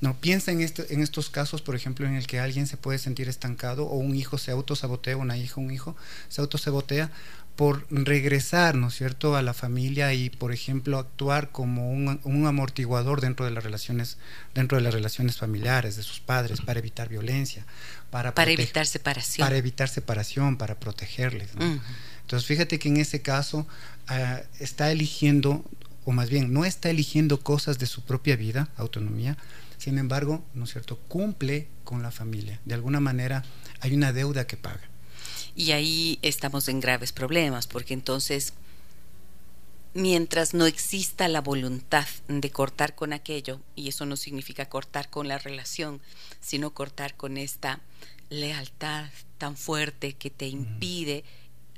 No, 0.00 0.14
piensa 0.20 0.52
en, 0.52 0.60
este, 0.60 0.92
en 0.92 1.00
estos 1.00 1.30
casos, 1.30 1.62
por 1.62 1.74
ejemplo, 1.74 2.06
en 2.06 2.14
el 2.14 2.26
que 2.26 2.40
alguien 2.40 2.66
se 2.66 2.76
puede 2.76 2.98
sentir 2.98 3.28
estancado 3.28 3.86
o 3.86 3.96
un 3.96 4.14
hijo 4.14 4.36
se 4.36 4.50
autosabotea, 4.50 5.16
una 5.16 5.38
hija, 5.38 5.60
un 5.60 5.70
hijo 5.70 5.96
se 6.28 6.42
autosabotea 6.42 7.10
por 7.56 7.86
regresar, 7.90 8.74
¿no 8.74 8.88
es 8.88 8.94
cierto?, 8.94 9.36
a 9.36 9.42
la 9.42 9.54
familia 9.54 10.12
y, 10.12 10.28
por 10.28 10.52
ejemplo, 10.52 10.98
actuar 10.98 11.50
como 11.50 11.90
un, 11.90 12.46
amortiguador 12.46 13.20
dentro 13.20 13.44
de 13.44 13.52
las 13.52 13.62
relaciones, 13.62 14.18
dentro 14.54 14.76
de 14.76 14.82
las 14.82 14.92
relaciones 14.92 15.36
familiares 15.36 15.96
de 15.96 16.02
sus 16.02 16.18
padres, 16.18 16.60
para 16.60 16.80
evitar 16.80 17.08
violencia, 17.08 17.64
para, 18.10 18.34
para 18.34 18.50
evitar 18.50 18.86
separación, 18.86 19.46
para 19.46 19.56
evitar 19.56 19.88
separación, 19.88 20.56
para 20.56 20.80
protegerles. 20.80 21.50
Entonces, 22.22 22.46
fíjate 22.46 22.78
que 22.78 22.88
en 22.88 22.96
ese 22.96 23.22
caso 23.22 23.68
ah, 24.08 24.40
está 24.58 24.90
eligiendo, 24.90 25.64
o 26.04 26.12
más 26.12 26.30
bien, 26.30 26.52
no 26.52 26.64
está 26.64 26.90
eligiendo 26.90 27.40
cosas 27.40 27.78
de 27.78 27.86
su 27.86 28.02
propia 28.04 28.34
vida, 28.34 28.68
autonomía. 28.76 29.36
Sin 29.78 29.98
embargo, 29.98 30.44
¿no 30.54 30.64
es 30.64 30.70
cierto?, 30.70 30.98
cumple 31.06 31.68
con 31.84 32.02
la 32.02 32.10
familia. 32.10 32.60
De 32.64 32.74
alguna 32.74 32.98
manera, 32.98 33.44
hay 33.80 33.94
una 33.94 34.12
deuda 34.12 34.46
que 34.46 34.56
paga. 34.56 34.93
Y 35.54 35.72
ahí 35.72 36.18
estamos 36.22 36.68
en 36.68 36.80
graves 36.80 37.12
problemas, 37.12 37.66
porque 37.66 37.94
entonces, 37.94 38.54
mientras 39.92 40.54
no 40.54 40.66
exista 40.66 41.28
la 41.28 41.40
voluntad 41.40 42.06
de 42.28 42.50
cortar 42.50 42.94
con 42.94 43.12
aquello, 43.12 43.60
y 43.76 43.88
eso 43.88 44.06
no 44.06 44.16
significa 44.16 44.68
cortar 44.68 45.10
con 45.10 45.28
la 45.28 45.38
relación, 45.38 46.00
sino 46.40 46.74
cortar 46.74 47.14
con 47.16 47.36
esta 47.36 47.80
lealtad 48.30 49.10
tan 49.38 49.56
fuerte 49.56 50.14
que 50.14 50.30
te 50.30 50.48
impide 50.48 51.24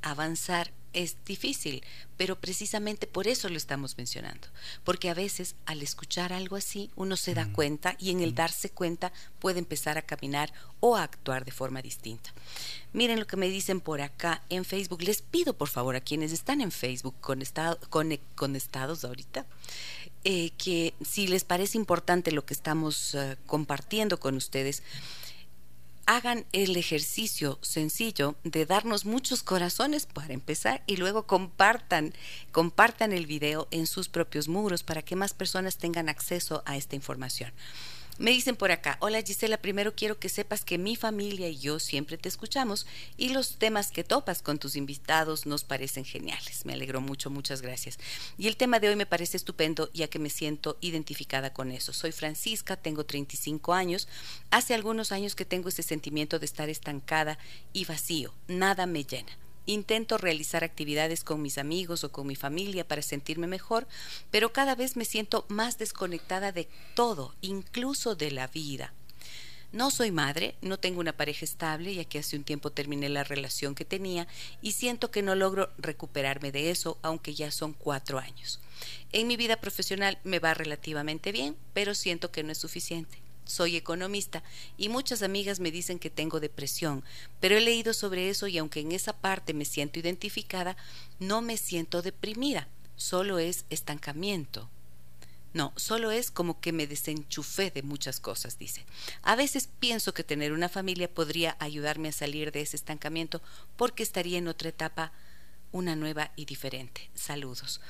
avanzar 0.02 0.72
es 0.96 1.18
difícil, 1.26 1.84
pero 2.16 2.40
precisamente 2.40 3.06
por 3.06 3.28
eso 3.28 3.50
lo 3.50 3.58
estamos 3.58 3.98
mencionando, 3.98 4.48
porque 4.82 5.10
a 5.10 5.14
veces 5.14 5.54
al 5.66 5.82
escuchar 5.82 6.32
algo 6.32 6.56
así 6.56 6.90
uno 6.96 7.16
se 7.16 7.34
da 7.34 7.46
cuenta 7.52 7.96
y 7.98 8.10
en 8.12 8.22
el 8.22 8.34
darse 8.34 8.70
cuenta 8.70 9.12
puede 9.38 9.58
empezar 9.58 9.98
a 9.98 10.02
caminar 10.02 10.54
o 10.80 10.96
a 10.96 11.02
actuar 11.02 11.44
de 11.44 11.52
forma 11.52 11.82
distinta. 11.82 12.32
Miren 12.94 13.20
lo 13.20 13.26
que 13.26 13.36
me 13.36 13.50
dicen 13.50 13.80
por 13.80 14.00
acá 14.00 14.42
en 14.48 14.64
Facebook. 14.64 15.02
Les 15.02 15.20
pido 15.20 15.52
por 15.52 15.68
favor 15.68 15.96
a 15.96 16.00
quienes 16.00 16.32
están 16.32 16.62
en 16.62 16.72
Facebook 16.72 17.14
conectados 17.20 19.04
ahorita, 19.04 19.44
eh, 20.24 20.50
que 20.56 20.94
si 21.04 21.26
les 21.26 21.44
parece 21.44 21.76
importante 21.76 22.32
lo 22.32 22.46
que 22.46 22.54
estamos 22.54 23.14
eh, 23.14 23.36
compartiendo 23.44 24.18
con 24.18 24.34
ustedes, 24.34 24.82
hagan 26.06 26.46
el 26.52 26.76
ejercicio 26.76 27.58
sencillo 27.62 28.36
de 28.44 28.64
darnos 28.64 29.04
muchos 29.04 29.42
corazones 29.42 30.06
para 30.06 30.32
empezar 30.32 30.82
y 30.86 30.96
luego 30.96 31.26
compartan, 31.26 32.14
compartan 32.52 33.12
el 33.12 33.26
video 33.26 33.66
en 33.72 33.86
sus 33.86 34.08
propios 34.08 34.48
muros 34.48 34.84
para 34.84 35.02
que 35.02 35.16
más 35.16 35.34
personas 35.34 35.76
tengan 35.76 36.08
acceso 36.08 36.62
a 36.64 36.76
esta 36.76 36.94
información. 36.94 37.52
Me 38.18 38.30
dicen 38.30 38.56
por 38.56 38.70
acá, 38.70 38.96
hola 39.00 39.20
Gisela, 39.20 39.58
primero 39.58 39.94
quiero 39.94 40.18
que 40.18 40.30
sepas 40.30 40.64
que 40.64 40.78
mi 40.78 40.96
familia 40.96 41.50
y 41.50 41.58
yo 41.58 41.78
siempre 41.78 42.16
te 42.16 42.30
escuchamos 42.30 42.86
y 43.18 43.28
los 43.28 43.58
temas 43.58 43.90
que 43.90 44.04
topas 44.04 44.40
con 44.40 44.58
tus 44.58 44.74
invitados 44.74 45.44
nos 45.44 45.64
parecen 45.64 46.06
geniales. 46.06 46.64
Me 46.64 46.72
alegro 46.72 47.02
mucho, 47.02 47.28
muchas 47.28 47.60
gracias. 47.60 47.98
Y 48.38 48.46
el 48.46 48.56
tema 48.56 48.80
de 48.80 48.88
hoy 48.88 48.96
me 48.96 49.04
parece 49.04 49.36
estupendo 49.36 49.90
ya 49.92 50.08
que 50.08 50.18
me 50.18 50.30
siento 50.30 50.78
identificada 50.80 51.52
con 51.52 51.70
eso. 51.70 51.92
Soy 51.92 52.12
Francisca, 52.12 52.76
tengo 52.76 53.04
35 53.04 53.74
años. 53.74 54.08
Hace 54.50 54.72
algunos 54.72 55.12
años 55.12 55.34
que 55.34 55.44
tengo 55.44 55.68
ese 55.68 55.82
sentimiento 55.82 56.38
de 56.38 56.46
estar 56.46 56.70
estancada 56.70 57.38
y 57.74 57.84
vacío. 57.84 58.32
Nada 58.48 58.86
me 58.86 59.04
llena. 59.04 59.36
Intento 59.66 60.16
realizar 60.16 60.62
actividades 60.62 61.24
con 61.24 61.42
mis 61.42 61.58
amigos 61.58 62.04
o 62.04 62.12
con 62.12 62.26
mi 62.26 62.36
familia 62.36 62.86
para 62.86 63.02
sentirme 63.02 63.48
mejor, 63.48 63.86
pero 64.30 64.52
cada 64.52 64.76
vez 64.76 64.96
me 64.96 65.04
siento 65.04 65.44
más 65.48 65.76
desconectada 65.76 66.52
de 66.52 66.68
todo, 66.94 67.34
incluso 67.40 68.14
de 68.14 68.30
la 68.30 68.46
vida. 68.46 68.92
No 69.72 69.90
soy 69.90 70.12
madre, 70.12 70.54
no 70.62 70.78
tengo 70.78 71.00
una 71.00 71.16
pareja 71.16 71.44
estable, 71.44 71.94
ya 71.94 72.04
que 72.04 72.20
hace 72.20 72.36
un 72.36 72.44
tiempo 72.44 72.70
terminé 72.70 73.08
la 73.08 73.24
relación 73.24 73.74
que 73.74 73.84
tenía 73.84 74.28
y 74.62 74.72
siento 74.72 75.10
que 75.10 75.22
no 75.22 75.34
logro 75.34 75.70
recuperarme 75.76 76.52
de 76.52 76.70
eso, 76.70 76.98
aunque 77.02 77.34
ya 77.34 77.50
son 77.50 77.72
cuatro 77.72 78.18
años. 78.20 78.60
En 79.12 79.26
mi 79.26 79.36
vida 79.36 79.56
profesional 79.56 80.18
me 80.22 80.38
va 80.38 80.54
relativamente 80.54 81.32
bien, 81.32 81.56
pero 81.74 81.94
siento 81.94 82.30
que 82.30 82.44
no 82.44 82.52
es 82.52 82.58
suficiente 82.58 83.25
soy 83.46 83.76
economista 83.76 84.42
y 84.76 84.88
muchas 84.88 85.22
amigas 85.22 85.60
me 85.60 85.70
dicen 85.70 85.98
que 85.98 86.10
tengo 86.10 86.40
depresión, 86.40 87.02
pero 87.40 87.56
he 87.56 87.60
leído 87.60 87.94
sobre 87.94 88.28
eso 88.28 88.46
y 88.46 88.58
aunque 88.58 88.80
en 88.80 88.92
esa 88.92 89.14
parte 89.14 89.54
me 89.54 89.64
siento 89.64 89.98
identificada, 89.98 90.76
no 91.18 91.40
me 91.40 91.56
siento 91.56 92.02
deprimida, 92.02 92.68
solo 92.96 93.38
es 93.38 93.64
estancamiento. 93.70 94.68
No, 95.54 95.72
solo 95.76 96.10
es 96.10 96.30
como 96.30 96.60
que 96.60 96.72
me 96.72 96.86
desenchufé 96.86 97.70
de 97.70 97.82
muchas 97.82 98.20
cosas, 98.20 98.58
dice. 98.58 98.84
A 99.22 99.36
veces 99.36 99.70
pienso 99.80 100.12
que 100.12 100.22
tener 100.22 100.52
una 100.52 100.68
familia 100.68 101.08
podría 101.08 101.56
ayudarme 101.60 102.08
a 102.08 102.12
salir 102.12 102.52
de 102.52 102.60
ese 102.60 102.76
estancamiento 102.76 103.40
porque 103.78 104.02
estaría 104.02 104.36
en 104.36 104.48
otra 104.48 104.68
etapa, 104.68 105.12
una 105.72 105.96
nueva 105.96 106.30
y 106.36 106.44
diferente. 106.44 107.08
Saludos. 107.14 107.80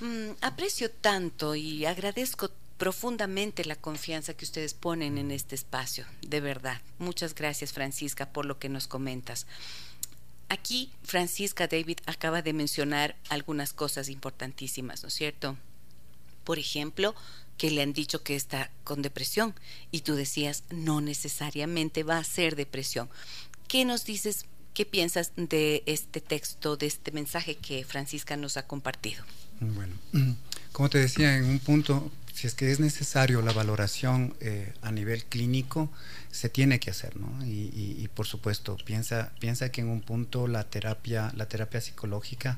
Mm, 0.00 0.32
aprecio 0.42 0.90
tanto 0.90 1.54
y 1.54 1.86
agradezco 1.86 2.50
profundamente 2.78 3.64
la 3.64 3.76
confianza 3.76 4.34
que 4.34 4.44
ustedes 4.44 4.72
ponen 4.72 5.18
en 5.18 5.32
este 5.32 5.56
espacio, 5.56 6.06
de 6.22 6.40
verdad. 6.40 6.80
Muchas 6.98 7.34
gracias 7.34 7.72
Francisca 7.72 8.32
por 8.32 8.46
lo 8.46 8.58
que 8.58 8.68
nos 8.68 8.86
comentas. 8.86 9.46
Aquí 10.48 10.90
Francisca 11.02 11.66
David 11.66 11.98
acaba 12.06 12.40
de 12.40 12.52
mencionar 12.54 13.16
algunas 13.28 13.72
cosas 13.72 14.08
importantísimas, 14.08 15.02
¿no 15.02 15.08
es 15.08 15.14
cierto? 15.14 15.58
Por 16.44 16.58
ejemplo, 16.58 17.14
que 17.58 17.70
le 17.70 17.82
han 17.82 17.92
dicho 17.92 18.22
que 18.22 18.36
está 18.36 18.70
con 18.84 19.02
depresión 19.02 19.54
y 19.90 20.00
tú 20.00 20.14
decías, 20.14 20.62
no 20.70 21.00
necesariamente 21.00 22.04
va 22.04 22.18
a 22.18 22.24
ser 22.24 22.54
depresión. 22.56 23.10
¿Qué 23.66 23.84
nos 23.84 24.04
dices, 24.04 24.46
qué 24.72 24.86
piensas 24.86 25.32
de 25.36 25.82
este 25.84 26.20
texto, 26.20 26.76
de 26.76 26.86
este 26.86 27.10
mensaje 27.10 27.56
que 27.56 27.84
Francisca 27.84 28.36
nos 28.36 28.56
ha 28.56 28.66
compartido? 28.66 29.24
Bueno, 29.60 29.96
como 30.72 30.88
te 30.88 30.98
decía, 30.98 31.36
en 31.36 31.44
un 31.44 31.58
punto 31.58 32.10
si 32.38 32.46
es 32.46 32.54
que 32.54 32.70
es 32.70 32.78
necesario 32.78 33.42
la 33.42 33.52
valoración 33.52 34.32
eh, 34.38 34.72
a 34.82 34.92
nivel 34.92 35.24
clínico, 35.24 35.90
se 36.30 36.48
tiene 36.48 36.78
que 36.78 36.88
hacer, 36.88 37.16
¿no? 37.16 37.44
Y, 37.44 38.08
por 38.14 38.26
supuesto, 38.26 38.76
piensa, 38.84 39.32
piensa 39.40 39.72
que 39.72 39.80
en 39.80 39.88
un 39.88 40.02
punto 40.02 40.46
la 40.46 40.62
terapia, 40.62 41.32
la 41.34 41.48
terapia 41.48 41.80
psicológica 41.80 42.56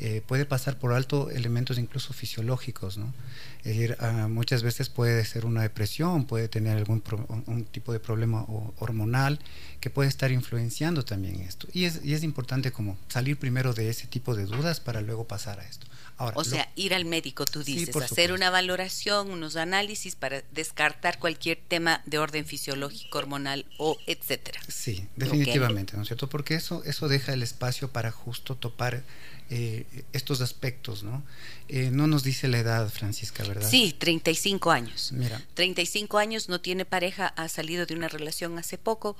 eh, 0.00 0.22
puede 0.26 0.44
pasar 0.44 0.76
por 0.76 0.92
alto 0.92 1.30
elementos 1.30 1.78
incluso 1.78 2.12
fisiológicos, 2.12 2.98
¿no? 2.98 3.14
Es 3.58 3.76
decir, 3.76 3.96
ah, 4.00 4.26
muchas 4.28 4.64
veces 4.64 4.88
puede 4.88 5.24
ser 5.24 5.46
una 5.46 5.62
depresión, 5.62 6.24
puede 6.24 6.48
tener 6.48 6.76
algún 6.76 7.00
un 7.46 7.64
tipo 7.66 7.92
de 7.92 8.00
problema 8.00 8.44
hormonal 8.78 9.38
que 9.78 9.88
puede 9.88 10.08
estar 10.08 10.32
influenciando 10.32 11.04
también 11.04 11.42
esto. 11.42 11.68
Y 11.72 11.84
es, 11.84 12.00
y 12.02 12.14
es 12.14 12.24
importante 12.24 12.72
como 12.72 12.98
salir 13.06 13.38
primero 13.38 13.72
de 13.72 13.88
ese 13.88 14.08
tipo 14.08 14.34
de 14.34 14.46
dudas 14.46 14.80
para 14.80 15.00
luego 15.00 15.28
pasar 15.28 15.60
a 15.60 15.64
esto 15.64 15.86
o 16.34 16.44
sea, 16.44 16.70
ir 16.76 16.94
al 16.94 17.04
médico, 17.04 17.44
tú 17.44 17.62
dices, 17.62 17.94
hacer 17.96 18.32
una 18.32 18.50
valoración, 18.50 19.30
unos 19.30 19.56
análisis 19.56 20.14
para 20.14 20.42
descartar 20.52 21.18
cualquier 21.18 21.58
tema 21.68 22.02
de 22.06 22.18
orden 22.18 22.46
fisiológico, 22.46 23.18
hormonal 23.18 23.66
o 23.78 23.96
etcétera. 24.06 24.60
Sí, 24.68 25.06
definitivamente, 25.16 25.96
¿no 25.96 26.02
es 26.02 26.08
cierto? 26.08 26.28
Porque 26.28 26.54
eso, 26.54 26.82
eso 26.84 27.08
deja 27.08 27.32
el 27.32 27.42
espacio 27.42 27.90
para 27.90 28.10
justo 28.10 28.56
topar 28.56 29.02
eh, 29.50 29.84
estos 30.12 30.40
aspectos, 30.40 31.02
¿no? 31.02 31.22
Eh, 31.68 31.90
no 31.92 32.06
nos 32.06 32.22
dice 32.22 32.48
la 32.48 32.58
edad, 32.58 32.88
Francisca, 32.88 33.44
¿verdad? 33.44 33.68
Sí, 33.68 33.94
35 33.98 34.70
años. 34.70 35.12
Mira. 35.12 35.42
35 35.54 36.18
años, 36.18 36.48
no 36.48 36.60
tiene 36.60 36.84
pareja, 36.84 37.26
ha 37.26 37.48
salido 37.48 37.84
de 37.84 37.94
una 37.94 38.08
relación 38.08 38.58
hace 38.58 38.78
poco 38.78 39.16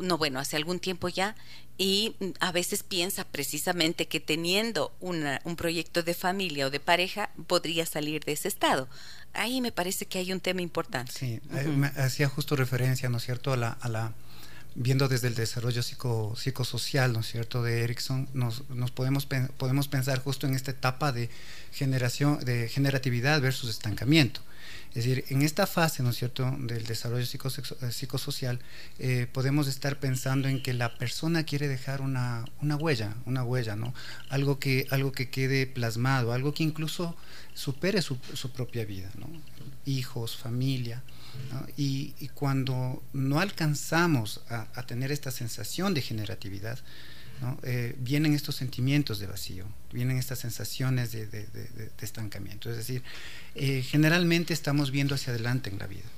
no 0.00 0.18
bueno, 0.18 0.38
hace 0.38 0.56
algún 0.56 0.80
tiempo 0.80 1.08
ya, 1.08 1.36
y 1.76 2.14
a 2.40 2.52
veces 2.52 2.82
piensa 2.82 3.24
precisamente 3.24 4.06
que 4.06 4.20
teniendo 4.20 4.92
un 5.00 5.56
proyecto 5.56 6.02
de 6.02 6.14
familia 6.14 6.66
o 6.66 6.70
de 6.70 6.80
pareja 6.80 7.30
podría 7.46 7.84
salir 7.84 8.24
de 8.24 8.32
ese 8.32 8.48
estado. 8.48 8.88
Ahí 9.32 9.60
me 9.60 9.72
parece 9.72 10.06
que 10.06 10.18
hay 10.18 10.32
un 10.32 10.40
tema 10.40 10.62
importante. 10.62 11.12
Sí, 11.12 11.40
eh, 11.52 11.64
me 11.64 11.88
hacía 11.88 12.28
justo 12.28 12.54
referencia, 12.54 13.08
¿no 13.08 13.18
es 13.18 13.24
cierto?, 13.24 13.52
a 13.52 13.56
la, 13.56 13.70
a 13.70 13.88
la 13.88 14.12
viendo 14.76 15.08
desde 15.08 15.28
el 15.28 15.34
desarrollo 15.34 15.82
psico, 15.82 16.34
psicosocial, 16.36 17.12
¿no 17.12 17.20
es 17.20 17.26
cierto?, 17.26 17.62
de 17.62 17.82
Erickson, 17.82 18.28
nos, 18.34 18.68
nos 18.70 18.92
podemos, 18.92 19.26
podemos 19.26 19.88
pensar 19.88 20.20
justo 20.20 20.46
en 20.46 20.54
esta 20.54 20.70
etapa 20.70 21.10
de 21.10 21.28
generación, 21.72 22.38
de 22.44 22.68
generatividad 22.68 23.40
versus 23.40 23.70
estancamiento. 23.70 24.40
Es 24.94 25.04
decir, 25.04 25.24
en 25.28 25.42
esta 25.42 25.66
fase, 25.66 26.04
¿no 26.04 26.10
es 26.10 26.16
cierto?, 26.16 26.48
del 26.60 26.84
desarrollo 26.84 27.24
eh, 27.24 27.92
psicosocial, 27.92 28.60
eh, 29.00 29.26
podemos 29.32 29.66
estar 29.66 29.98
pensando 29.98 30.46
en 30.48 30.62
que 30.62 30.72
la 30.72 30.94
persona 30.94 31.42
quiere 31.42 31.66
dejar 31.66 32.00
una, 32.00 32.44
una, 32.62 32.76
huella, 32.76 33.16
una 33.26 33.42
huella, 33.42 33.74
¿no? 33.74 33.92
Algo 34.28 34.60
que, 34.60 34.86
algo 34.90 35.10
que 35.10 35.30
quede 35.30 35.66
plasmado, 35.66 36.32
algo 36.32 36.54
que 36.54 36.62
incluso 36.62 37.16
supere 37.54 38.02
su, 38.02 38.18
propia 38.54 38.84
vida, 38.84 39.10
¿no? 39.18 39.28
Hijos, 39.84 40.36
familia. 40.36 41.02
Y, 41.76 42.14
y, 42.20 42.28
cuando 42.28 43.02
no 43.12 43.40
alcanzamos 43.40 44.42
a 44.48 44.86
tener 44.86 45.10
esta 45.10 45.32
sensación 45.32 45.92
de 45.92 46.02
generatividad, 46.02 46.78
eh, 47.62 47.94
vienen 47.98 48.34
estos 48.34 48.56
sentimientos 48.56 49.18
de 49.18 49.26
vacío, 49.26 49.66
vienen 49.92 50.18
estas 50.18 50.38
sensaciones 50.38 51.12
de, 51.12 51.48
estancamiento. 52.00 52.70
Es 52.70 52.76
decir, 52.76 53.02
eh, 53.54 53.82
generalmente 53.82 54.52
estamos 54.52 54.90
viendo 54.90 55.14
hacia 55.14 55.32
adelante 55.32 55.70
en 55.70 55.78
la 55.78 55.86
vida, 55.86 56.08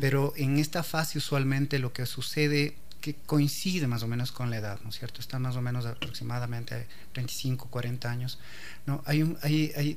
pero 0.00 0.32
en 0.36 0.58
esta 0.58 0.82
fase 0.82 1.18
usualmente 1.18 1.78
lo 1.78 1.92
que 1.92 2.06
sucede 2.06 2.74
que 3.00 3.14
coincide 3.14 3.86
más 3.86 4.02
o 4.02 4.08
menos 4.08 4.30
con 4.30 4.50
la 4.50 4.58
edad, 4.58 4.78
¿no 4.82 4.90
es 4.90 4.98
cierto? 4.98 5.20
Está 5.20 5.38
más 5.38 5.56
o 5.56 5.62
menos 5.62 5.86
aproximadamente 5.86 6.74
a 6.74 6.84
35, 7.12 7.68
40 7.68 8.10
años. 8.10 8.38
¿no? 8.86 9.02
Hay 9.06 9.22
un, 9.22 9.38
hay, 9.42 9.72
hay, 9.76 9.96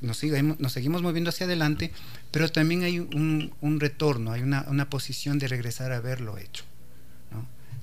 nos, 0.00 0.18
seguimos, 0.18 1.02
moviendo 1.02 1.30
hacia 1.30 1.46
adelante, 1.46 1.92
pero 2.30 2.50
también 2.50 2.82
hay 2.82 3.00
un, 3.00 3.54
un 3.60 3.80
retorno, 3.80 4.32
hay 4.32 4.42
una, 4.42 4.66
una, 4.68 4.90
posición 4.90 5.38
de 5.38 5.48
regresar 5.48 5.92
a 5.92 5.96
haberlo 5.96 6.36
hecho. 6.38 6.64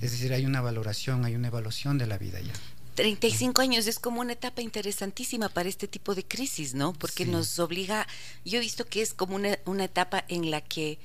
Es 0.01 0.11
decir, 0.11 0.33
hay 0.33 0.45
una 0.45 0.61
valoración, 0.61 1.25
hay 1.25 1.35
una 1.35 1.47
evaluación 1.47 1.97
de 1.97 2.07
la 2.07 2.17
vida 2.17 2.39
ya. 2.39 2.53
35 2.95 3.61
años 3.61 3.87
es 3.87 3.97
como 3.97 4.19
una 4.19 4.33
etapa 4.33 4.61
interesantísima 4.61 5.47
para 5.47 5.69
este 5.69 5.87
tipo 5.87 6.15
de 6.15 6.25
crisis, 6.25 6.73
¿no? 6.73 6.91
Porque 6.91 7.25
nos 7.25 7.57
obliga, 7.59 8.05
yo 8.43 8.57
he 8.57 8.61
visto 8.61 8.85
que 8.85 9.01
es 9.01 9.13
como 9.13 9.35
una, 9.35 9.57
una, 9.65 9.85
etapa 9.85 10.25
en 10.27 10.51
la 10.51 10.59
que 10.59 10.99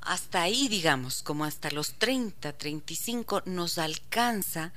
hasta 0.00 0.42
ahí, 0.42 0.66
digamos, 0.66 1.22
como 1.22 1.44
hasta 1.44 1.70
los 1.70 1.94
30, 1.94 2.52
35, 2.54 3.42
nos 3.46 3.78
alcanza, 3.78 4.72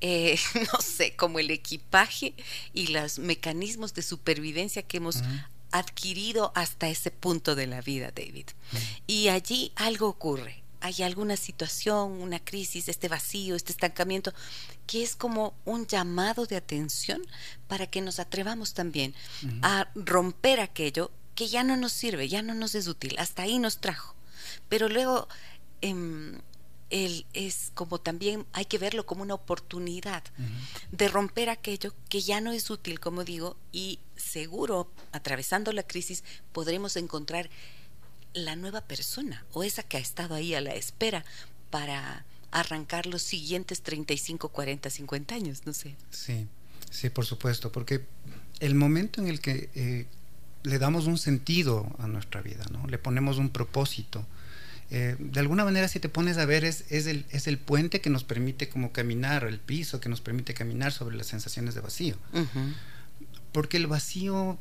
eh, 0.00 0.38
no 0.72 0.80
sé, 0.80 1.16
como 1.16 1.40
el 1.40 1.50
equipaje 1.50 2.34
y 2.72 2.88
los 2.88 3.18
mecanismos 3.18 3.92
de 3.92 4.02
supervivencia 4.02 4.82
que 4.82 4.98
hemos 4.98 5.22
adquirido 5.72 6.52
hasta 6.54 6.88
ese 6.90 7.10
punto 7.10 7.56
de 7.56 7.66
la 7.66 7.80
vida, 7.80 8.12
David. 8.14 8.46
Y 9.08 9.28
allí 9.28 9.72
algo 9.74 10.06
ocurre 10.06 10.61
hay 10.82 11.02
alguna 11.04 11.36
situación, 11.36 12.20
una 12.20 12.40
crisis, 12.40 12.88
este 12.88 13.08
vacío, 13.08 13.54
este 13.54 13.70
estancamiento, 13.70 14.34
que 14.86 15.02
es 15.02 15.14
como 15.14 15.54
un 15.64 15.86
llamado 15.86 16.44
de 16.44 16.56
atención 16.56 17.22
para 17.68 17.86
que 17.86 18.00
nos 18.00 18.18
atrevamos 18.18 18.74
también 18.74 19.14
a 19.62 19.88
romper 19.94 20.58
aquello 20.58 21.12
que 21.36 21.46
ya 21.46 21.62
no 21.62 21.76
nos 21.76 21.92
sirve, 21.92 22.28
ya 22.28 22.42
no 22.42 22.54
nos 22.54 22.74
es 22.74 22.88
útil, 22.88 23.16
hasta 23.18 23.42
ahí 23.42 23.60
nos 23.60 23.78
trajo. 23.78 24.16
Pero 24.68 24.88
luego 24.88 25.28
em, 25.82 26.40
es 26.90 27.70
como 27.74 28.00
también 28.00 28.44
hay 28.52 28.64
que 28.64 28.78
verlo 28.78 29.06
como 29.06 29.22
una 29.22 29.34
oportunidad 29.34 30.24
de 30.90 31.08
romper 31.08 31.48
aquello 31.48 31.94
que 32.08 32.20
ya 32.22 32.40
no 32.40 32.50
es 32.50 32.68
útil, 32.70 32.98
como 32.98 33.22
digo, 33.22 33.56
y 33.70 34.00
seguro, 34.16 34.92
atravesando 35.12 35.72
la 35.72 35.84
crisis, 35.84 36.24
podremos 36.52 36.96
encontrar 36.96 37.48
la 38.34 38.56
nueva 38.56 38.82
persona 38.82 39.44
o 39.52 39.62
esa 39.62 39.82
que 39.82 39.96
ha 39.96 40.00
estado 40.00 40.34
ahí 40.34 40.54
a 40.54 40.60
la 40.60 40.74
espera 40.74 41.24
para 41.70 42.24
arrancar 42.50 43.06
los 43.06 43.22
siguientes 43.22 43.82
35, 43.82 44.48
40, 44.50 44.90
50 44.90 45.34
años, 45.34 45.62
no 45.64 45.72
sé. 45.72 45.96
Sí, 46.10 46.46
sí, 46.90 47.10
por 47.10 47.24
supuesto, 47.24 47.72
porque 47.72 48.04
el 48.60 48.74
momento 48.74 49.20
en 49.20 49.28
el 49.28 49.40
que 49.40 49.70
eh, 49.74 50.06
le 50.62 50.78
damos 50.78 51.06
un 51.06 51.18
sentido 51.18 51.94
a 51.98 52.06
nuestra 52.06 52.42
vida, 52.42 52.64
¿no? 52.70 52.86
le 52.86 52.98
ponemos 52.98 53.38
un 53.38 53.50
propósito, 53.50 54.26
eh, 54.90 55.16
de 55.18 55.40
alguna 55.40 55.64
manera 55.64 55.88
si 55.88 56.00
te 56.00 56.10
pones 56.10 56.36
a 56.36 56.44
ver 56.44 56.66
es, 56.66 56.84
es, 56.90 57.06
el, 57.06 57.24
es 57.30 57.46
el 57.46 57.56
puente 57.56 58.02
que 58.02 58.10
nos 58.10 58.24
permite 58.24 58.68
como 58.68 58.92
caminar, 58.92 59.44
el 59.44 59.58
piso 59.58 60.00
que 60.00 60.10
nos 60.10 60.20
permite 60.20 60.52
caminar 60.52 60.92
sobre 60.92 61.16
las 61.16 61.28
sensaciones 61.28 61.74
de 61.74 61.80
vacío. 61.80 62.16
Porque 63.52 63.78
el 63.78 63.86
vacío 63.86 64.58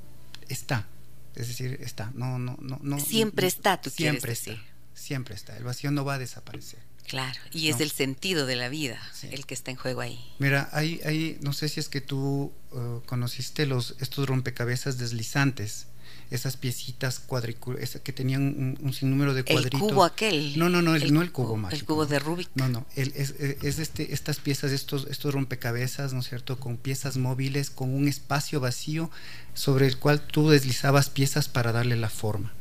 está, 0.47 0.87
es 1.35 1.47
decir, 1.47 1.79
está. 1.81 2.11
No, 2.13 2.39
no, 2.39 2.57
no, 2.61 2.79
no. 2.81 2.99
Siempre 2.99 3.47
está, 3.47 3.81
tú 3.81 3.89
siempre 3.89 4.21
quieres 4.21 4.45
decir. 4.45 4.63
Siempre 4.93 5.35
está. 5.35 5.57
El 5.57 5.63
vacío 5.63 5.91
no 5.91 6.05
va 6.05 6.15
a 6.15 6.19
desaparecer. 6.19 6.79
Claro, 7.07 7.39
y 7.51 7.69
es 7.69 7.81
el 7.81 7.91
sentido 7.91 8.45
de 8.45 8.55
la 8.55 8.69
vida 8.69 8.97
el 9.31 9.45
que 9.45 9.53
está 9.53 9.71
en 9.71 9.77
juego 9.77 10.01
ahí. 10.01 10.19
Mira, 10.39 10.69
hay, 10.71 11.01
hay, 11.03 11.37
no 11.41 11.51
sé 11.51 11.67
si 11.67 11.79
es 11.79 11.89
que 11.89 11.99
tú 11.99 12.53
uh, 12.71 13.01
conociste 13.05 13.65
los, 13.65 13.95
estos 13.99 14.27
rompecabezas 14.27 14.97
deslizantes 14.97 15.87
esas 16.31 16.55
piecitas 16.55 17.19
cuadriculares 17.19 17.99
que 18.03 18.13
tenían 18.13 18.77
un, 18.81 18.93
sinnúmero 18.93 19.33
de 19.33 19.43
cuadritos. 19.43 19.81
El 19.81 19.89
cubo 19.89 20.03
aquel. 20.05 20.57
No, 20.57 20.69
no, 20.69 20.81
no, 20.81 20.95
el, 20.95 21.13
no 21.13 21.21
el 21.21 21.31
cubo 21.31 21.57
mágico. 21.57 21.79
El 21.79 21.85
cubo 21.85 22.05
de 22.05 22.19
Rubik. 22.19 22.49
No, 22.55 22.69
no, 22.69 22.85
es, 22.95 23.09
es, 23.15 23.79
este, 23.79 24.13
estas 24.13 24.39
piezas, 24.39 24.71
estos, 24.71 25.07
estos 25.09 25.33
rompecabezas, 25.33 26.13
¿no 26.13 26.21
es 26.21 26.29
cierto? 26.29 26.57
Con 26.57 26.77
piezas 26.77 27.17
móviles, 27.17 27.69
con 27.69 27.93
un 27.93 28.07
espacio 28.07 28.61
vacío 28.61 29.11
sobre 29.53 29.87
el 29.87 29.97
cual 29.97 30.25
tú 30.25 30.49
deslizabas 30.49 31.09
piezas 31.09 31.49
para 31.49 31.73
darle 31.73 31.97
la 31.97 32.09
forma. 32.09 32.53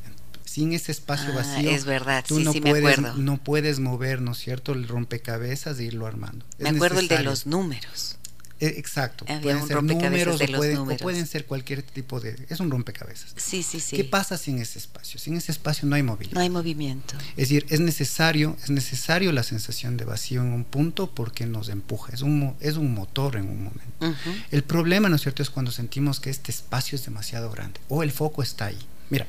Sin 0.44 0.72
ese 0.72 0.90
espacio 0.90 1.30
ah, 1.30 1.36
vacío, 1.36 1.70
es 1.70 1.84
verdad, 1.84 2.24
tú 2.26 2.38
sí, 2.38 2.44
no, 2.44 2.52
sí, 2.52 2.60
puedes, 2.60 2.82
me 2.82 2.90
acuerdo. 2.90 3.22
no 3.22 3.36
puedes 3.36 3.78
mover, 3.78 4.20
¿no 4.20 4.32
es 4.32 4.38
cierto?, 4.38 4.72
el 4.72 4.88
rompecabezas 4.88 5.78
e 5.78 5.84
irlo 5.84 6.08
armando. 6.08 6.44
Me 6.58 6.70
acuerdo 6.70 6.98
el 6.98 7.06
de 7.06 7.22
los 7.22 7.46
números. 7.46 8.16
Eh, 8.60 8.74
exacto. 8.76 9.24
pueden 9.24 9.66
ser 9.66 9.82
números, 9.82 10.38
o 10.38 10.98
pueden, 10.98 11.26
ser 11.26 11.46
cualquier 11.46 11.82
tipo 11.82 12.20
de... 12.20 12.36
Es 12.50 12.60
un 12.60 12.70
rompecabezas. 12.70 13.32
Sí, 13.36 13.62
sí, 13.62 13.80
sí. 13.80 13.96
¿Qué 13.96 14.04
pasa 14.04 14.36
sin 14.36 14.58
ese 14.58 14.78
espacio? 14.78 15.18
Sin 15.18 15.34
ese 15.36 15.50
espacio 15.50 15.88
no 15.88 15.96
hay 15.96 16.02
movilidad. 16.02 16.34
No 16.34 16.40
hay 16.40 16.50
movimiento. 16.50 17.14
Es 17.30 17.48
decir, 17.48 17.66
es 17.70 17.80
necesario, 17.80 18.56
es 18.62 18.68
necesario 18.68 19.32
la 19.32 19.42
sensación 19.42 19.96
de 19.96 20.04
vacío 20.04 20.42
en 20.42 20.52
un 20.52 20.64
punto 20.64 21.10
porque 21.10 21.46
nos 21.46 21.70
empuja. 21.70 22.12
Es 22.12 22.20
un, 22.20 22.54
es 22.60 22.76
un 22.76 22.92
motor 22.92 23.36
en 23.36 23.48
un 23.48 23.64
momento. 23.64 24.20
El 24.50 24.62
problema, 24.62 25.08
¿no 25.08 25.16
es 25.16 25.22
cierto?, 25.22 25.42
es 25.42 25.48
cuando 25.48 25.72
sentimos 25.72 26.20
que 26.20 26.28
este 26.28 26.52
espacio 26.52 26.96
es 26.96 27.04
demasiado 27.04 27.50
grande 27.50 27.80
o 27.88 28.02
el 28.02 28.12
foco 28.12 28.42
está 28.42 28.66
ahí. 28.66 28.78
Mira, 29.08 29.26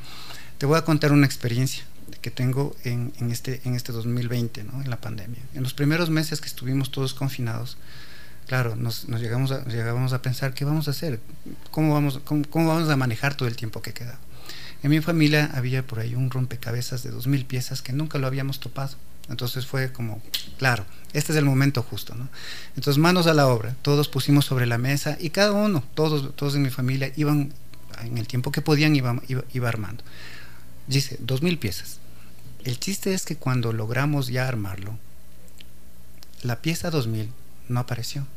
te 0.57 0.65
voy 0.65 0.77
a 0.77 0.83
contar 0.83 1.13
una 1.13 1.25
experiencia 1.25 1.85
que 2.21 2.31
tengo 2.31 2.75
en, 2.83 3.13
en, 3.19 3.31
este, 3.31 3.61
en 3.63 3.75
este 3.75 3.93
2020, 3.93 4.65
¿no? 4.65 4.81
en 4.81 4.89
la 4.89 4.99
pandemia. 4.99 5.41
En 5.55 5.63
los 5.63 5.73
primeros 5.73 6.09
meses 6.09 6.41
que 6.41 6.47
estuvimos 6.47 6.91
todos 6.91 7.13
confinados, 7.13 7.77
claro, 8.51 8.75
nos, 8.75 9.07
llegamos, 9.07 9.53
a, 9.53 9.63
llegamos 9.63 10.11
a 10.11 10.21
pensar, 10.21 10.53
¿qué 10.53 10.65
vamos 10.65 10.89
a 10.89 10.91
hacer? 10.91 11.21
¿Cómo 11.71 11.93
vamos, 11.93 12.19
cómo, 12.25 12.67
vamos 12.67 12.89
a 12.89 12.97
manejar 12.97 13.33
todo 13.33 13.47
el 13.47 13.55
tiempo 13.55 13.81
que 13.81 13.93
queda? 13.93 14.19
En 14.83 14.89
mi 14.89 14.99
familia 14.99 15.49
había 15.53 15.87
por 15.87 15.99
ahí 15.99 16.15
un 16.15 16.29
rompecabezas 16.29 17.01
de 17.01 17.11
dos 17.11 17.27
mil 17.27 17.45
piezas 17.45 17.81
que 17.81 17.93
nunca 17.93 18.17
lo 18.17 18.27
habíamos 18.27 18.59
topado. 18.59 18.97
Entonces 19.29 19.65
fue 19.65 19.93
como, 19.93 20.21
claro, 20.57 20.83
este 21.13 21.31
es 21.31 21.37
el 21.37 21.45
momento 21.45 21.81
justo. 21.81 22.13
Entonces 22.75 22.97
manos 22.97 23.25
a 23.27 23.33
la 23.33 23.47
obra, 23.47 23.73
todos 23.83 24.09
pusimos 24.09 24.43
sobre 24.43 24.65
la 24.65 24.77
mesa 24.77 25.15
y 25.17 25.29
cada 25.29 25.53
uno, 25.53 25.81
todos, 25.93 26.35
todos 26.35 26.53
en 26.55 26.63
mi 26.63 26.71
familia 26.71 27.13
iban, 27.15 27.53
en 28.01 28.17
el 28.17 28.27
tiempo 28.27 28.51
que 28.51 28.61
podían, 28.61 28.93
iba, 28.97 29.15
iba, 29.53 29.69
armando. 29.69 30.03
Dice, 30.87 31.15
dos 31.21 31.41
mil 31.41 31.57
piezas. 31.57 31.99
El 32.65 32.81
chiste 32.81 33.13
es 33.13 33.23
que 33.23 33.37
cuando 33.37 33.71
logramos 33.71 34.27
ya 34.27 34.45
armarlo, 34.49 34.99
la 36.43 36.61
pieza 36.61 36.89
2000 36.89 37.31
no 37.69 37.79
apareció. 37.79 38.27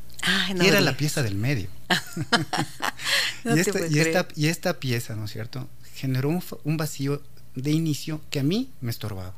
Y 0.55 0.66
era 0.66 0.81
la 0.81 0.97
pieza 0.97 1.22
del 1.22 1.35
medio. 1.35 1.68
y, 3.45 3.59
esta, 3.59 4.27
y, 4.35 4.47
esta, 4.49 4.79
pieza, 4.79 5.16
¿no 5.16 5.27
es 5.27 5.33
cierto? 5.33 5.68
Generó 5.95 6.29
un, 6.64 6.77
vacío 6.77 7.22
de 7.55 7.70
inicio 7.70 8.20
que 8.31 8.41
a 8.41 8.43
mí 8.43 8.70
me 8.81 8.91
estorbaba. 8.91 9.35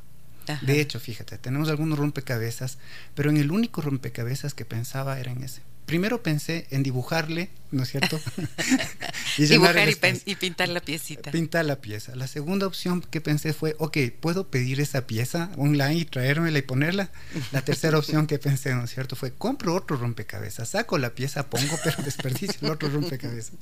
De 0.63 0.81
hecho, 0.81 1.01
fíjate, 1.01 1.39
tenemos 1.39 1.69
algunos 1.69 1.99
rompecabezas, 1.99 2.79
pero 3.17 3.31
en 3.31 3.37
el 3.37 3.51
único 3.51 3.83
rompecabezas 3.83 4.55
que 4.55 4.65
pensaba 4.65 5.19
era 5.19 5.33
en 5.33 5.43
ese 5.43 5.61
primero 5.87 6.23
pensé 6.23 6.67
en 6.71 6.83
dibujarle, 6.83 7.49
¿no 7.71 7.85
es 7.85 7.91
cierto? 7.91 8.21
y 9.39 9.47
Dibujar 9.47 9.89
y, 10.27 10.35
pintar 10.35 10.69
la 10.69 10.81
piecita. 10.81 11.31
Pintar 11.31 11.65
la 11.65 11.81
pieza. 11.81 12.15
La 12.17 12.27
segunda 12.27 12.67
opción 12.67 13.01
que 13.01 13.21
pensé 13.21 13.53
fue, 13.53 13.77
ok, 13.79 13.97
¿puedo 14.21 14.49
pedir 14.49 14.81
esa 14.81 15.07
pieza 15.07 15.51
online 15.57 15.95
y 15.95 16.05
traérmela 16.05 16.59
y 16.59 16.63
ponerla? 16.63 17.11
La 17.53 17.63
tercera 17.63 17.99
opción 17.99 18.27
que 18.27 18.39
pensé, 18.39 18.75
¿no 18.75 18.85
es 18.85 18.91
cierto? 18.91 19.17
Fue, 19.17 19.33
compro 19.33 19.75
otro 19.75 19.97
rompecabezas, 19.97 20.71
saco 20.71 20.99
la 20.99 21.15
pieza, 21.15 21.49
pongo, 21.49 21.79
pero 21.85 22.03
desperdicio 22.03 22.59
el 22.63 22.71
otro 22.73 22.91
rompecabezas. 22.91 23.55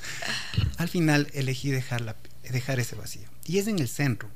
Al 0.79 0.89
final 0.89 1.29
elegí 1.35 1.71
dejar, 1.71 2.17
dejar 2.51 2.81
ese 2.81 2.97
vacío. 2.97 3.29
Y 3.45 3.59
es 3.59 3.69
en 3.69 3.79
el 3.79 3.89
centro. 3.89 4.31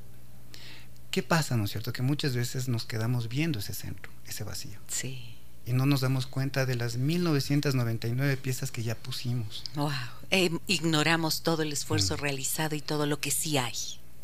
¿Qué 1.09 1.23
pasa, 1.23 1.57
no 1.57 1.65
es 1.65 1.71
cierto? 1.71 1.91
Que 1.91 2.03
muchas 2.03 2.35
veces 2.35 2.67
nos 2.67 2.85
quedamos 2.85 3.29
viendo 3.29 3.57
ese 3.57 3.73
centro, 3.73 4.11
ese 4.27 4.43
vacío. 4.43 4.79
Sí 4.87 5.38
y 5.69 5.73
no 5.73 5.85
nos 5.85 6.01
damos 6.01 6.25
cuenta 6.25 6.65
de 6.65 6.75
las 6.75 6.97
1999 6.97 8.37
piezas 8.37 8.71
que 8.71 8.81
ya 8.81 8.95
pusimos. 8.95 9.63
Wow. 9.75 9.91
Eh, 10.31 10.49
ignoramos 10.65 11.43
todo 11.43 11.61
el 11.61 11.71
esfuerzo 11.71 12.15
mm. 12.15 12.19
realizado 12.19 12.75
y 12.75 12.81
todo 12.81 13.05
lo 13.05 13.21
que 13.21 13.29
sí 13.29 13.59
hay. 13.59 13.75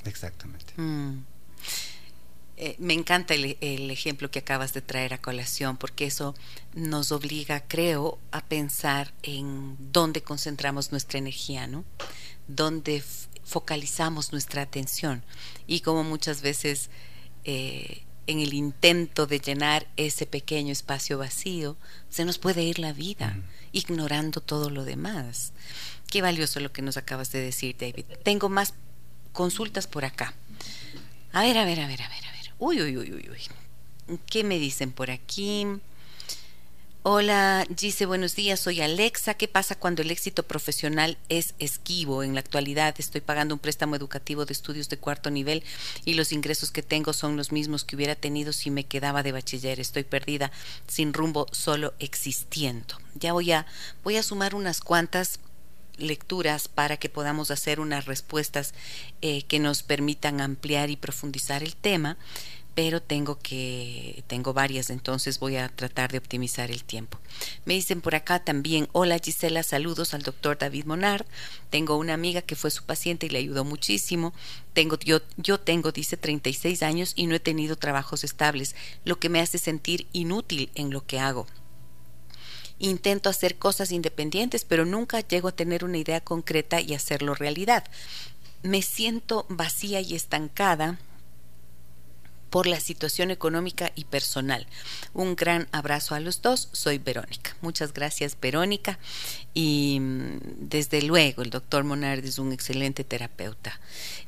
Exactamente. 0.06 0.74
Mm. 0.78 1.20
Eh, 2.58 2.76
me 2.80 2.94
encanta 2.94 3.36
el, 3.36 3.92
ejemplo 3.92 4.32
que 4.32 4.40
acabas 4.40 4.74
de 4.74 4.82
traer 4.82 5.14
a 5.14 5.20
colación, 5.20 5.78
porque 5.78 6.08
eso 6.08 6.34
nos 6.74 7.12
obliga, 7.12 7.64
creo, 7.68 8.18
a 8.32 8.44
pensar 8.44 9.14
en 9.22 9.76
dónde 9.92 10.24
concentramos 10.24 10.92
nuestra 10.92 11.20
energía, 11.20 11.68
¿no? 11.68 11.86
Dónde 12.48 13.04
focalizamos 13.44 14.32
nuestra 14.32 14.64
atención. 14.64 15.24
Y 15.68 15.82
como 15.82 16.04
muchas 16.04 16.42
veces 16.42 16.90
eh, 17.44 18.05
en 18.28 18.40
el 18.40 18.54
intento 18.54 19.28
de 19.28 19.40
llenar 19.40 19.88
ese 19.98 20.26
pequeño 20.26 20.72
espacio 20.72 21.18
vacío, 21.18 21.78
se 22.10 22.26
nos 22.26 22.38
puede 22.38 22.64
ir 22.64 22.80
la 22.80 22.94
vida, 22.94 23.38
ignorando 23.72 24.42
todo 24.42 24.70
lo 24.70 24.86
demás. 24.86 25.54
Qué 26.10 26.22
valioso 26.22 26.60
lo 26.60 26.72
que 26.72 26.82
nos 26.82 26.98
acabas 26.98 27.32
de 27.32 27.40
decir, 27.40 27.76
David. 27.78 28.06
Tengo 28.24 28.50
más 28.50 28.74
consultas 29.34 29.88
por 29.88 30.06
acá. 30.06 30.34
A 31.34 31.42
ver, 31.42 31.58
a 31.58 31.66
ver, 31.66 31.80
a 31.82 31.88
ver, 31.88 32.02
a 32.02 32.10
ver. 32.10 32.26
Uy, 32.58 32.82
uy, 32.82 32.98
uy, 32.98 33.12
uy, 33.12 33.30
uy. 33.30 34.18
¿Qué 34.28 34.44
me 34.44 34.60
dicen 34.60 34.92
por 34.92 35.12
aquí? 35.12 35.68
Hola, 37.08 37.68
dice 37.70 38.08
buenos 38.08 38.36
días, 38.36 38.60
soy 38.60 38.82
Alexa. 38.82 39.36
¿Qué 39.36 39.48
pasa 39.48 39.76
cuando 39.78 40.02
el 40.02 40.10
éxito 40.10 40.42
profesional 40.42 41.20
es 41.30 41.54
esquivo? 41.60 42.24
En 42.24 42.34
la 42.34 42.40
actualidad 42.40 42.96
estoy 42.98 43.22
pagando 43.22 43.54
un 43.54 43.60
préstamo 43.60 43.96
educativo 43.96 44.44
de 44.48 44.54
estudios 44.54 44.90
de 44.90 44.98
cuarto 44.98 45.30
nivel 45.30 45.64
y 46.04 46.16
los 46.16 46.32
ingresos 46.32 46.72
que 46.72 46.82
tengo 46.82 47.14
son 47.14 47.38
los 47.38 47.52
mismos 47.52 47.84
que 47.84 47.96
hubiera 47.96 48.16
tenido 48.16 48.54
si 48.54 48.72
me 48.72 48.86
quedaba 48.86 49.22
de 49.22 49.34
bachiller. 49.34 49.80
Estoy 49.80 50.04
perdida, 50.04 50.52
sin 50.88 51.14
rumbo, 51.14 51.46
solo 51.52 51.94
existiendo. 52.00 52.98
Ya 53.14 53.34
voy 53.34 53.52
a, 53.52 53.68
voy 54.04 54.18
a 54.18 54.24
sumar 54.24 54.56
unas 54.56 54.82
cuantas 54.82 55.40
lecturas 55.98 56.68
para 56.68 56.98
que 56.98 57.10
podamos 57.10 57.52
hacer 57.52 57.80
unas 57.80 58.06
respuestas 58.06 58.74
eh, 59.22 59.44
que 59.44 59.60
nos 59.60 59.84
permitan 59.84 60.42
ampliar 60.42 60.90
y 60.90 60.96
profundizar 60.96 61.62
el 61.62 61.76
tema 61.76 62.18
pero 62.76 63.02
tengo 63.02 63.40
que 63.40 64.24
tengo 64.28 64.54
varias 64.54 64.90
entonces 64.90 65.40
voy 65.40 65.56
a 65.56 65.70
tratar 65.70 66.12
de 66.12 66.18
optimizar 66.18 66.70
el 66.70 66.84
tiempo. 66.84 67.18
Me 67.64 67.74
dicen 67.74 68.02
por 68.02 68.16
acá 68.16 68.44
también 68.44 68.90
hola 68.92 69.18
Gisela 69.18 69.64
saludos 69.64 70.14
al 70.14 70.24
doctor 70.24 70.58
David 70.58 70.84
Monard. 70.86 71.26
Tengo 71.70 71.98
una 71.98 72.14
amiga 72.14 72.42
que 72.42 72.58
fue 72.58 72.72
su 72.72 72.84
paciente 72.84 73.26
y 73.26 73.30
le 73.30 73.40
ayudó 73.40 73.64
muchísimo. 73.64 74.34
Tengo 74.74 75.00
yo 75.00 75.22
yo 75.38 75.58
tengo 75.58 75.94
dice 75.94 76.18
36 76.18 76.84
años 76.84 77.14
y 77.16 77.28
no 77.28 77.36
he 77.36 77.40
tenido 77.40 77.78
trabajos 77.78 78.26
estables 78.26 78.76
lo 79.06 79.20
que 79.20 79.30
me 79.30 79.40
hace 79.40 79.58
sentir 79.58 80.08
inútil 80.12 80.70
en 80.76 80.92
lo 80.92 81.06
que 81.06 81.20
hago. 81.20 81.48
Intento 82.78 83.30
hacer 83.30 83.56
cosas 83.58 83.94
independientes, 83.94 84.66
pero 84.66 84.84
nunca 84.84 85.22
llego 85.22 85.48
a 85.48 85.56
tener 85.56 85.86
una 85.86 85.98
idea 85.98 86.20
concreta 86.20 86.82
y 86.82 86.94
hacerlo 86.94 87.34
realidad. 87.34 87.86
Me 88.64 88.82
siento 88.82 89.46
vacía 89.48 90.02
y 90.02 90.14
estancada 90.14 91.00
por 92.50 92.68
la 92.68 92.80
situación 92.80 93.32
económica 93.32 93.92
y 93.96 94.06
personal. 94.06 94.68
Un 95.14 95.36
gran 95.36 95.68
abrazo 95.72 96.16
a 96.16 96.20
los 96.20 96.42
dos. 96.42 96.70
Soy 96.72 96.98
Verónica. 96.98 97.56
Muchas 97.62 97.94
gracias, 97.94 98.38
Verónica. 98.40 98.98
Y 99.54 100.00
mm, 100.00 100.40
desde 100.60 101.02
luego, 101.02 101.42
el 101.42 101.50
doctor 101.50 101.84
Monard 101.84 102.24
es 102.24 102.40
un 102.40 102.52
excelente 102.52 103.04
terapeuta. 103.04 103.80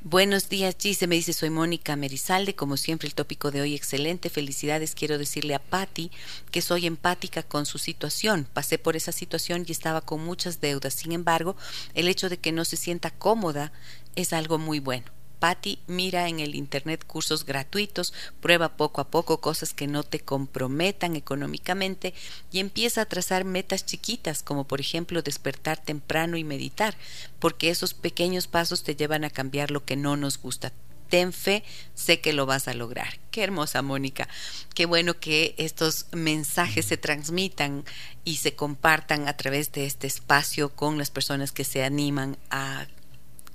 Buenos 0.01 0.49
días, 0.49 0.75
Gise. 0.79 1.07
Me 1.07 1.15
dice, 1.15 1.33
soy 1.33 1.49
Mónica 1.49 1.95
Merizalde. 1.95 2.55
Como 2.55 2.77
siempre, 2.77 3.07
el 3.07 3.15
tópico 3.15 3.51
de 3.51 3.61
hoy 3.61 3.75
excelente. 3.75 4.29
Felicidades. 4.29 4.95
Quiero 4.95 5.17
decirle 5.17 5.55
a 5.55 5.59
Patti 5.59 6.11
que 6.51 6.61
soy 6.61 6.85
empática 6.85 7.43
con 7.43 7.65
su 7.65 7.77
situación. 7.77 8.47
Pasé 8.53 8.77
por 8.77 8.95
esa 8.95 9.11
situación 9.11 9.65
y 9.67 9.71
estaba 9.71 10.01
con 10.01 10.23
muchas 10.23 10.61
deudas. 10.61 10.93
Sin 10.93 11.11
embargo, 11.11 11.55
el 11.93 12.07
hecho 12.07 12.29
de 12.29 12.37
que 12.37 12.51
no 12.51 12.65
se 12.65 12.77
sienta 12.77 13.11
cómoda 13.11 13.71
es 14.15 14.33
algo 14.33 14.57
muy 14.57 14.79
bueno. 14.79 15.16
Patty 15.39 15.79
mira 15.87 16.27
en 16.27 16.39
el 16.39 16.55
Internet 16.55 17.05
cursos 17.05 17.45
gratuitos, 17.45 18.13
prueba 18.41 18.77
poco 18.77 19.01
a 19.01 19.09
poco 19.09 19.39
cosas 19.39 19.73
que 19.73 19.87
no 19.87 20.03
te 20.03 20.19
comprometan 20.19 21.15
económicamente 21.15 22.13
y 22.51 22.59
empieza 22.59 23.01
a 23.01 23.05
trazar 23.05 23.45
metas 23.45 23.85
chiquitas 23.85 24.43
como 24.43 24.65
por 24.65 24.79
ejemplo 24.79 25.21
despertar 25.21 25.77
temprano 25.77 26.37
y 26.37 26.43
meditar, 26.43 26.97
porque 27.39 27.69
esos 27.69 27.93
pequeños 27.93 28.47
pasos 28.47 28.83
te 28.83 28.95
llevan 28.95 29.23
a 29.23 29.29
cambiar 29.29 29.71
lo 29.71 29.85
que 29.85 29.95
no 29.95 30.17
nos 30.17 30.39
gusta. 30.41 30.73
Ten 31.09 31.31
fe, 31.31 31.63
sé 31.95 32.19
que 32.19 32.33
lo 32.33 32.45
vas 32.45 32.67
a 32.67 32.73
lograr. 32.73 33.19
Qué 33.31 33.41
hermosa 33.41 33.81
Mónica. 33.81 34.27
Qué 34.73 34.85
bueno 34.85 35.19
que 35.19 35.55
estos 35.57 36.07
mensajes 36.11 36.85
se 36.85 36.97
transmitan 36.97 37.85
y 38.25 38.37
se 38.37 38.55
compartan 38.55 39.27
a 39.27 39.37
través 39.37 39.71
de 39.71 39.85
este 39.85 40.07
espacio 40.07 40.69
con 40.75 40.97
las 40.97 41.09
personas 41.09 41.53
que 41.53 41.63
se 41.63 41.83
animan 41.85 42.37
a 42.49 42.87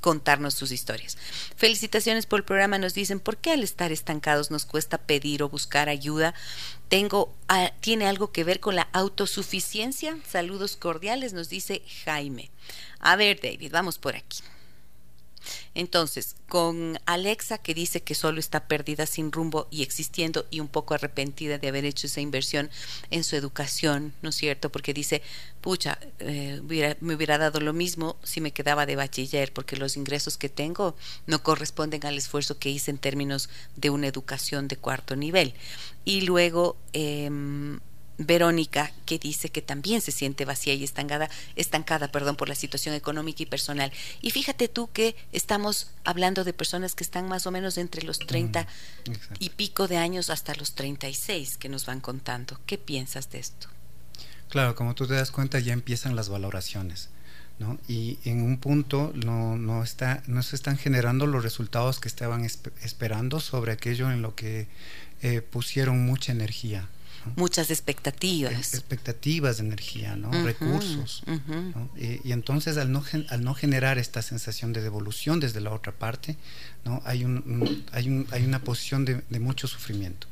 contarnos 0.03 0.53
sus 0.53 0.73
historias. 0.73 1.17
Felicitaciones 1.57 2.27
por 2.27 2.41
el 2.41 2.45
programa. 2.45 2.77
Nos 2.77 2.93
dicen, 2.93 3.21
¿por 3.21 3.39
qué 3.39 3.53
al 3.53 3.63
estar 3.63 3.91
estancados 3.93 4.51
nos 4.51 4.67
cuesta 4.67 4.99
pedir 4.99 5.43
o 5.43 5.49
buscar 5.49 5.89
ayuda? 5.89 6.35
Tengo, 6.89 7.35
ah, 7.49 7.73
¿Tiene 7.81 8.07
algo 8.07 8.33
que 8.33 8.45
ver 8.45 8.61
con 8.61 8.77
la 8.77 8.89
autosuficiencia? 8.93 10.19
Saludos 10.29 10.77
cordiales, 10.77 11.33
nos 11.33 11.49
dice 11.49 11.83
Jaime. 12.05 12.51
A 13.01 13.17
ver, 13.17 13.41
David, 13.41 13.73
vamos 13.73 13.97
por 13.97 14.15
aquí. 14.15 14.41
Entonces, 15.75 16.37
con 16.49 16.99
Alexa 17.07 17.59
que 17.59 17.75
dice 17.75 18.03
que 18.03 18.15
solo 18.15 18.41
está 18.41 18.67
perdida 18.67 19.07
sin 19.07 19.33
rumbo 19.33 19.69
y 19.71 19.83
existiendo 19.83 20.47
y 20.51 20.61
un 20.61 20.69
poco 20.69 20.95
arrepentida 20.95 21.59
de 21.59 21.69
haber 21.69 21.85
hecho 21.85 22.07
esa 22.07 22.21
inversión 22.21 22.71
en 23.11 23.25
su 23.25 23.37
educación, 23.37 24.13
¿no 24.23 24.31
es 24.31 24.37
cierto? 24.37 24.71
Porque 24.71 24.95
dice, 24.95 25.23
pucha, 25.61 25.99
eh, 26.19 26.61
me 27.01 27.15
hubiera 27.15 27.39
dado 27.39 27.61
lo 27.61 27.73
mismo 27.73 28.17
si 28.23 28.41
me 28.41 28.53
quedaba 28.53 28.87
de 28.87 28.97
bachiller, 28.97 29.53
porque 29.53 29.77
los 29.77 29.97
ingresos 29.97 30.37
que 30.37 30.49
tengo 30.49 30.97
no 31.27 31.43
corresponden 31.43 32.05
al 32.07 32.19
esfuerzo 32.19 32.59
que 32.59 32.71
hice 32.71 32.91
en 32.91 32.99
términos 32.99 33.49
de 33.77 33.91
una 33.91 34.07
educación 34.07 34.69
de 34.69 34.77
cuarto 34.77 35.17
nivel. 35.17 35.55
Y 36.05 36.23
luego... 36.23 36.77
Eh, 36.93 37.31
Verónica, 38.19 38.93
que 39.07 39.19
dice 39.19 39.49
que 39.49 39.63
también 39.63 40.01
se 40.01 40.13
siente 40.13 40.45
vacía 40.45 40.75
y 40.75 40.85
estancada, 40.85 41.31
estancada 41.57 42.09
perdón, 42.13 42.37
por 42.37 42.49
la 42.49 42.55
situación 42.55 42.95
económica 42.95 43.43
y 43.43 43.47
personal. 43.47 43.93
Y 44.21 44.31
fíjate 44.31 44.69
tú 44.69 44.91
que 44.93 45.17
estamos 45.33 45.91
hablando 46.05 46.45
de 46.45 46.53
personas 46.53 46.95
que 46.95 47.05
están 47.05 47.29
más 47.29 47.47
o 47.47 47.51
menos 47.51 47.79
entre 47.79 48.03
los 48.03 48.19
30 48.19 48.63
mm, 48.63 49.13
y 49.39 49.51
pico 49.51 49.89
de 49.89 49.97
años 49.97 50.31
hasta 50.31 50.55
los 50.55 50.75
36 50.75 51.57
que 51.57 51.69
nos 51.69 51.87
van 51.87 52.01
contando. 52.01 52.61
¿Qué 52.67 52.79
piensas 52.79 53.31
de 53.31 53.39
esto? 53.39 53.69
Claro, 54.49 54.75
como 54.75 54.95
tú 54.95 55.07
te 55.07 55.15
das 55.15 55.31
cuenta, 55.31 55.59
ya 55.59 55.73
empiezan 55.73 56.15
las 56.15 56.29
valoraciones. 56.29 57.09
¿no? 57.59 57.79
Y 57.87 58.19
en 58.25 58.43
un 58.43 58.59
punto 58.59 59.13
no, 59.15 59.57
no, 59.57 59.83
está, 59.83 60.23
no 60.27 60.43
se 60.43 60.57
están 60.57 60.77
generando 60.77 61.27
los 61.27 61.43
resultados 61.43 62.01
que 62.01 62.09
estaban 62.09 62.45
esperando 62.45 63.41
sobre 63.41 63.73
aquello 63.73 64.11
en 64.11 64.21
lo 64.21 64.35
que 64.35 64.69
eh, 65.23 65.43
pusieron 65.43 66.05
mucha 66.05 66.33
energía 66.33 66.89
muchas 67.37 67.71
expectativas. 67.71 68.53
Expectativas 68.53 69.59
de 69.59 69.65
energía, 69.65 70.17
¿no? 70.17 70.31
recursos. 70.45 71.23
Y, 71.97 72.33
entonces 72.33 72.77
al 72.77 72.93
no, 72.93 73.05
al 73.29 73.45
no 73.45 73.55
generar 73.55 73.99
esta 73.99 74.23
sensación 74.23 74.73
de 74.73 74.83
devolución 74.83 75.41
desde 75.41 75.61
la 75.61 75.73
otra 75.73 75.93
parte, 75.93 76.37
¿no? 76.85 77.03
hay, 77.05 77.25
un, 77.25 77.85
hay, 77.93 78.09
un, 78.09 78.27
hay 78.31 78.45
una 78.45 78.61
posición 78.61 79.05
de, 79.05 79.23
mucho 79.41 79.67
sufrimiento. 79.67 80.27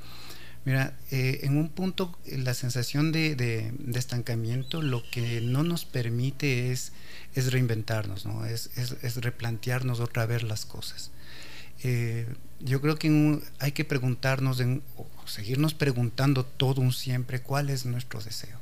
Mira, 0.64 0.94
eh, 1.10 1.40
en 1.44 1.56
un 1.56 1.70
punto 1.70 2.18
la 2.26 2.52
sensación 2.52 3.12
de, 3.12 3.34
de, 3.34 3.72
estancamiento 3.98 4.82
lo 4.82 5.02
que 5.10 5.40
no 5.40 5.62
nos 5.62 5.86
permite 5.86 6.70
es, 6.70 6.92
es 7.34 7.50
reinventarnos, 7.50 8.26
¿no? 8.26 8.44
es, 8.44 8.70
es, 8.76 8.96
es 9.02 9.16
replantearnos 9.16 10.00
otra 10.00 10.26
vez 10.26 10.42
las 10.42 10.66
cosas. 10.66 11.10
Eh, 11.82 12.26
yo 12.60 12.80
creo 12.80 12.96
que 12.96 13.40
hay 13.58 13.72
que 13.72 13.84
preguntarnos, 13.84 14.60
en, 14.60 14.82
seguirnos 15.30 15.74
preguntando 15.74 16.44
todo 16.44 16.80
un 16.80 16.92
siempre 16.92 17.40
cuál 17.40 17.70
es 17.70 17.86
nuestro 17.86 18.20
deseo. 18.20 18.58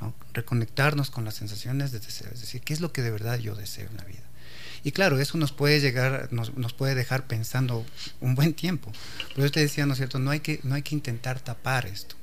¿no? 0.00 0.14
Reconectarnos 0.32 1.10
con 1.10 1.24
las 1.24 1.34
sensaciones 1.34 1.92
de 1.92 2.00
deseo, 2.00 2.30
es 2.32 2.40
decir, 2.40 2.60
qué 2.62 2.72
es 2.72 2.80
lo 2.80 2.92
que 2.92 3.02
de 3.02 3.10
verdad 3.10 3.38
yo 3.38 3.54
deseo 3.54 3.88
en 3.90 3.96
la 3.96 4.04
vida. 4.04 4.22
Y 4.82 4.92
claro, 4.92 5.18
eso 5.18 5.38
nos 5.38 5.52
puede 5.52 5.80
llegar, 5.80 6.28
nos, 6.30 6.56
nos 6.56 6.74
puede 6.74 6.94
dejar 6.94 7.26
pensando 7.26 7.86
un 8.20 8.34
buen 8.34 8.52
tiempo. 8.52 8.92
Pero 9.34 9.46
yo 9.46 9.50
te 9.50 9.60
decía, 9.60 9.86
¿no 9.86 9.92
es 9.92 9.98
cierto? 9.98 10.18
No 10.18 10.30
hay 10.30 10.40
que, 10.40 10.60
no 10.62 10.74
hay 10.74 10.82
que 10.82 10.94
intentar 10.94 11.40
tapar 11.40 11.86
esto. 11.86 12.16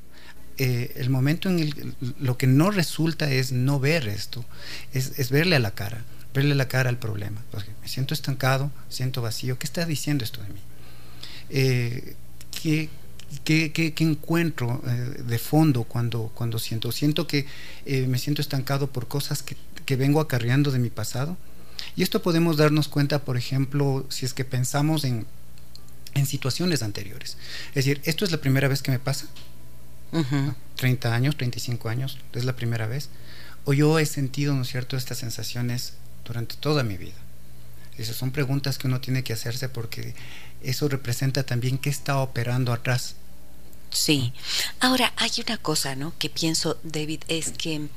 Eh, 0.58 0.94
el 0.98 1.10
momento 1.10 1.50
en 1.50 1.60
el 1.60 1.96
lo 2.20 2.38
que 2.38 2.46
no 2.46 2.70
resulta 2.70 3.32
es 3.32 3.52
no 3.52 3.80
ver 3.80 4.08
esto, 4.08 4.46
es, 4.94 5.18
es 5.18 5.32
verle 5.32 5.56
a 5.56 5.60
la 5.60 5.72
cara 5.72 6.04
verle 6.34 6.56
la 6.56 6.68
cara 6.68 6.90
al 6.90 6.98
problema. 6.98 7.42
me 7.82 7.88
siento 7.88 8.14
estancado, 8.14 8.72
siento 8.90 9.22
vacío. 9.22 9.58
¿Qué 9.58 9.66
está 9.66 9.86
diciendo 9.86 10.24
esto 10.24 10.42
de 10.42 10.50
mí? 10.50 10.60
Eh, 11.50 12.16
¿qué, 12.62 12.90
qué, 13.40 13.94
encuentro 14.00 14.82
eh, 14.86 15.24
de 15.26 15.40
fondo 15.40 15.84
cuando, 15.84 16.32
cuando 16.34 16.60
siento? 16.60 16.92
Siento 16.92 17.28
que 17.28 17.46
eh, 17.86 18.08
me 18.08 18.18
siento 18.18 18.42
estancado 18.42 18.88
por 18.92 19.08
cosas 19.08 19.44
que, 19.44 19.56
que 19.86 19.96
vengo 19.96 20.20
acarreando 20.20 20.72
de 20.72 20.80
mi 20.80 20.90
pasado. 20.90 21.38
Y 21.96 22.04
esto 22.04 22.22
podemos 22.22 22.58
darnos 22.58 22.88
cuenta, 22.88 23.24
por 23.26 23.38
ejemplo, 23.38 24.06
si 24.10 24.26
es 24.26 24.34
que 24.34 24.46
pensamos 24.46 25.04
en, 25.04 25.26
en 26.14 26.26
situaciones 26.26 26.84
anteriores. 26.84 27.38
Es 27.70 27.86
decir, 27.86 28.02
esto 28.06 28.26
es 28.26 28.32
la 28.32 28.38
primera 28.38 28.68
vez 28.68 28.82
que 28.82 28.92
me 28.92 29.00
pasa. 29.00 29.28
30 30.76 31.14
años, 31.14 31.38
35 31.38 31.88
años, 31.88 32.18
es 32.34 32.44
la 32.44 32.56
primera 32.56 32.86
vez. 32.86 33.10
O 33.64 33.74
yo 33.74 33.98
he 33.98 34.06
sentido, 34.06 34.54
¿no 34.54 34.64
es 34.64 34.70
cierto?, 34.70 34.98
estas 34.98 35.20
sensaciones 35.20 35.94
durante 36.26 36.56
toda 36.56 36.84
mi 36.84 36.98
vida. 36.98 37.16
Esas 37.98 38.16
son 38.16 38.32
preguntas 38.32 38.78
que 38.78 38.88
uno 38.88 39.00
tiene 39.00 39.24
que 39.24 39.34
hacerse 39.34 39.70
porque 39.70 40.16
eso 40.64 40.90
representa 40.90 41.44
también 41.44 41.78
qué 41.78 41.90
está 41.90 42.18
operando 42.18 42.74
atrás. 42.74 43.16
Sí. 43.92 44.34
Ahora, 44.80 45.14
hay 45.18 45.32
una 45.46 45.58
cosa, 45.58 45.96
¿no? 45.96 46.14
Que 46.18 46.30
pienso, 46.30 46.80
David, 46.84 47.24
es 47.28 47.52
que 47.52 47.90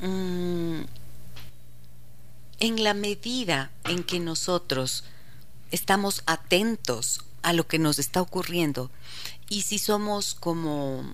mm, 0.00 0.82
en 2.60 2.84
la 2.84 2.94
medida 2.94 3.70
en 3.84 4.04
que 4.04 4.20
nosotros 4.20 5.04
estamos 5.70 6.22
atentos 6.26 7.20
a 7.42 7.52
lo 7.52 7.66
que 7.66 7.78
nos 7.78 7.98
está 7.98 8.20
ocurriendo 8.20 8.90
y 9.48 9.62
si 9.62 9.78
somos 9.78 10.34
como 10.34 11.04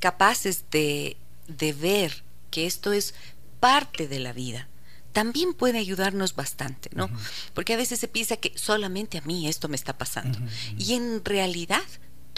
capaces 0.00 0.64
de, 0.70 1.16
de 1.46 1.72
ver 1.72 2.24
que 2.50 2.66
esto 2.66 2.92
es 2.92 3.14
parte 3.60 4.08
de 4.08 4.18
la 4.18 4.32
vida, 4.32 4.68
también 5.12 5.54
puede 5.54 5.78
ayudarnos 5.78 6.34
bastante, 6.34 6.90
¿no? 6.94 7.10
Porque 7.54 7.74
a 7.74 7.76
veces 7.76 7.98
se 7.98 8.08
piensa 8.08 8.36
que 8.36 8.52
solamente 8.56 9.18
a 9.18 9.22
mí 9.22 9.48
esto 9.48 9.68
me 9.68 9.76
está 9.76 9.96
pasando. 9.96 10.38
Y 10.76 10.94
en 10.94 11.24
realidad, 11.24 11.82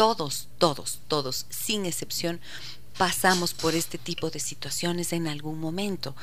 todos, 0.00 0.48
todos, 0.56 1.00
todos, 1.08 1.44
sin 1.50 1.84
excepción, 1.84 2.40
pasamos 2.96 3.52
por 3.52 3.74
este 3.74 3.98
tipo 3.98 4.30
de 4.30 4.40
situaciones 4.40 5.12
en 5.12 5.28
algún 5.28 5.60
momento 5.60 6.16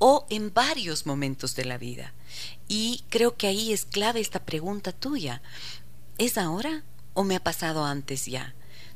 o 0.00 0.26
en 0.30 0.52
varios 0.52 1.06
momentos 1.06 1.54
de 1.54 1.64
la 1.64 1.78
vida. 1.78 2.12
Y 2.66 3.04
creo 3.08 3.36
que 3.36 3.46
ahí 3.46 3.72
es 3.72 3.84
clave 3.84 4.18
esta 4.18 4.40
pregunta 4.40 4.90
tuya. 4.90 5.42
¿Es 6.18 6.38
ahora 6.38 6.82
o 7.14 7.22
me 7.22 7.36
ha 7.36 7.40
pasado 7.44 7.84
antes 7.84 8.26
ya? 8.26 8.52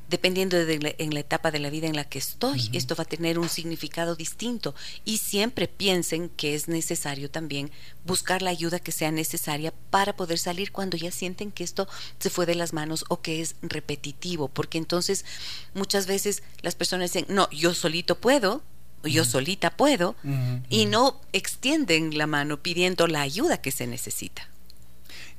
Dependiendo 0.08 0.56
de 0.64 0.94
en 0.98 1.14
la 1.14 1.20
etapa 1.20 1.50
de 1.50 1.58
la 1.58 1.70
vida 1.70 1.86
en 1.86 1.96
la 1.96 2.04
que 2.04 2.18
estoy, 2.18 2.70
esto 2.72 2.94
va 2.94 3.02
a 3.02 3.06
tener 3.06 3.38
un 3.38 3.48
significado 3.48 4.16
distinto. 4.16 4.74
Y 5.04 5.18
siempre 5.18 5.68
piensen 5.68 6.28
que 6.28 6.54
es 6.54 6.68
necesario 6.68 7.30
también 7.30 7.70
buscar 8.04 8.42
la 8.42 8.50
ayuda 8.50 8.78
que 8.78 8.92
sea 8.92 9.10
necesaria 9.10 9.72
para 9.90 10.16
poder 10.16 10.38
salir 10.38 10.72
cuando 10.72 10.96
ya 10.96 11.10
sienten 11.10 11.50
que 11.50 11.64
esto 11.64 11.88
se 12.18 12.30
fue 12.30 12.46
de 12.46 12.54
las 12.54 12.72
manos 12.72 13.04
o 13.08 13.20
que 13.20 13.40
es 13.40 13.56
repetitivo, 13.62 14.48
porque 14.48 14.78
entonces 14.78 15.24
muchas 15.74 16.06
veces 16.06 16.42
las 16.62 16.74
personas 16.74 17.12
dicen, 17.12 17.26
no, 17.28 17.48
yo 17.50 17.74
solito 17.74 18.20
puedo, 18.20 18.62
yo 19.02 19.24
solita 19.24 19.76
puedo, 19.76 20.16
y 20.68 20.86
no 20.86 21.20
extienden 21.32 22.16
la 22.16 22.26
mano 22.26 22.62
pidiendo 22.62 23.06
la 23.06 23.20
ayuda 23.22 23.60
que 23.60 23.70
se 23.70 23.86
necesita. 23.86 24.48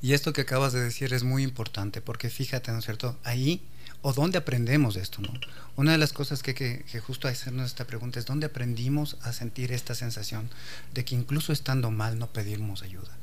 Y 0.02 0.12
esto 0.12 0.32
que 0.32 0.42
acabas 0.42 0.72
de 0.72 0.80
decir 0.80 1.12
es 1.12 1.24
muy 1.24 1.42
importante, 1.42 2.00
porque 2.00 2.30
fíjate, 2.30 2.70
¿no 2.70 2.78
es 2.78 2.84
cierto? 2.84 3.18
Ahí 3.24 3.62
o 4.02 4.12
dónde 4.12 4.38
aprendemos 4.38 4.96
esto, 4.96 5.20
¿no? 5.22 5.32
Una 5.76 5.92
de 5.92 5.98
las 5.98 6.12
cosas 6.12 6.42
que, 6.42 6.54
que, 6.54 6.84
que 6.90 7.00
justo 7.00 7.28
hacernos 7.28 7.66
esta 7.66 7.86
pregunta 7.86 8.18
es 8.18 8.26
dónde 8.26 8.46
aprendimos 8.46 9.16
a 9.22 9.32
sentir 9.32 9.72
esta 9.72 9.94
sensación 9.94 10.48
de 10.94 11.04
que 11.04 11.14
incluso 11.14 11.52
estando 11.52 11.90
mal 11.90 12.18
no 12.18 12.28
pedimos 12.28 12.82
ayuda. 12.82 13.16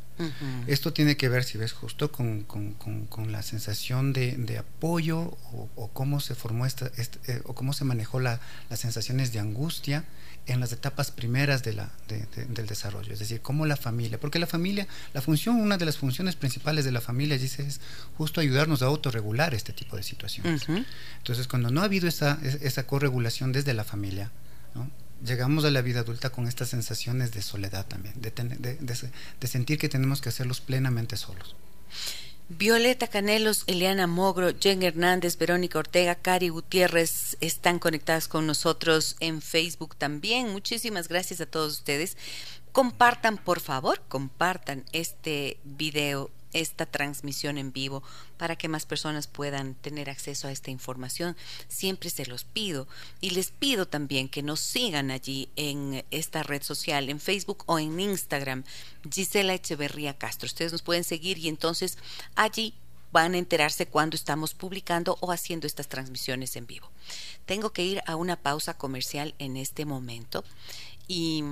Esto 0.67 0.93
tiene 0.93 1.17
que 1.17 1.27
ver, 1.27 1.43
si 1.43 1.57
ves, 1.57 1.73
justo 1.73 2.11
con, 2.11 2.43
con, 2.43 2.73
con, 2.73 3.31
la 3.31 3.41
sensación 3.41 4.13
de, 4.13 4.33
de 4.37 4.59
apoyo 4.59 5.35
o, 5.75 5.89
cómo 5.91 6.19
se 6.19 6.35
formó 6.35 6.65
esta, 6.65 6.91
este, 6.97 7.19
eh, 7.31 7.41
o 7.45 7.55
cómo 7.55 7.73
se 7.73 7.83
manejó 7.83 8.19
la, 8.19 8.39
las 8.69 8.79
sensaciones 8.79 9.33
de 9.33 9.39
angustia 9.39 10.05
en 10.45 10.59
las 10.59 10.71
etapas 10.73 11.11
primeras 11.11 11.63
de 11.63 11.73
la, 11.73 11.89
del 12.07 12.67
desarrollo, 12.67 13.13
es 13.13 13.19
decir, 13.19 13.41
cómo 13.41 13.65
la 13.65 13.77
familia, 13.77 14.19
porque 14.19 14.39
la 14.39 14.47
familia, 14.47 14.87
la 15.13 15.21
función, 15.21 15.55
una 15.55 15.77
de 15.77 15.85
las 15.85 15.97
funciones 15.97 16.35
principales 16.35 16.83
de 16.83 16.91
la 16.91 17.01
familia, 17.01 17.37
dice, 17.37 17.65
es 17.65 17.79
justo 18.17 18.41
ayudarnos 18.41 18.81
a 18.81 18.87
autorregular 18.87 19.53
este 19.53 19.71
tipo 19.71 19.95
de 19.95 20.03
situaciones. 20.03 20.67
Entonces, 21.17 21.47
cuando 21.47 21.69
no 21.69 21.81
ha 21.81 21.85
habido 21.85 22.07
esa, 22.07 22.39
esa 22.61 22.85
corregulación 22.85 23.51
desde 23.53 23.73
la 23.73 23.85
familia, 23.85 24.31
llegamos 25.25 25.63
a 25.63 25.71
la 25.71 25.81
vida 25.81 26.01
adulta 26.01 26.29
con 26.29 26.47
estas 26.47 26.69
sensaciones 26.69 27.31
de 27.31 27.41
soledad 27.41 27.85
también, 27.87 28.13
de, 28.19 28.77
de 29.39 29.47
sentir 29.47 29.77
que 29.77 29.87
tenemos 29.87 30.19
que 30.19 30.29
hacerlos 30.29 30.59
plenamente 30.59 31.15
solos. 31.15 31.55
Violeta 32.49 33.07
Canelos, 33.07 33.63
Eliana 33.67 34.05
Mogro, 34.05 34.51
Jen 34.59 34.83
Hernández, 34.83 35.37
Verónica 35.37 35.79
Ortega, 35.79 36.15
Cari 36.15 36.49
Gutiérrez 36.49 37.37
están 37.39 37.79
conectadas 37.79 38.27
con 38.27 38.45
nosotros 38.45 39.15
en 39.19 39.41
Facebook 39.41 39.95
también. 39.95 40.51
Muchísimas 40.51 41.07
gracias 41.07 41.41
a 41.41 41.45
todos 41.45 41.73
ustedes. 41.73 42.17
Compartan, 42.71 43.37
por 43.37 43.59
favor, 43.59 44.01
compartan 44.07 44.83
este 44.91 45.57
video 45.63 46.31
esta 46.53 46.85
transmisión 46.85 47.57
en 47.57 47.71
vivo 47.71 48.03
para 48.37 48.55
que 48.55 48.67
más 48.67 48.85
personas 48.85 49.27
puedan 49.27 49.75
tener 49.75 50.09
acceso 50.09 50.47
a 50.47 50.51
esta 50.51 50.71
información. 50.71 51.35
Siempre 51.67 52.09
se 52.09 52.25
los 52.25 52.43
pido 52.43 52.87
y 53.21 53.31
les 53.31 53.51
pido 53.51 53.87
también 53.87 54.29
que 54.29 54.43
nos 54.43 54.59
sigan 54.59 55.11
allí 55.11 55.49
en 55.55 56.05
esta 56.11 56.43
red 56.43 56.63
social, 56.63 57.09
en 57.09 57.19
Facebook 57.19 57.63
o 57.65 57.79
en 57.79 57.99
Instagram, 57.99 58.63
Gisela 59.11 59.53
Echeverría 59.53 60.17
Castro. 60.17 60.47
Ustedes 60.47 60.71
nos 60.71 60.81
pueden 60.81 61.03
seguir 61.03 61.37
y 61.37 61.47
entonces 61.49 61.97
allí 62.35 62.73
van 63.11 63.35
a 63.35 63.37
enterarse 63.37 63.85
cuando 63.85 64.15
estamos 64.15 64.55
publicando 64.55 65.17
o 65.21 65.31
haciendo 65.31 65.67
estas 65.67 65.87
transmisiones 65.87 66.55
en 66.55 66.65
vivo. 66.65 66.89
Tengo 67.45 67.71
que 67.71 67.83
ir 67.83 68.01
a 68.07 68.15
una 68.15 68.35
pausa 68.37 68.75
comercial 68.75 69.35
en 69.37 69.55
este 69.55 69.85
momento 69.85 70.43
y 71.07 71.43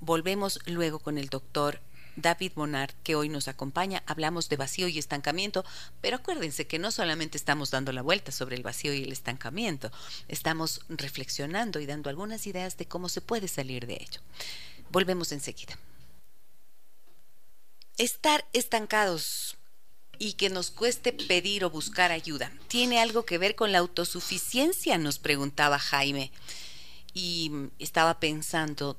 volvemos 0.00 0.58
luego 0.66 0.98
con 0.98 1.16
el 1.16 1.30
doctor 1.30 1.80
David 2.16 2.52
Bonar, 2.54 2.94
que 3.02 3.14
hoy 3.14 3.28
nos 3.28 3.48
acompaña. 3.48 4.02
Hablamos 4.06 4.48
de 4.48 4.56
vacío 4.56 4.88
y 4.88 4.98
estancamiento, 4.98 5.64
pero 6.00 6.16
acuérdense 6.16 6.66
que 6.66 6.78
no 6.78 6.90
solamente 6.90 7.36
estamos 7.36 7.70
dando 7.70 7.92
la 7.92 8.02
vuelta 8.02 8.32
sobre 8.32 8.56
el 8.56 8.62
vacío 8.62 8.94
y 8.94 9.02
el 9.02 9.12
estancamiento, 9.12 9.90
estamos 10.28 10.80
reflexionando 10.88 11.80
y 11.80 11.86
dando 11.86 12.10
algunas 12.10 12.46
ideas 12.46 12.76
de 12.76 12.86
cómo 12.86 13.08
se 13.08 13.20
puede 13.20 13.48
salir 13.48 13.86
de 13.86 13.94
ello. 13.94 14.20
Volvemos 14.90 15.32
enseguida. 15.32 15.78
Estar 17.96 18.44
estancados 18.52 19.56
y 20.18 20.34
que 20.34 20.50
nos 20.50 20.70
cueste 20.70 21.12
pedir 21.12 21.64
o 21.64 21.70
buscar 21.70 22.12
ayuda. 22.12 22.52
¿Tiene 22.68 23.00
algo 23.00 23.24
que 23.24 23.38
ver 23.38 23.54
con 23.54 23.72
la 23.72 23.78
autosuficiencia? 23.78 24.98
Nos 24.98 25.18
preguntaba 25.18 25.78
Jaime. 25.78 26.32
Y 27.12 27.50
estaba 27.78 28.18
pensando, 28.18 28.96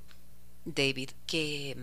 David, 0.63 1.11
que 1.27 1.75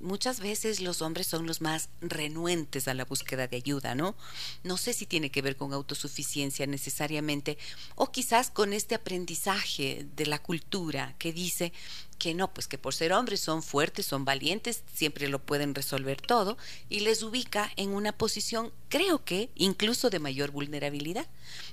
muchas 0.00 0.40
veces 0.40 0.80
los 0.80 1.02
hombres 1.02 1.26
son 1.26 1.46
los 1.46 1.60
más 1.60 1.88
renuentes 2.00 2.88
a 2.88 2.94
la 2.94 3.04
búsqueda 3.04 3.48
de 3.48 3.56
ayuda, 3.56 3.94
¿no? 3.94 4.16
No 4.62 4.76
sé 4.76 4.92
si 4.92 5.06
tiene 5.06 5.30
que 5.30 5.42
ver 5.42 5.56
con 5.56 5.72
autosuficiencia 5.72 6.66
necesariamente 6.66 7.58
o 7.94 8.10
quizás 8.10 8.50
con 8.50 8.72
este 8.72 8.94
aprendizaje 8.94 10.06
de 10.16 10.26
la 10.26 10.40
cultura 10.40 11.14
que 11.18 11.32
dice 11.32 11.72
que 12.18 12.34
no, 12.34 12.52
pues 12.52 12.66
que 12.66 12.78
por 12.78 12.94
ser 12.94 13.12
hombres 13.12 13.40
son 13.40 13.62
fuertes, 13.62 14.06
son 14.06 14.24
valientes, 14.24 14.82
siempre 14.92 15.28
lo 15.28 15.38
pueden 15.38 15.74
resolver 15.74 16.20
todo 16.20 16.58
y 16.88 17.00
les 17.00 17.22
ubica 17.22 17.70
en 17.76 17.90
una 17.90 18.12
posición, 18.12 18.72
creo 18.88 19.24
que 19.24 19.50
incluso 19.54 20.10
de 20.10 20.18
mayor 20.18 20.50
vulnerabilidad, 20.50 21.28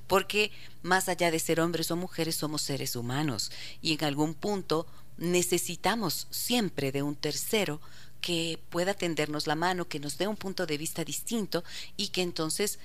porque 0.07 0.51
más 0.83 1.09
allá 1.09 1.31
de 1.31 1.39
ser 1.39 1.59
hombres 1.59 1.89
o 1.89 1.95
mujeres 1.95 2.35
somos 2.35 2.61
seres 2.61 2.95
humanos 2.95 3.51
y 3.81 3.93
en 3.93 4.03
algún 4.03 4.35
punto 4.35 4.85
necesitamos 5.17 6.27
siempre 6.29 6.91
de 6.91 7.01
un 7.01 7.15
tercero 7.15 7.79
que 8.25 8.57
pueda 8.71 8.95
tendernos 8.95 9.45
la 9.45 9.53
mano, 9.53 9.87
que 9.87 9.99
nos 9.99 10.17
dé 10.17 10.27
un 10.27 10.35
punto 10.35 10.65
de 10.65 10.79
vista 10.79 11.03
distinto 11.05 11.63
y 11.95 12.07
que 12.07 12.23
entonces 12.23 12.79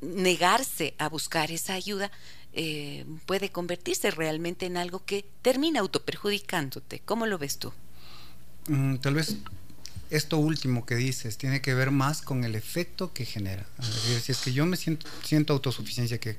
negarse 0.00 0.94
a 0.98 1.08
buscar 1.08 1.50
esa 1.50 1.74
ayuda 1.74 2.12
eh, 2.52 3.04
puede 3.26 3.50
convertirse 3.50 4.12
realmente 4.12 4.66
en 4.66 4.76
algo 4.76 5.04
que 5.04 5.24
termina 5.42 5.80
autoperjudicándote. 5.80 7.02
¿Cómo 7.04 7.26
lo 7.26 7.38
ves 7.38 7.58
tú? 7.58 7.72
Mm, 8.68 8.98
tal 8.98 9.14
vez 9.14 9.34
esto 10.10 10.38
último 10.38 10.86
que 10.86 10.94
dices 10.94 11.38
tiene 11.38 11.60
que 11.60 11.74
ver 11.74 11.90
más 11.90 12.22
con 12.22 12.44
el 12.44 12.54
efecto 12.54 13.12
que 13.12 13.24
genera. 13.24 13.66
si 14.22 14.30
es 14.30 14.38
que 14.38 14.52
yo 14.52 14.64
me 14.64 14.76
siento, 14.76 15.08
siento 15.24 15.54
autosuficiencia, 15.54 16.18
que 16.18 16.36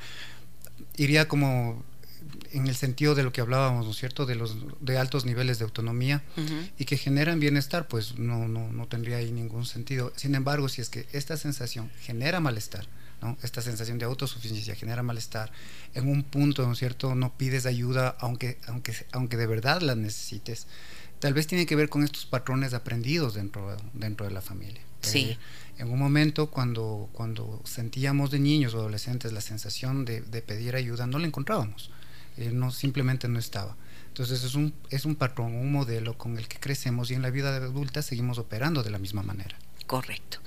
iría 0.96 1.28
como 1.28 1.84
en 2.54 2.68
el 2.68 2.76
sentido 2.76 3.16
de 3.16 3.24
lo 3.24 3.34
que 3.34 3.42
hablábamos, 3.42 3.86
¿no 3.86 3.92
es 3.92 3.98
cierto?, 3.98 4.26
de 4.26 4.36
los 4.36 4.56
de 4.80 4.98
altos 4.98 5.26
niveles 5.26 5.58
de 5.58 5.66
autonomía 5.66 6.24
y 6.78 6.86
que 6.86 6.98
generan 6.98 7.40
bienestar, 7.40 7.88
pues 7.88 8.18
no, 8.20 8.48
no, 8.48 8.72
no 8.72 8.88
tendría 8.88 9.18
ahí 9.18 9.32
ningún 9.32 9.66
sentido. 9.66 10.14
Sin 10.16 10.36
embargo, 10.36 10.70
si 10.70 10.82
es 10.82 10.90
que 10.90 11.08
esta 11.12 11.36
sensación 11.36 11.90
genera 12.02 12.40
malestar, 12.40 12.88
¿no? 13.22 13.38
esta 13.42 13.62
sensación 13.62 13.98
de 13.98 14.06
autosuficiencia 14.06 14.76
genera 14.76 15.02
malestar, 15.02 15.52
en 15.96 16.08
un 16.08 16.24
punto, 16.24 16.66
¿no 16.66 16.74
es 16.74 16.80
cierto?, 16.80 17.16
no 17.16 17.36
pides 17.36 17.66
ayuda 17.66 18.16
aunque, 18.20 18.60
aunque, 18.68 18.94
aunque 19.12 19.38
de 19.38 19.48
verdad 19.48 19.82
la 19.82 19.96
necesites, 19.96 20.68
tal 21.20 21.34
vez 21.34 21.48
tiene 21.48 21.66
que 21.66 21.76
ver 21.76 21.90
con 21.90 22.04
estos 22.04 22.26
patrones 22.26 22.74
aprendidos 22.74 23.34
dentro, 23.34 23.76
dentro 23.94 24.28
de 24.28 24.32
la 24.32 24.42
familia. 24.42 24.82
Sí. 25.02 25.32
Eh, 25.32 25.38
en 25.80 25.90
un 25.90 25.98
momento 25.98 26.52
cuando, 26.52 27.10
cuando 27.14 27.62
sentíamos 27.66 28.30
de 28.30 28.40
niños 28.40 28.76
o 28.76 28.80
adolescentes 28.80 29.34
la 29.34 29.42
sensación 29.42 30.06
de, 30.06 30.22
de 30.22 30.42
pedir 30.44 30.76
ayuda, 30.76 31.08
no 31.08 31.18
la 31.18 31.26
encontrábamos. 31.26 31.90
Eh, 32.38 32.52
no 32.52 32.72
simplemente 32.72 33.28
no 33.28 33.40
estaba. 33.40 33.76
Entonces 34.08 34.44
es 34.44 34.56
un, 34.56 34.74
es 34.90 35.06
un 35.06 35.16
patrón, 35.16 35.56
un 35.56 35.72
modelo 35.72 36.18
con 36.18 36.38
el 36.38 36.48
que 36.48 36.60
crecemos 36.60 37.10
y 37.10 37.16
en 37.16 37.22
la 37.22 37.32
vida 37.32 37.56
adulta 37.56 38.02
seguimos 38.02 38.38
operando 38.38 38.84
de 38.84 38.92
la 38.92 39.00
misma 39.00 39.24
manera. 39.24 39.58
Correcto. 39.88 40.40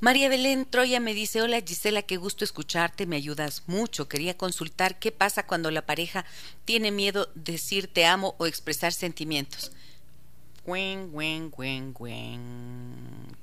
María 0.00 0.28
Belén 0.28 0.66
Troya 0.66 1.00
me 1.00 1.14
dice, 1.14 1.40
hola 1.40 1.62
Gisela, 1.66 2.02
qué 2.02 2.18
gusto 2.18 2.44
escucharte, 2.44 3.06
me 3.06 3.16
ayudas 3.16 3.62
mucho. 3.66 4.08
Quería 4.08 4.36
consultar 4.36 4.98
qué 4.98 5.10
pasa 5.10 5.46
cuando 5.46 5.70
la 5.70 5.86
pareja 5.86 6.26
tiene 6.66 6.90
miedo 6.90 7.30
de 7.34 7.52
decir 7.52 7.88
te 7.88 8.04
amo 8.04 8.34
o 8.38 8.46
expresar 8.46 8.92
sentimientos. 8.92 9.72
Gwen, 10.66 11.12
Gwen, 11.12 11.50
Gwen, 11.50 11.92
Gwen. 11.94 12.92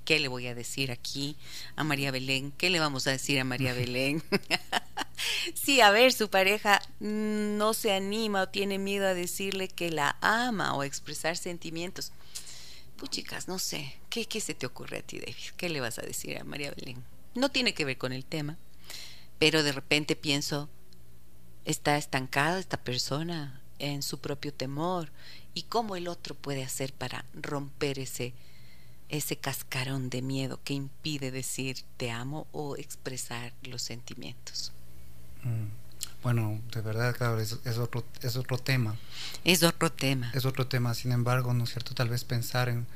¿Qué 0.04 0.20
le 0.20 0.28
voy 0.28 0.48
a 0.48 0.54
decir 0.54 0.92
aquí 0.92 1.38
a 1.78 1.84
María 1.84 2.12
Belén? 2.12 2.52
¿Qué 2.58 2.70
le 2.70 2.82
vamos 2.82 3.08
a 3.08 3.12
decir 3.12 3.40
a 3.40 3.46
María 3.46 3.74
Belén? 3.76 4.22
sí, 5.54 5.82
a 5.82 5.92
ver, 5.92 6.14
su 6.14 6.30
pareja 6.30 6.82
no 7.00 7.74
se 7.74 7.94
anima 7.94 8.44
o 8.44 8.50
tiene 8.50 8.78
miedo 8.80 9.08
a 9.08 9.14
decirle 9.14 9.68
que 9.68 9.92
la 9.92 10.18
ama 10.22 10.76
o 10.76 10.82
a 10.82 10.86
expresar 10.86 11.38
sentimientos. 11.38 12.12
Pues 12.98 13.12
chicas, 13.12 13.48
no 13.48 13.60
sé, 13.60 13.96
¿qué, 14.10 14.26
¿qué 14.26 14.40
se 14.40 14.54
te 14.54 14.66
ocurre 14.66 15.00
a 15.00 15.02
ti, 15.02 15.20
David? 15.20 15.36
¿Qué 15.58 15.70
le 15.70 15.82
vas 15.82 16.00
a 16.00 16.04
decir 16.04 16.38
a 16.38 16.44
María 16.44 16.72
Belén? 16.72 17.04
No 17.36 17.50
tiene 17.50 17.74
que 17.74 17.86
ver 17.86 17.98
con 17.98 18.14
el 18.14 18.26
tema, 18.26 18.58
pero 19.40 19.64
de 19.64 19.72
repente 19.72 20.16
pienso, 20.16 20.70
está 21.66 21.98
estancada 21.98 22.60
esta 22.60 22.78
persona 22.84 23.62
en 23.80 24.04
su 24.04 24.20
propio 24.20 24.54
temor 24.54 25.12
y 25.54 25.64
cómo 25.64 25.96
el 25.96 26.08
otro 26.08 26.36
puede 26.36 26.64
hacer 26.64 26.94
para 26.94 27.26
romper 27.34 28.00
ese 28.00 28.34
ese 29.10 29.36
cascarón 29.36 30.10
de 30.10 30.24
miedo 30.24 30.60
que 30.64 30.74
impide 30.74 31.30
decir 31.30 31.84
te 31.98 32.10
amo 32.10 32.48
o 32.52 32.78
expresar 32.78 33.54
los 33.62 33.84
sentimientos. 33.84 34.72
Mm, 35.44 35.68
bueno, 36.24 36.62
de 36.74 36.82
verdad, 36.82 37.16
claro, 37.16 37.40
es, 37.40 37.54
otro, 37.78 38.06
es 38.22 38.36
otro 38.36 38.58
tema. 38.58 38.96
Es 39.44 39.64
otro 39.64 39.92
tema. 39.92 40.32
Es 40.34 40.46
otro 40.46 40.68
tema, 40.68 40.94
sin 40.94 41.12
embargo, 41.12 41.54
¿no 41.54 41.66
es 41.66 41.72
cierto? 41.72 41.94
Tal 41.94 42.10
vez 42.10 42.24
pensar 42.24 42.70
en, 42.70 42.88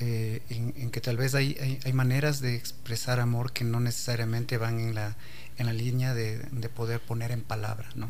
eh, 0.00 0.42
en, 0.48 0.90
que 0.90 1.00
tal 1.00 1.16
vez 1.16 1.34
hay, 1.34 1.56
hay, 1.60 1.78
hay, 1.84 1.92
maneras 1.92 2.40
de 2.40 2.56
expresar 2.56 3.20
amor 3.20 3.52
que 3.52 3.64
no 3.64 3.78
necesariamente 3.78 4.58
van 4.58 4.80
en 4.80 4.94
la, 4.96 5.16
en 5.56 5.66
la 5.66 5.72
línea 5.72 6.14
de, 6.14 6.38
poder 6.74 7.00
poner 7.00 7.30
en 7.30 7.42
palabra, 7.42 7.88
¿no? 7.94 8.08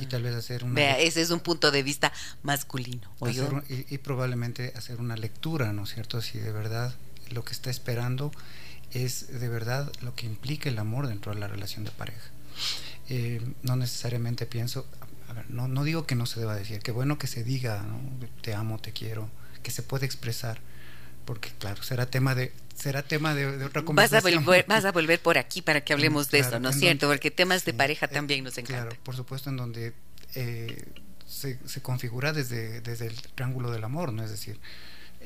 Y 0.00 0.06
tal 0.06 0.22
vez 0.22 0.34
hacer 0.34 0.64
una... 0.64 0.74
Vea, 0.74 0.98
ese 0.98 1.20
es 1.20 1.30
un 1.30 1.40
punto 1.40 1.70
de 1.70 1.82
vista 1.82 2.12
masculino. 2.42 3.08
y, 3.68 3.98
probablemente 3.98 4.72
hacer 4.76 5.00
una 5.00 5.16
lectura, 5.16 5.72
¿no 5.72 5.84
es 5.84 5.94
cierto? 5.94 6.20
Si 6.20 6.38
de 6.38 6.52
verdad 6.52 6.94
lo 7.30 7.44
que 7.44 7.52
está 7.52 7.70
esperando 7.70 8.32
es 8.92 9.40
de 9.40 9.48
verdad 9.48 9.90
lo 10.02 10.14
que 10.14 10.26
implica 10.26 10.68
el 10.68 10.78
amor 10.78 11.06
dentro 11.06 11.32
de 11.32 11.40
la 11.40 11.48
relación 11.48 11.84
de 11.84 11.90
pareja. 11.90 12.30
Eh, 13.08 13.40
no 13.62 13.76
necesariamente 13.76 14.46
pienso, 14.46 14.86
a 15.28 15.32
ver, 15.34 15.50
no, 15.50 15.68
no 15.68 15.84
digo 15.84 16.06
que 16.06 16.14
no 16.14 16.26
se 16.26 16.40
deba 16.40 16.56
decir, 16.56 16.80
que 16.80 16.90
bueno 16.90 17.18
que 17.18 17.26
se 17.26 17.44
diga, 17.44 17.82
¿no? 17.82 18.00
te 18.40 18.54
amo, 18.54 18.78
te 18.78 18.92
quiero, 18.92 19.28
que 19.62 19.70
se 19.70 19.82
puede 19.82 20.06
expresar, 20.06 20.60
porque 21.24 21.50
claro, 21.58 21.82
será 21.82 22.06
tema 22.06 22.34
de 22.34 22.52
será 22.74 23.02
tema 23.02 23.34
de, 23.34 23.64
otra 23.64 23.82
conversación. 23.82 24.22
Vas 24.22 24.32
a, 24.32 24.44
volver, 24.44 24.64
vas 24.66 24.84
a 24.84 24.92
volver 24.92 25.20
por 25.20 25.38
aquí 25.38 25.62
para 25.62 25.82
que 25.82 25.92
hablemos 25.92 26.30
de 26.30 26.40
eso, 26.40 26.58
¿no 26.58 26.70
es 26.70 26.78
cierto? 26.78 27.06
porque 27.08 27.30
temas 27.30 27.64
de 27.64 27.72
pareja 27.72 28.06
eh, 28.06 28.10
también 28.12 28.44
nos 28.44 28.58
encantan. 28.58 28.88
Claro, 28.88 29.02
por 29.04 29.14
supuesto, 29.14 29.50
en 29.50 29.56
donde 29.56 29.92
eh, 30.34 30.84
se, 31.26 31.58
se, 31.66 31.82
configura 31.82 32.32
desde, 32.32 32.80
desde 32.80 33.06
el 33.06 33.20
triángulo 33.34 33.70
del 33.70 33.84
amor, 33.84 34.12
¿no? 34.12 34.24
Es 34.24 34.30
decir, 34.30 34.58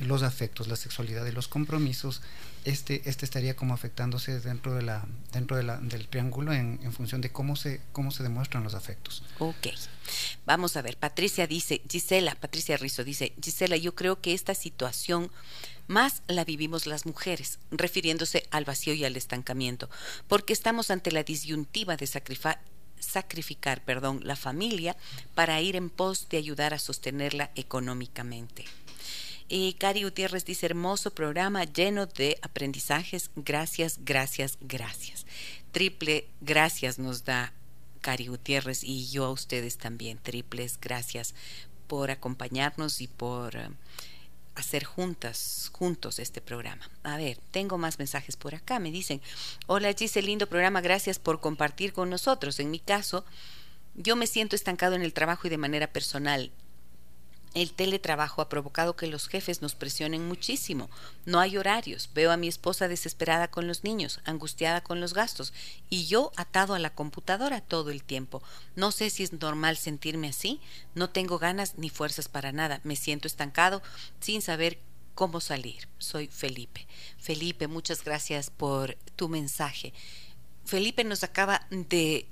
los 0.00 0.22
afectos, 0.22 0.68
la 0.68 0.76
sexualidad 0.76 1.26
y 1.26 1.32
los 1.32 1.48
compromisos, 1.48 2.22
este, 2.64 3.02
este 3.08 3.24
estaría 3.24 3.56
como 3.56 3.74
afectándose 3.74 4.40
dentro 4.40 4.74
de 4.74 4.82
la, 4.82 5.06
dentro 5.32 5.56
de 5.56 5.62
la, 5.62 5.78
del 5.78 6.08
triángulo 6.08 6.52
en, 6.52 6.80
en, 6.82 6.92
función 6.92 7.20
de 7.20 7.30
cómo 7.30 7.56
se, 7.56 7.80
cómo 7.92 8.10
se 8.10 8.22
demuestran 8.22 8.64
los 8.64 8.74
afectos. 8.74 9.22
Ok. 9.38 9.68
Vamos 10.44 10.76
a 10.76 10.82
ver, 10.82 10.96
Patricia 10.96 11.46
dice, 11.46 11.82
Gisela, 11.88 12.34
Patricia 12.34 12.76
Rizzo 12.76 13.04
dice, 13.04 13.32
Gisela, 13.42 13.76
yo 13.76 13.94
creo 13.94 14.20
que 14.20 14.34
esta 14.34 14.54
situación 14.54 15.30
más 15.86 16.22
la 16.28 16.44
vivimos 16.44 16.86
las 16.86 17.06
mujeres, 17.06 17.58
refiriéndose 17.70 18.46
al 18.50 18.64
vacío 18.64 18.92
y 18.94 19.04
al 19.04 19.16
estancamiento, 19.16 19.88
porque 20.26 20.52
estamos 20.52 20.90
ante 20.90 21.12
la 21.12 21.22
disyuntiva 21.22 21.96
de 21.96 22.06
sacrificar 22.06 22.60
sacrificar, 23.00 23.84
perdón, 23.84 24.20
la 24.24 24.36
familia 24.36 24.96
para 25.34 25.60
ir 25.60 25.76
en 25.76 25.90
pos 25.90 26.28
de 26.28 26.36
ayudar 26.36 26.74
a 26.74 26.78
sostenerla 26.78 27.50
económicamente. 27.54 28.64
Y 29.48 29.74
Cari 29.74 30.02
Gutiérrez 30.02 30.44
dice, 30.44 30.66
hermoso 30.66 31.14
programa 31.14 31.64
lleno 31.64 32.06
de 32.06 32.38
aprendizajes. 32.42 33.30
Gracias, 33.34 33.98
gracias, 34.04 34.58
gracias. 34.60 35.26
Triple 35.72 36.26
gracias 36.40 36.98
nos 36.98 37.24
da 37.24 37.52
Cari 38.00 38.26
Gutiérrez 38.26 38.84
y 38.84 39.08
yo 39.08 39.24
a 39.24 39.30
ustedes 39.30 39.78
también. 39.78 40.18
Triples 40.18 40.78
gracias 40.80 41.34
por 41.86 42.10
acompañarnos 42.10 43.00
y 43.00 43.08
por 43.08 43.56
eh, 43.56 43.70
hacer 44.54 44.84
juntas, 44.84 45.70
juntos 45.72 46.18
este 46.18 46.40
programa. 46.40 46.88
A 47.02 47.16
ver, 47.16 47.38
tengo 47.50 47.78
más 47.78 47.98
mensajes 47.98 48.36
por 48.36 48.54
acá. 48.54 48.78
Me 48.78 48.90
dicen, 48.90 49.22
hola 49.66 49.92
Gise, 49.92 50.20
lindo 50.20 50.46
programa, 50.46 50.80
gracias 50.80 51.18
por 51.18 51.40
compartir 51.40 51.92
con 51.92 52.10
nosotros. 52.10 52.60
En 52.60 52.70
mi 52.70 52.80
caso, 52.80 53.24
yo 53.94 54.14
me 54.14 54.26
siento 54.26 54.56
estancado 54.56 54.94
en 54.94 55.02
el 55.02 55.12
trabajo 55.12 55.46
y 55.46 55.50
de 55.50 55.58
manera 55.58 55.86
personal. 55.86 56.52
El 57.54 57.72
teletrabajo 57.72 58.42
ha 58.42 58.48
provocado 58.48 58.94
que 58.94 59.06
los 59.06 59.28
jefes 59.28 59.62
nos 59.62 59.74
presionen 59.74 60.28
muchísimo. 60.28 60.90
No 61.24 61.40
hay 61.40 61.56
horarios. 61.56 62.10
Veo 62.14 62.30
a 62.30 62.36
mi 62.36 62.48
esposa 62.48 62.88
desesperada 62.88 63.48
con 63.48 63.66
los 63.66 63.84
niños, 63.84 64.20
angustiada 64.24 64.82
con 64.82 65.00
los 65.00 65.14
gastos, 65.14 65.52
y 65.88 66.06
yo 66.06 66.32
atado 66.36 66.74
a 66.74 66.78
la 66.78 66.94
computadora 66.94 67.60
todo 67.60 67.90
el 67.90 68.04
tiempo. 68.04 68.42
No 68.76 68.92
sé 68.92 69.10
si 69.10 69.22
es 69.22 69.32
normal 69.32 69.76
sentirme 69.76 70.28
así. 70.28 70.60
No 70.94 71.10
tengo 71.10 71.38
ganas 71.38 71.78
ni 71.78 71.90
fuerzas 71.90 72.28
para 72.28 72.52
nada. 72.52 72.80
Me 72.84 72.96
siento 72.96 73.26
estancado 73.26 73.82
sin 74.20 74.42
saber 74.42 74.78
cómo 75.14 75.40
salir. 75.40 75.88
Soy 75.98 76.28
Felipe. 76.28 76.86
Felipe, 77.18 77.66
muchas 77.66 78.04
gracias 78.04 78.50
por 78.50 78.94
tu 79.16 79.28
mensaje. 79.28 79.92
Felipe 80.64 81.02
nos 81.02 81.24
acaba 81.24 81.66
de, 81.70 82.28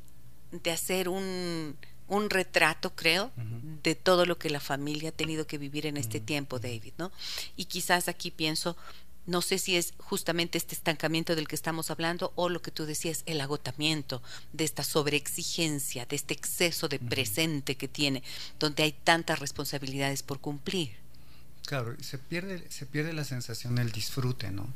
de 0.52 0.70
hacer 0.70 1.08
un 1.08 1.76
un 2.08 2.30
retrato, 2.30 2.94
creo, 2.94 3.32
de 3.82 3.94
todo 3.94 4.26
lo 4.26 4.38
que 4.38 4.50
la 4.50 4.60
familia 4.60 5.10
ha 5.10 5.12
tenido 5.12 5.46
que 5.46 5.58
vivir 5.58 5.86
en 5.86 5.96
este 5.96 6.20
tiempo, 6.20 6.58
David, 6.58 6.94
¿no? 6.98 7.12
Y 7.56 7.66
quizás 7.66 8.08
aquí 8.08 8.30
pienso, 8.30 8.76
no 9.26 9.42
sé 9.42 9.58
si 9.58 9.76
es 9.76 9.94
justamente 9.98 10.56
este 10.58 10.74
estancamiento 10.74 11.34
del 11.34 11.48
que 11.48 11.56
estamos 11.56 11.90
hablando 11.90 12.32
o 12.36 12.48
lo 12.48 12.62
que 12.62 12.70
tú 12.70 12.86
decías, 12.86 13.22
el 13.26 13.40
agotamiento 13.40 14.22
de 14.52 14.64
esta 14.64 14.84
sobreexigencia, 14.84 16.06
de 16.06 16.16
este 16.16 16.34
exceso 16.34 16.88
de 16.88 16.98
presente 16.98 17.76
que 17.76 17.88
tiene, 17.88 18.22
donde 18.58 18.84
hay 18.84 18.92
tantas 18.92 19.38
responsabilidades 19.38 20.22
por 20.22 20.40
cumplir. 20.40 20.92
Claro, 21.66 21.96
se 22.00 22.18
pierde, 22.18 22.64
se 22.70 22.86
pierde 22.86 23.12
la 23.12 23.24
sensación 23.24 23.74
del 23.74 23.90
disfrute, 23.90 24.52
¿no? 24.52 24.72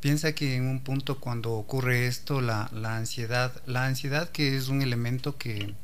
Piensa 0.00 0.34
que 0.34 0.56
en 0.56 0.66
un 0.66 0.80
punto 0.80 1.20
cuando 1.20 1.52
ocurre 1.52 2.06
esto, 2.06 2.40
la, 2.40 2.70
la 2.72 2.96
ansiedad, 2.96 3.62
la 3.66 3.84
ansiedad 3.84 4.30
que 4.30 4.56
es 4.56 4.68
un 4.68 4.80
elemento 4.80 5.36
que 5.36 5.74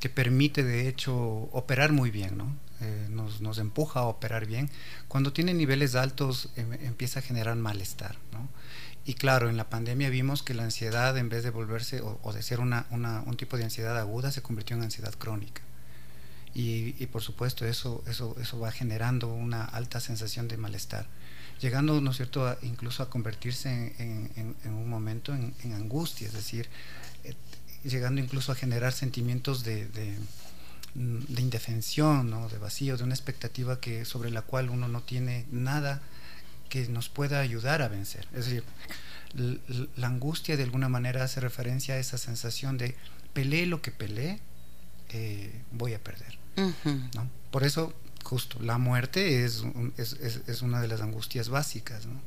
que 0.00 0.08
permite 0.08 0.62
de 0.62 0.88
hecho 0.88 1.14
operar 1.52 1.92
muy 1.92 2.10
bien, 2.10 2.36
¿no? 2.36 2.56
Eh, 2.80 3.08
nos, 3.10 3.58
empuja 3.58 4.00
a 4.00 4.04
operar 4.04 4.46
bien. 4.46 4.68
Cuando 5.08 5.32
tiene 5.32 5.54
niveles 5.54 5.94
altos 5.94 6.50
em, 6.56 6.72
empieza 6.74 7.20
a 7.20 7.22
generar 7.22 7.56
malestar, 7.56 8.16
¿no? 8.32 8.48
Y 9.06 9.14
claro, 9.14 9.50
en 9.50 9.56
la 9.56 9.68
pandemia 9.68 10.08
vimos 10.08 10.42
que 10.42 10.54
la 10.54 10.64
ansiedad 10.64 11.16
en 11.18 11.28
vez 11.28 11.44
de 11.44 11.50
volverse 11.50 12.00
o, 12.00 12.32
de 12.32 12.42
ser 12.42 12.60
una, 12.60 12.86
un 12.90 13.36
tipo 13.36 13.56
de 13.56 13.64
ansiedad 13.64 13.98
aguda 13.98 14.32
se 14.32 14.42
convirtió 14.42 14.76
en 14.76 14.82
ansiedad 14.82 15.12
crónica. 15.14 15.62
Y, 16.54 17.06
por 17.06 17.20
supuesto 17.20 17.66
eso, 17.66 18.04
eso, 18.06 18.36
eso 18.40 18.60
va 18.60 18.70
generando 18.70 19.26
una 19.28 19.64
alta 19.64 19.98
sensación 19.98 20.46
de 20.46 20.56
malestar, 20.56 21.08
llegando, 21.60 22.00
¿no 22.00 22.12
es 22.12 22.16
cierto?, 22.16 22.56
incluso 22.62 23.02
a 23.02 23.10
convertirse 23.10 23.92
en, 23.98 24.30
en, 24.36 24.54
en 24.64 24.72
un 24.72 24.88
momento 24.88 25.34
en, 25.34 25.72
angustia, 25.72 26.28
es 26.28 26.32
decir, 26.32 26.68
llegando 27.84 28.20
incluso 28.20 28.52
a 28.52 28.54
generar 28.54 28.92
sentimientos 28.92 29.64
de, 29.64 29.86
de, 29.88 30.16
indefensión, 31.40 32.30
¿no? 32.30 32.48
de 32.48 32.58
vacío, 32.58 32.96
de 32.96 33.04
una 33.04 33.14
expectativa 33.14 33.80
que, 33.80 34.04
sobre 34.04 34.30
la 34.30 34.42
cual 34.42 34.70
uno 34.70 34.88
no 34.88 35.02
tiene 35.02 35.46
nada 35.50 36.00
que 36.68 36.88
nos 36.88 37.08
pueda 37.08 37.40
ayudar 37.40 37.82
a 37.82 37.88
vencer. 37.88 38.26
Es 38.32 38.46
decir, 38.46 38.64
la 39.96 40.06
angustia 40.06 40.56
de 40.56 40.62
alguna 40.62 40.88
manera 40.88 41.24
hace 41.24 41.40
referencia 41.40 41.94
a 41.94 41.98
esa 41.98 42.18
sensación 42.18 42.78
de 42.78 42.96
peleé 43.32 43.66
lo 43.66 43.82
que 43.82 43.90
peleé, 43.90 44.40
eh, 45.10 45.62
voy 45.72 45.94
a 45.94 46.02
perder. 46.02 46.38
¿no? 47.14 47.28
Por 47.50 47.64
eso, 47.64 47.92
justo, 48.22 48.58
la 48.60 48.78
muerte 48.78 49.44
es, 49.44 49.64
es, 49.96 50.40
es, 50.46 50.62
una 50.62 50.80
de 50.80 50.88
las 50.88 51.00
angustias 51.00 51.48
básicas. 51.48 52.06
¿no? 52.06 52.20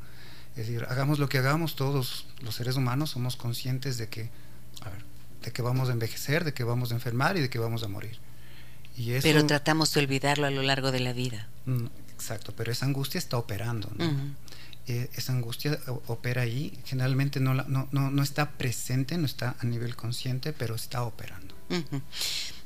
Es 0.52 0.68
decir, 0.68 0.86
hagamos 0.90 1.20
lo 1.20 1.30
que 1.30 1.38
hagamos, 1.38 1.76
todos 1.76 2.28
los 2.42 2.56
seres 2.56 2.76
humanos 2.76 3.12
somos 3.12 3.36
conscientes 3.36 3.98
de 3.98 4.10
que, 4.10 4.30
a 4.82 4.90
ver, 4.90 5.04
de 5.48 5.54
que 5.54 5.62
vamos 5.62 5.88
a 5.88 5.94
envejecer, 5.94 6.44
de 6.44 6.54
que 6.54 6.66
vamos 6.66 6.92
a 6.92 6.96
enfermar 6.96 7.38
y 7.38 7.42
de 7.42 7.50
que 7.50 7.58
vamos 7.58 7.82
a 7.84 7.88
morir. 7.88 8.20
Y 8.98 9.14
pero 9.22 9.46
tratamos 9.46 9.94
de 9.94 10.02
olvidarlo 10.02 10.46
a 10.46 10.52
lo 10.52 10.62
largo 10.62 10.92
de 10.92 11.00
la 11.00 11.14
vida. 11.14 11.48
Mm, 11.66 11.86
exacto, 12.14 12.54
pero 12.54 12.70
esa 12.70 12.86
angustia 12.86 13.18
está 13.18 13.38
operando. 13.38 13.90
¿no? 13.96 14.36
Eh, 14.88 15.10
esa 15.16 15.32
angustia 15.32 15.80
opera 16.08 16.42
ahí, 16.42 16.78
generalmente 16.84 17.40
no, 17.40 17.54
no, 17.54 17.88
no, 17.92 18.24
está 18.24 18.52
presente, 18.52 19.18
no 19.18 19.26
está 19.26 19.56
a 19.60 19.66
nivel 19.66 19.96
consciente, 19.96 20.52
pero 20.52 20.76
está 20.76 21.04
operando. 21.04 21.56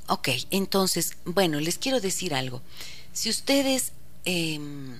Ok, 0.07 0.29
entonces, 0.49 1.17
bueno, 1.25 1.59
les 1.59 1.77
quiero 1.77 2.01
decir 2.01 2.33
algo. 2.33 2.63
Si 3.13 3.29
ustedes... 3.29 3.91
Em, 4.25 4.95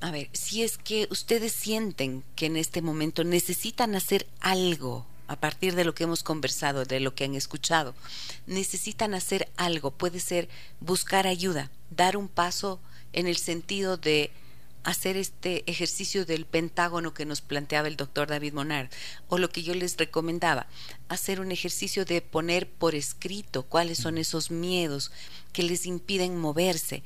a 0.00 0.10
ver, 0.10 0.30
si 0.32 0.62
es 0.62 0.78
que 0.78 1.06
ustedes 1.10 1.52
sienten 1.52 2.24
que 2.34 2.46
en 2.46 2.56
este 2.56 2.80
momento 2.80 3.24
necesitan 3.24 3.94
hacer 3.94 4.26
algo 4.40 5.06
a 5.28 5.36
partir 5.36 5.74
de 5.74 5.84
lo 5.84 5.94
que 5.94 6.04
hemos 6.04 6.22
conversado, 6.22 6.84
de 6.84 7.00
lo 7.00 7.14
que 7.14 7.24
han 7.24 7.34
escuchado, 7.34 7.94
necesitan 8.46 9.14
hacer 9.14 9.48
algo, 9.56 9.92
puede 9.92 10.20
ser 10.20 10.48
buscar 10.80 11.26
ayuda, 11.26 11.70
dar 11.90 12.16
un 12.16 12.28
paso 12.28 12.80
en 13.12 13.26
el 13.26 13.36
sentido 13.36 13.96
de 13.96 14.30
hacer 14.84 15.18
este 15.18 15.70
ejercicio 15.70 16.24
del 16.24 16.46
pentágono 16.46 17.12
que 17.12 17.26
nos 17.26 17.42
planteaba 17.42 17.88
el 17.88 17.96
doctor 17.96 18.28
David 18.28 18.54
Monard, 18.54 18.88
o 19.28 19.36
lo 19.36 19.50
que 19.50 19.62
yo 19.62 19.74
les 19.74 19.98
recomendaba, 19.98 20.66
hacer 21.08 21.40
un 21.40 21.52
ejercicio 21.52 22.06
de 22.06 22.22
poner 22.22 22.68
por 22.68 22.94
escrito 22.94 23.64
cuáles 23.64 23.98
son 23.98 24.16
esos 24.16 24.50
miedos 24.50 25.12
que 25.52 25.62
les 25.62 25.84
impiden 25.84 26.38
moverse. 26.38 27.02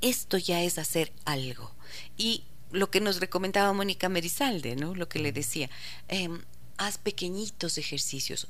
Esto 0.00 0.38
ya 0.38 0.62
es 0.62 0.78
hacer 0.78 1.12
algo. 1.26 1.70
Y 2.16 2.44
lo 2.72 2.90
que 2.90 3.00
nos 3.00 3.20
recomendaba 3.20 3.72
Mónica 3.72 4.08
Merizalde, 4.08 4.76
¿no? 4.76 4.94
Lo 4.94 5.08
que 5.08 5.18
le 5.18 5.32
decía, 5.32 5.68
em, 6.08 6.40
haz 6.80 6.98
pequeñitos 6.98 7.78
ejercicios. 7.78 8.48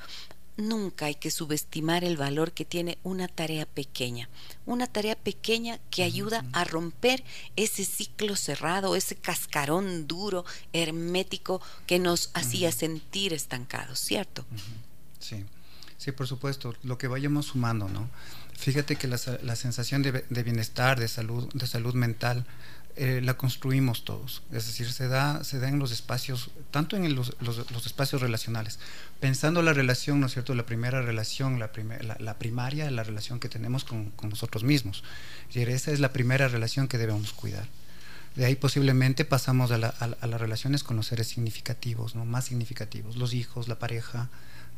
Nunca 0.57 1.07
hay 1.07 1.15
que 1.15 1.31
subestimar 1.31 2.05
el 2.05 2.17
valor 2.17 2.53
que 2.53 2.65
tiene 2.65 2.99
una 3.03 3.29
tarea 3.29 3.67
pequeña, 3.67 4.29
una 4.67 4.87
tarea 4.87 5.17
pequeña 5.17 5.81
que 5.91 6.03
ayuda 6.03 6.45
a 6.53 6.65
romper 6.65 7.25
ese 7.57 7.85
ciclo 7.85 8.37
cerrado, 8.37 8.95
ese 8.95 9.17
cascarón 9.17 10.07
duro, 10.07 10.45
hermético 10.73 11.61
que 11.87 11.99
nos 11.99 12.31
hacía 12.35 12.73
sentir 12.73 13.33
estancados, 13.33 13.99
¿cierto? 13.99 14.45
Sí, 15.19 15.45
sí, 15.99 16.13
por 16.13 16.27
supuesto, 16.27 16.75
lo 16.83 16.99
que 16.99 17.09
vayamos 17.09 17.47
sumando, 17.47 17.89
¿no? 17.89 18.09
Fíjate 18.57 18.97
que 18.97 19.09
la, 19.09 19.17
sensación 19.57 20.03
de, 20.03 20.25
de, 20.29 20.43
bienestar, 20.43 21.01
de 21.01 21.09
salud, 21.09 21.49
de 21.55 21.67
salud 21.67 21.95
mental, 21.95 22.45
eh, 22.97 23.21
la 23.23 23.35
construimos 23.35 24.05
todos. 24.05 24.43
Es 24.53 24.67
decir, 24.67 24.91
se 24.91 25.09
da, 25.09 25.45
se 25.45 25.59
da 25.59 25.69
en 25.69 25.79
los 25.79 25.93
espacios, 25.93 26.51
tanto 26.71 26.97
en 26.97 27.15
los, 27.15 27.37
los, 27.41 27.87
espacios 27.87 28.21
relacionales. 28.21 28.79
Pensando 29.21 29.63
la 29.63 29.73
relación, 29.73 30.21
¿no 30.21 30.27
es 30.27 30.33
cierto? 30.33 30.55
La 30.55 30.67
primera 30.67 31.01
relación, 31.01 31.59
la, 31.59 31.71
la, 32.19 32.39
primaria, 32.39 32.91
la 32.91 33.03
relación 33.03 33.41
que 33.41 33.49
tenemos 33.49 33.85
con, 33.85 34.13
nosotros 34.29 34.65
mismos. 34.65 35.05
Y 35.53 35.61
esa 35.61 35.93
es 35.93 36.01
la 36.01 36.13
primera 36.13 36.49
relación 36.49 36.89
que 36.89 36.99
debemos 36.99 37.33
cuidar. 37.33 37.67
De 38.37 38.45
ahí 38.45 38.57
posiblemente 38.57 39.25
pasamos 39.25 39.71
a, 39.71 39.75
a, 39.75 40.27
las 40.27 40.41
relaciones 40.41 40.85
con 40.85 40.97
los 40.97 41.07
seres 41.07 41.29
significativos, 41.29 42.15
¿no? 42.15 42.25
más 42.25 42.47
significativos, 42.47 43.17
los 43.17 43.35
hijos, 43.35 43.67
la 43.67 43.79
pareja, 43.79 44.29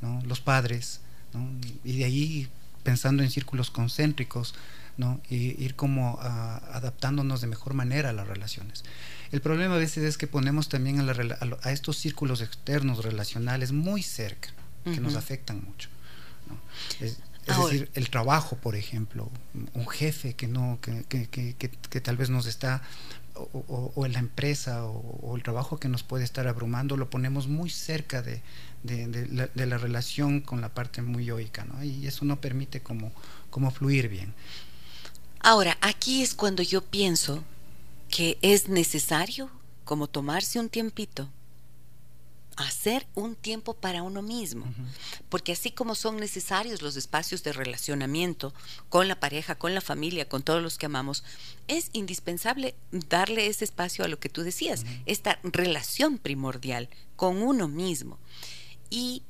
¿no? 0.00 0.22
los 0.26 0.40
padres, 0.40 1.00
¿no? 1.34 1.50
y 1.84 1.98
de 1.98 2.04
ahí 2.04 2.48
pensando 2.82 3.22
en 3.22 3.30
círculos 3.30 3.70
concéntricos, 3.70 4.54
¿no? 4.96 5.20
Y 5.28 5.62
ir 5.62 5.74
como 5.74 6.18
adaptándonos 6.20 7.40
de 7.40 7.46
mejor 7.46 7.74
manera 7.74 8.10
a 8.10 8.12
las 8.12 8.26
relaciones. 8.26 8.84
El 9.30 9.40
problema 9.40 9.76
a 9.76 9.78
veces 9.78 10.04
es 10.04 10.18
que 10.18 10.26
ponemos 10.26 10.68
también 10.68 11.00
a, 11.00 11.70
estos 11.70 11.96
círculos 11.96 12.42
externos 12.42 13.04
relacionales 13.04 13.72
muy 13.72 14.02
cerca, 14.02 14.50
que 14.84 15.00
nos 15.00 15.16
afectan 15.16 15.64
mucho. 15.64 15.88
Es, 17.00 17.18
decir, 17.46 17.90
el 17.94 18.10
trabajo, 18.10 18.56
por 18.56 18.76
ejemplo, 18.76 19.30
un 19.74 19.88
jefe 19.88 20.34
que 20.34 20.46
no, 20.46 20.78
que, 20.80 21.04
que, 21.04 21.56
que, 21.56 22.00
tal 22.00 22.16
vez 22.16 22.30
nos 22.30 22.46
está 22.46 22.82
o, 23.34 23.92
o, 23.94 24.06
en 24.06 24.12
la 24.12 24.18
empresa 24.18 24.84
o, 24.84 25.34
el 25.36 25.42
trabajo 25.42 25.78
que 25.78 25.88
nos 25.88 26.02
puede 26.02 26.24
estar 26.24 26.46
abrumando, 26.46 26.96
lo 26.96 27.10
ponemos 27.10 27.48
muy 27.48 27.70
cerca 27.70 28.22
de, 28.22 28.42
de, 28.82 29.28
la, 29.30 29.46
de 29.46 29.66
la, 29.66 29.78
relación 29.78 30.40
con 30.40 30.60
la 30.60 30.74
parte 30.74 31.02
muy 31.02 31.24
yoica, 31.24 31.64
¿no? 31.64 31.82
Y 31.82 32.06
eso 32.06 32.24
no 32.24 32.40
permite 32.40 32.82
como, 32.82 33.12
como 33.50 33.70
fluir 33.70 34.08
bien. 34.08 34.34
Ahora, 35.44 35.76
aquí 35.80 36.22
es 36.22 36.34
cuando 36.34 36.62
yo 36.62 36.82
pienso 36.82 37.42
que 38.08 38.38
es 38.42 38.68
necesario 38.68 39.50
como 39.84 40.06
tomarse 40.06 40.60
un 40.60 40.68
tiempito, 40.68 41.28
hacer 42.56 43.08
un 43.14 43.34
tiempo 43.34 43.74
para 43.74 44.04
uno 44.04 44.22
mismo, 44.22 44.66
porque 45.28 45.50
así 45.52 45.72
como 45.72 45.96
son 45.96 46.18
necesarios 46.18 46.80
los 46.80 46.96
espacios 46.96 47.42
de 47.42 47.52
relacionamiento 47.52 48.54
con 48.88 49.08
la 49.08 49.18
pareja, 49.18 49.56
con 49.56 49.74
la 49.74 49.80
familia, 49.80 50.28
con 50.28 50.44
todos 50.44 50.62
los 50.62 50.78
que 50.78 50.86
amamos, 50.86 51.24
es 51.66 51.90
indispensable 51.92 52.76
darle 52.92 53.48
ese 53.48 53.64
espacio 53.64 54.04
a 54.04 54.08
lo 54.08 54.20
que 54.20 54.28
tú 54.28 54.42
decías, 54.42 54.84
esta 55.06 55.40
relación 55.42 56.18
primordial 56.18 56.88
con 57.16 57.42
uno 57.42 57.66
mismo. 57.66 58.18
Y 58.90 59.22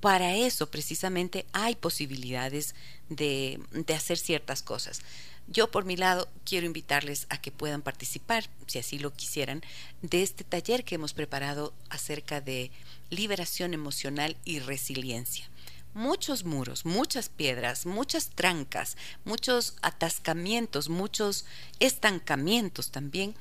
para 0.00 0.34
eso 0.34 0.70
precisamente 0.70 1.46
hay 1.52 1.76
posibilidades 1.76 2.74
de, 3.08 3.58
de 3.72 3.94
hacer 3.94 4.18
ciertas 4.18 4.62
cosas. 4.62 5.00
Yo 5.48 5.70
por 5.70 5.84
mi 5.84 5.96
lado 5.96 6.28
quiero 6.44 6.66
invitarles 6.66 7.26
a 7.28 7.40
que 7.40 7.52
puedan 7.52 7.82
participar, 7.82 8.48
si 8.66 8.78
así 8.78 8.98
lo 8.98 9.12
quisieran, 9.12 9.62
de 10.02 10.22
este 10.22 10.42
taller 10.44 10.84
que 10.84 10.96
hemos 10.96 11.12
preparado 11.12 11.72
acerca 11.88 12.40
de 12.40 12.70
liberación 13.10 13.72
emocional 13.72 14.36
y 14.44 14.58
resiliencia. 14.58 15.48
Muchos 15.94 16.44
muros, 16.44 16.84
muchas 16.84 17.28
piedras, 17.30 17.86
muchas 17.86 18.28
trancas, 18.30 18.96
muchos 19.24 19.76
atascamientos, 19.80 20.90
muchos 20.90 21.46
estancamientos 21.78 22.90
también 22.90 23.34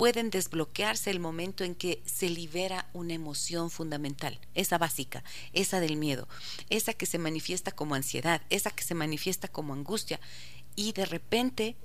pueden 0.00 0.30
desbloquearse 0.30 1.10
el 1.10 1.20
momento 1.20 1.62
en 1.62 1.74
que 1.74 2.00
se 2.06 2.30
libera 2.30 2.88
una 2.94 3.12
emoción 3.12 3.70
fundamental, 3.70 4.40
esa 4.54 4.78
básica, 4.78 5.22
esa 5.52 5.78
del 5.78 5.98
miedo, 5.98 6.26
esa 6.70 6.94
que 6.94 7.04
se 7.04 7.18
manifiesta 7.18 7.70
como 7.70 7.94
ansiedad, 7.94 8.40
esa 8.48 8.70
que 8.70 8.82
se 8.82 8.94
manifiesta 8.94 9.46
como 9.46 9.74
angustia 9.74 10.18
y 10.80 10.92
de 10.92 11.04
repente 11.04 11.76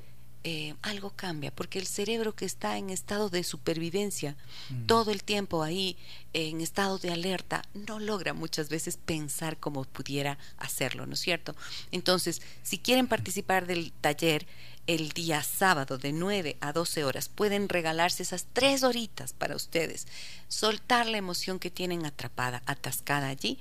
eh, 0.46 0.74
algo 0.82 1.10
cambia, 1.10 1.54
porque 1.54 1.80
el 1.80 1.86
cerebro 1.86 2.34
que 2.34 2.46
está 2.46 2.78
en 2.78 2.90
estado 2.90 3.30
de 3.30 3.44
supervivencia, 3.44 4.38
mm. 4.70 4.86
todo 4.86 5.12
el 5.12 5.22
tiempo 5.22 5.64
ahí, 5.64 5.98
en 6.32 6.62
estado 6.62 6.98
de 6.98 7.12
alerta, 7.12 7.64
no 7.74 8.00
logra 8.00 8.34
muchas 8.34 8.70
veces 8.70 8.96
pensar 8.96 9.58
como 9.58 9.84
pudiera 9.84 10.38
hacerlo, 10.58 11.08
¿no 11.08 11.16
es 11.16 11.20
cierto? 11.20 11.58
Entonces, 11.92 12.42
si 12.64 12.78
quieren 12.78 13.08
participar 13.08 13.68
del 13.68 13.92
taller, 13.92 14.48
el 14.88 15.10
día 15.10 15.42
sábado 15.42 15.98
de 15.98 16.12
9 16.12 16.58
a 16.60 16.72
12 16.74 17.04
horas. 17.04 17.30
Pueden 17.30 17.70
regalarse 17.70 18.24
esas 18.24 18.46
tres 18.54 18.84
horitas 18.84 19.34
para 19.34 19.56
ustedes, 19.56 20.08
soltar 20.48 21.08
la 21.08 21.18
emoción 21.18 21.60
que 21.60 21.72
tienen 21.72 22.06
atrapada, 22.06 22.62
atascada 22.66 23.28
allí 23.28 23.58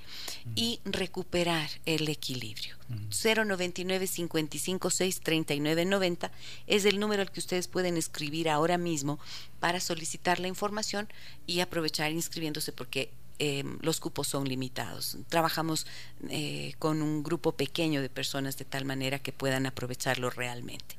y 0.55 0.79
recuperar 0.85 1.69
el 1.85 2.07
equilibrio. 2.09 2.75
099 2.87 4.07
556 4.07 5.21
3990 5.21 6.31
es 6.67 6.85
el 6.85 6.99
número 6.99 7.23
al 7.23 7.31
que 7.31 7.39
ustedes 7.39 7.67
pueden 7.67 7.97
escribir 7.97 8.47
ahora 8.47 8.77
mismo 8.77 9.19
para 9.59 9.79
solicitar 9.79 10.39
la 10.39 10.47
información 10.47 11.07
y 11.47 11.61
aprovechar 11.61 12.11
inscribiéndose 12.11 12.71
porque 12.71 13.09
Em, 13.37 13.77
los 13.81 13.99
cupos 13.99 14.29
son 14.29 14.47
limitados. 14.47 15.17
Trabajamos 15.27 15.85
eh, 16.29 16.73
con 16.79 17.01
un 17.01 17.21
grupo 17.21 17.51
pequeño 17.51 18.01
de 18.01 18.09
personas 18.09 18.57
de 18.57 18.63
tal 18.63 18.85
manera 18.85 19.19
que 19.19 19.33
puedan 19.33 19.65
aprovecharlo 19.65 20.29
realmente. 20.29 20.95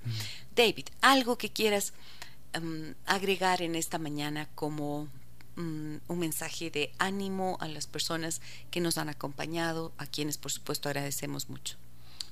David, 0.55 0.87
algo 1.01 1.39
que 1.39 1.51
quieras 1.51 1.95
em, 2.53 2.95
agregar 3.07 3.63
en 3.63 3.75
esta 3.75 3.99
mañana 3.99 4.49
como 4.55 5.09
mm, 5.57 5.97
un 6.09 6.19
mensaje 6.19 6.71
de 6.71 6.93
ánimo 6.99 7.57
a 7.61 7.69
las 7.69 7.87
personas 7.87 8.43
que 8.71 8.81
nos 8.81 8.99
han 8.99 9.09
acompañado, 9.09 9.93
a 9.97 10.07
quienes 10.07 10.37
por 10.37 10.53
supuesto 10.53 10.91
agradecemos 10.91 11.49
mucho. 11.49 11.77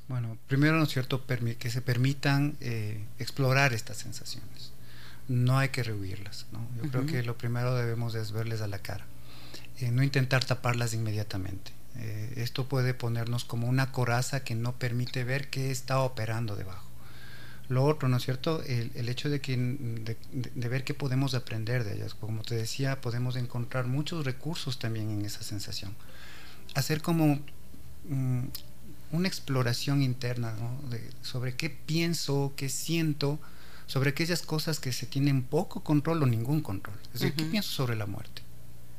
Bueno, 0.07 0.37
primero, 0.49 0.77
¿no 0.77 0.85
es 0.85 0.91
cierto?, 0.91 1.25
que 1.59 1.71
se 1.71 1.81
permitan 1.81 2.59
eh, 2.61 3.03
explorar 3.19 3.73
estas 3.73 3.97
sensaciones. 3.97 4.73
No 5.29 5.57
hay 5.57 5.71
que 5.71 5.83
rehuirlas. 5.83 6.45
¿no? 6.53 6.61
Yo 6.77 6.91
creo 6.91 7.07
que 7.07 7.23
lo 7.23 7.39
primero 7.39 7.75
debemos 7.75 8.15
es 8.15 8.33
verles 8.33 8.61
a 8.61 8.69
la 8.69 8.81
cara 8.81 9.07
eh, 9.79 9.91
no 9.91 10.03
intentar 10.03 10.45
taparlas 10.45 10.95
inmediatamente. 10.95 11.73
Eh, 11.97 12.35
esto 12.37 12.69
puede 12.69 12.95
ponernos 12.95 13.45
como 13.45 13.69
una 13.69 13.93
coraza 13.93 14.45
que 14.45 14.55
no 14.55 14.73
permite 14.79 15.25
ver 15.25 15.49
qué 15.49 15.71
está 15.71 16.01
operando 16.01 16.57
debajo. 16.57 16.89
Lo 17.69 17.85
otro, 17.85 18.09
¿no 18.09 18.19
es 18.19 18.25
cierto? 18.25 18.63
El, 18.63 19.09
hecho 19.09 19.31
de, 19.31 19.41
que, 19.41 19.57
de, 19.57 20.69
ver 20.69 20.85
qué 20.85 20.93
podemos 20.93 21.35
aprender 21.35 21.83
de 21.85 21.95
ellas. 21.95 22.15
Como 22.15 22.43
te 22.43 22.57
decía, 22.57 23.01
podemos 23.01 23.37
encontrar 23.37 23.87
muchos 23.87 24.27
recursos 24.27 24.79
también 24.79 25.11
en 25.11 25.25
esa 25.25 25.43
sensación. 25.43 25.95
Hacer 26.75 27.01
como 27.01 27.41
mm, 28.09 28.43
una 29.13 29.29
exploración 29.29 30.03
interna 30.03 30.55
sobre 31.23 31.57
qué 31.57 31.71
pienso, 31.71 32.53
qué 32.55 32.69
siento, 32.69 33.39
sobre 33.87 34.11
aquellas 34.11 34.43
cosas 34.43 34.79
que 34.79 34.93
se 34.93 35.07
tienen 35.07 35.43
poco 35.43 35.83
control 35.83 36.23
o 36.23 36.27
ningún 36.27 36.61
control. 36.61 36.97
Es 37.15 37.21
decir, 37.21 37.35
¿qué 37.35 37.45
pienso 37.45 37.71
sobre 37.71 37.97
la 37.97 38.05
muerte? 38.05 38.44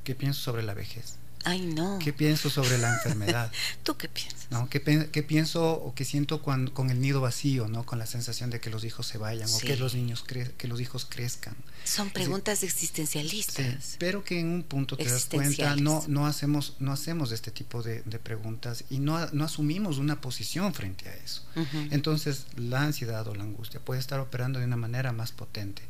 ¿Qué 0.06 0.16
pienso 0.16 0.39
sobre 0.39 0.64
la 0.64 0.74
vejez? 0.74 1.16
Ay, 1.45 1.62
no. 1.62 1.99
¿Qué 1.99 2.14
pienso 2.14 2.49
sobre 2.49 2.78
la 2.78 2.93
enfermedad? 2.93 3.51
¿Tú 3.84 3.97
qué 3.97 4.08
piensas? 4.08 4.47
¿No? 4.49 4.68
¿Qué, 4.70 4.80
pienso 4.80 5.74
o 5.74 5.93
qué 5.93 6.06
siento 6.06 6.41
cuando, 6.41 6.74
con 6.74 6.89
el 6.89 6.99
nido 6.99 7.22
vacío, 7.22 7.68
¿no? 7.68 7.86
Con 7.86 7.99
la 7.99 8.06
sensación 8.06 8.49
de 8.49 8.60
que 8.60 8.70
los 8.70 8.84
hijos 8.84 9.06
se 9.06 9.18
vayan 9.18 9.47
o 9.51 9.60
que 9.60 9.78
los 9.78 9.93
niños 9.93 10.24
que 10.24 10.68
los 10.68 10.80
hijos 10.82 11.06
crezcan. 11.06 11.56
Son 11.84 12.10
preguntas 12.10 12.64
existencialistas. 12.64 13.95
pero 13.99 14.24
que 14.24 14.39
en 14.39 14.49
un 14.49 14.64
punto 14.64 14.97
te 14.97 15.06
das 15.06 15.26
cuenta, 15.26 15.76
no, 15.76 16.03
no 16.08 16.26
hacemos, 16.26 16.78
no 16.80 16.91
hacemos 16.91 17.32
este 17.32 17.51
tipo 17.51 17.84
de, 17.84 18.01
preguntas 18.24 18.84
y 18.89 18.99
no, 18.99 19.28
no, 19.32 19.45
asumimos 19.45 19.97
una 19.97 20.22
posición 20.22 20.74
frente 20.74 21.10
a 21.10 21.16
eso. 21.16 21.43
Entonces, 21.91 22.45
la 22.56 22.82
ansiedad 22.82 23.28
o 23.28 23.36
la 23.36 23.43
angustia 23.43 23.80
puede 23.80 23.99
estar 23.99 24.20
operando 24.20 24.60
de 24.60 24.66
una 24.66 24.78
manera 24.78 25.12
más 25.12 25.32
potente. 25.32 25.84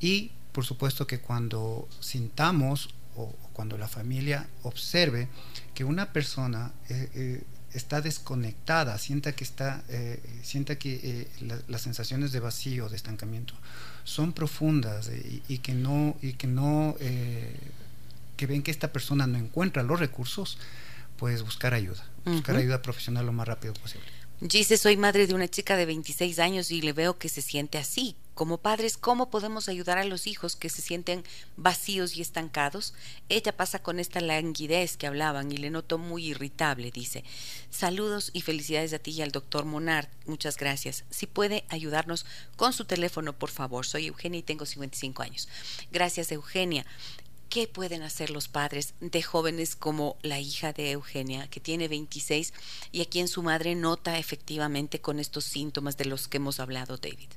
Y 0.00 0.32
por 0.54 0.64
supuesto 0.64 1.06
que 1.06 1.18
cuando 1.18 1.88
sintamos 1.98 2.88
o, 3.16 3.26
cuando 3.52 3.76
la 3.76 3.88
familia 3.88 4.48
observe 4.62 5.28
que 5.74 5.84
una 5.84 6.12
persona 6.12 6.72
eh, 6.88 7.10
eh, 7.14 7.42
está 7.72 8.00
desconectada, 8.00 8.96
sienta 8.98 9.32
que 9.32 9.42
está, 9.42 9.82
eh, 9.88 10.22
sienta 10.42 10.76
que 10.78 11.00
eh, 11.02 11.28
las 11.66 11.82
sensaciones 11.82 12.30
de 12.30 12.38
vacío, 12.38 12.88
de 12.88 12.94
estancamiento, 12.94 13.54
son 14.04 14.32
profundas 14.32 15.10
y, 15.48 15.58
que 15.58 15.74
no, 15.74 16.16
y 16.22 16.34
que 16.34 16.46
no, 16.46 16.94
que 18.36 18.46
ven 18.46 18.62
que 18.62 18.70
esta 18.70 18.92
persona 18.92 19.26
no 19.26 19.38
encuentra 19.38 19.82
los 19.82 19.98
recursos, 19.98 20.58
pues 21.16 21.42
buscar 21.42 21.74
ayuda, 21.74 22.04
buscar 22.24 22.56
ayuda 22.56 22.80
profesional 22.80 23.26
lo 23.26 23.32
más 23.32 23.48
rápido 23.48 23.74
posible. 23.74 24.06
Dice, 24.40 24.76
soy 24.76 24.96
madre 24.96 25.26
de 25.26 25.34
una 25.34 25.48
chica 25.48 25.76
de 25.76 25.86
26 25.86 26.38
años 26.38 26.70
y 26.70 26.82
le 26.82 26.92
veo 26.92 27.18
que 27.18 27.28
se 27.28 27.40
siente 27.42 27.78
así. 27.78 28.16
Como 28.34 28.58
padres, 28.58 28.96
¿cómo 28.96 29.30
podemos 29.30 29.68
ayudar 29.68 29.98
a 29.98 30.04
los 30.04 30.26
hijos 30.26 30.56
que 30.56 30.68
se 30.68 30.82
sienten 30.82 31.22
vacíos 31.56 32.16
y 32.16 32.20
estancados? 32.20 32.92
Ella 33.28 33.56
pasa 33.56 33.80
con 33.80 34.00
esta 34.00 34.20
languidez 34.20 34.96
que 34.96 35.06
hablaban 35.06 35.52
y 35.52 35.56
le 35.56 35.70
noto 35.70 35.98
muy 35.98 36.26
irritable, 36.26 36.90
dice. 36.90 37.22
Saludos 37.70 38.30
y 38.32 38.40
felicidades 38.40 38.92
a 38.92 38.98
ti 38.98 39.12
y 39.12 39.22
al 39.22 39.30
doctor 39.30 39.64
Monard. 39.64 40.08
Muchas 40.26 40.56
gracias. 40.56 41.04
Si 41.10 41.26
puede 41.26 41.64
ayudarnos 41.68 42.26
con 42.56 42.72
su 42.72 42.84
teléfono, 42.84 43.32
por 43.34 43.50
favor. 43.50 43.86
Soy 43.86 44.06
Eugenia 44.08 44.40
y 44.40 44.42
tengo 44.42 44.66
55 44.66 45.22
años. 45.22 45.48
Gracias, 45.92 46.32
Eugenia. 46.32 46.84
¿Qué 47.48 47.68
pueden 47.68 48.02
hacer 48.02 48.30
los 48.30 48.48
padres 48.48 48.94
de 49.00 49.22
jóvenes 49.22 49.76
como 49.76 50.16
la 50.22 50.40
hija 50.40 50.72
de 50.72 50.90
Eugenia, 50.90 51.46
que 51.46 51.60
tiene 51.60 51.86
26 51.86 52.52
y 52.90 53.00
a 53.00 53.04
quien 53.04 53.28
su 53.28 53.44
madre 53.44 53.76
nota 53.76 54.18
efectivamente 54.18 55.00
con 55.00 55.20
estos 55.20 55.44
síntomas 55.44 55.96
de 55.96 56.06
los 56.06 56.26
que 56.26 56.38
hemos 56.38 56.58
hablado, 56.58 56.96
David? 56.96 57.28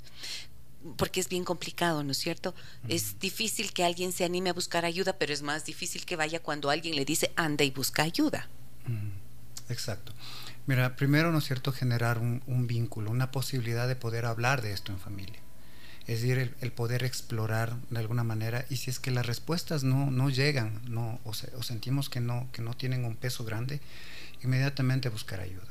Porque 0.96 1.20
es 1.20 1.30
bien 1.30 1.44
complicado, 1.44 2.04
¿no 2.04 2.12
es 2.12 2.18
cierto? 2.18 2.56
Es 2.88 3.20
difícil 3.20 3.74
que 3.74 3.84
alguien 3.84 4.12
se 4.12 4.24
anime 4.24 4.50
a 4.50 4.54
buscar 4.54 4.86
ayuda, 4.86 5.14
pero 5.18 5.34
es 5.34 5.42
más 5.42 5.66
difícil 5.66 6.06
que 6.06 6.16
vaya 6.16 6.42
cuando 6.42 6.70
alguien 6.70 6.96
le 6.96 7.06
dice, 7.06 7.32
anda 7.36 7.64
y 7.64 7.72
busca 7.72 8.04
ayuda. 8.04 8.48
Exacto. 9.70 10.14
Mira, 10.66 10.96
primero, 10.96 11.32
¿no 11.32 11.40
es 11.40 11.46
cierto?, 11.46 11.72
generar 11.72 12.20
un 12.20 12.68
vínculo, 12.68 13.12
una 13.12 13.32
posibilidad 13.32 13.88
de 13.88 13.96
poder 13.96 14.26
hablar 14.26 14.62
de 14.62 14.74
esto 14.74 14.92
en 14.92 15.00
familia 15.00 15.40
es 16.08 16.22
decir, 16.22 16.56
el, 16.62 16.72
poder 16.72 17.04
explorar 17.04 17.76
de 17.90 18.00
alguna 18.00 18.24
manera 18.24 18.66
y 18.70 18.78
si 18.78 18.90
es 18.90 19.00
que 19.00 19.12
las 19.12 19.26
respuestas 19.26 19.84
no, 19.84 20.10
no 20.10 20.30
llegan 20.30 20.82
no, 20.88 21.20
o, 21.26 21.34
sentimos 21.34 22.10
que 22.10 22.22
no, 22.22 22.48
que 22.54 22.62
no 22.62 22.74
tienen 22.76 23.04
un 23.04 23.18
peso 23.18 23.44
grande, 23.44 23.82
inmediatamente 24.42 25.10
buscar 25.10 25.42
ayuda. 25.42 25.68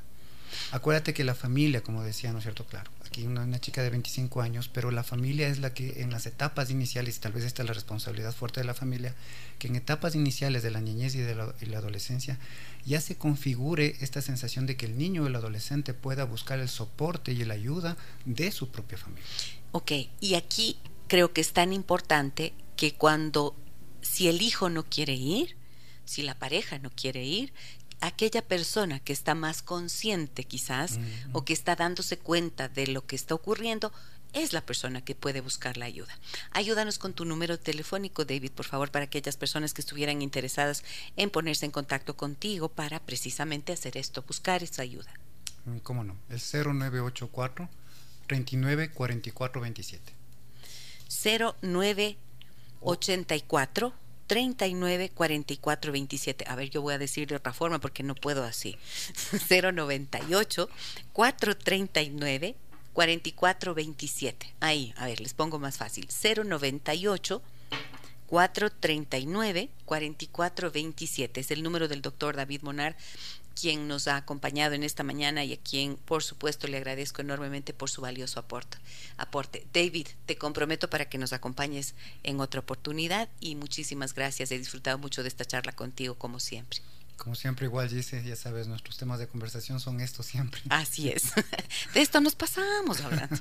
Acuérdate 0.72 1.14
que 1.14 1.24
la 1.24 1.34
familia, 1.34 1.82
como 1.82 2.02
decía, 2.02 2.32
¿no 2.32 2.38
es 2.38 2.44
cierto? 2.44 2.64
Claro, 2.66 2.90
aquí 3.04 3.26
una, 3.26 3.60
chica 3.60 3.82
de 3.82 3.90
25 3.90 4.40
años, 4.40 4.68
pero 4.68 4.90
la 4.90 5.02
familia 5.02 5.48
es 5.48 5.58
la 5.58 5.74
que 5.74 6.02
en 6.02 6.10
las 6.10 6.26
etapas 6.26 6.70
iniciales, 6.70 7.20
tal 7.20 7.32
vez 7.32 7.44
esta 7.44 7.62
es 7.62 7.68
la 7.68 7.74
responsabilidad 7.74 8.32
fuerte 8.32 8.60
de 8.60 8.66
la 8.66 8.74
familia, 8.74 9.14
que 9.58 9.68
en 9.68 9.76
etapas 9.76 10.14
iniciales 10.14 10.62
de 10.62 10.70
la 10.70 10.80
niñez 10.80 11.14
y 11.14 11.20
de 11.20 11.34
la, 11.34 11.54
la 11.60 11.78
adolescencia 11.78 12.38
ya 12.84 13.00
se 13.00 13.16
configure 13.16 13.96
esta 14.00 14.22
sensación 14.22 14.66
de 14.66 14.76
que 14.76 14.86
el 14.86 14.96
niño 14.96 15.24
o 15.24 15.26
el 15.26 15.36
adolescente 15.36 15.94
pueda 15.94 16.24
buscar 16.24 16.60
el 16.60 16.68
soporte 16.68 17.32
y 17.32 17.44
la 17.44 17.54
ayuda 17.54 17.96
de 18.24 18.50
su 18.52 18.70
propia 18.70 18.98
familia. 18.98 19.24
Ok, 19.72 19.92
y 20.20 20.34
aquí 20.34 20.78
creo 21.08 21.32
que 21.32 21.40
es 21.40 21.52
tan 21.52 21.72
importante 21.72 22.52
que 22.76 22.94
cuando, 22.94 23.56
si 24.02 24.28
el 24.28 24.42
hijo 24.42 24.68
no 24.68 24.84
quiere 24.84 25.14
ir, 25.14 25.56
si 26.04 26.22
la 26.22 26.38
pareja 26.38 26.78
no 26.78 26.90
quiere 26.90 27.24
ir, 27.24 27.52
aquella 28.00 28.42
persona 28.42 29.00
que 29.00 29.12
está 29.12 29.34
más 29.34 29.60
consciente 29.62 30.44
quizás 30.44 30.98
o 31.32 31.44
que 31.44 31.52
está 31.52 31.74
dándose 31.76 32.18
cuenta 32.18 32.68
de 32.68 32.86
lo 32.86 33.06
que 33.06 33.16
está 33.16 33.34
ocurriendo 33.34 33.92
es 34.32 34.52
la 34.52 34.60
persona 34.60 35.02
que 35.02 35.14
puede 35.14 35.40
buscar 35.40 35.78
la 35.78 35.86
ayuda. 35.86 36.12
Ayúdanos 36.50 36.98
con 36.98 37.14
tu 37.14 37.24
número 37.24 37.58
telefónico, 37.58 38.26
David, 38.26 38.52
por 38.52 38.66
favor, 38.66 38.90
para 38.90 39.06
aquellas 39.06 39.36
personas 39.36 39.72
que 39.72 39.80
estuvieran 39.80 40.20
interesadas 40.20 40.84
en 41.16 41.30
ponerse 41.30 41.64
en 41.64 41.70
contacto 41.70 42.16
contigo 42.16 42.68
para 42.68 43.00
precisamente 43.00 43.72
hacer 43.72 43.96
esto, 43.96 44.22
buscar 44.22 44.62
esa 44.62 44.82
ayuda. 44.82 45.10
Mm, 45.64 45.78
¿Cómo 45.78 46.04
no? 46.04 46.18
El 46.28 46.38
0984 46.38 47.70
39 48.26 48.90
44 48.90 49.60
27. 49.62 50.12
0984 51.62 53.94
39 54.26 55.10
44 55.10 55.92
27. 55.92 56.44
A 56.48 56.56
ver, 56.56 56.70
yo 56.70 56.82
voy 56.82 56.94
a 56.94 56.98
decir 56.98 57.28
de 57.28 57.36
otra 57.36 57.52
forma 57.52 57.78
porque 57.78 58.02
no 58.02 58.14
puedo 58.14 58.44
así. 58.44 58.76
098 59.48 60.68
439 61.12 62.56
44 62.92 63.74
27. 63.74 64.54
Ahí, 64.60 64.94
a 64.96 65.06
ver, 65.06 65.20
les 65.20 65.34
pongo 65.34 65.58
más 65.58 65.76
fácil. 65.76 66.08
098 66.08 67.42
439 68.26 69.70
44 69.84 70.70
27. 70.70 71.40
Es 71.40 71.50
el 71.50 71.62
número 71.62 71.88
del 71.88 72.02
doctor 72.02 72.36
David 72.36 72.62
Monar 72.62 72.96
quien 73.58 73.88
nos 73.88 74.06
ha 74.06 74.16
acompañado 74.16 74.74
en 74.74 74.82
esta 74.82 75.02
mañana 75.02 75.44
y 75.44 75.54
a 75.54 75.56
quien, 75.56 75.96
por 75.96 76.22
supuesto, 76.22 76.68
le 76.68 76.76
agradezco 76.76 77.22
enormemente 77.22 77.72
por 77.72 77.90
su 77.90 78.02
valioso 78.02 78.38
aporte. 78.38 79.66
David, 79.72 80.08
te 80.26 80.36
comprometo 80.36 80.88
para 80.90 81.08
que 81.08 81.18
nos 81.18 81.32
acompañes 81.32 81.94
en 82.22 82.40
otra 82.40 82.60
oportunidad 82.60 83.28
y 83.40 83.56
muchísimas 83.56 84.14
gracias. 84.14 84.52
He 84.52 84.58
disfrutado 84.58 84.98
mucho 84.98 85.22
de 85.22 85.28
esta 85.28 85.44
charla 85.44 85.72
contigo, 85.72 86.14
como 86.14 86.38
siempre. 86.38 86.80
Como 87.16 87.34
siempre, 87.34 87.66
igual 87.66 87.88
dice, 87.88 88.22
ya 88.22 88.36
sabes, 88.36 88.68
nuestros 88.68 88.98
temas 88.98 89.18
de 89.18 89.26
conversación 89.26 89.80
son 89.80 90.00
estos 90.00 90.26
siempre. 90.26 90.60
Así 90.68 91.08
es. 91.08 91.32
De 91.94 92.00
esto 92.00 92.20
nos 92.20 92.34
pasamos 92.34 93.00
hablando. 93.00 93.36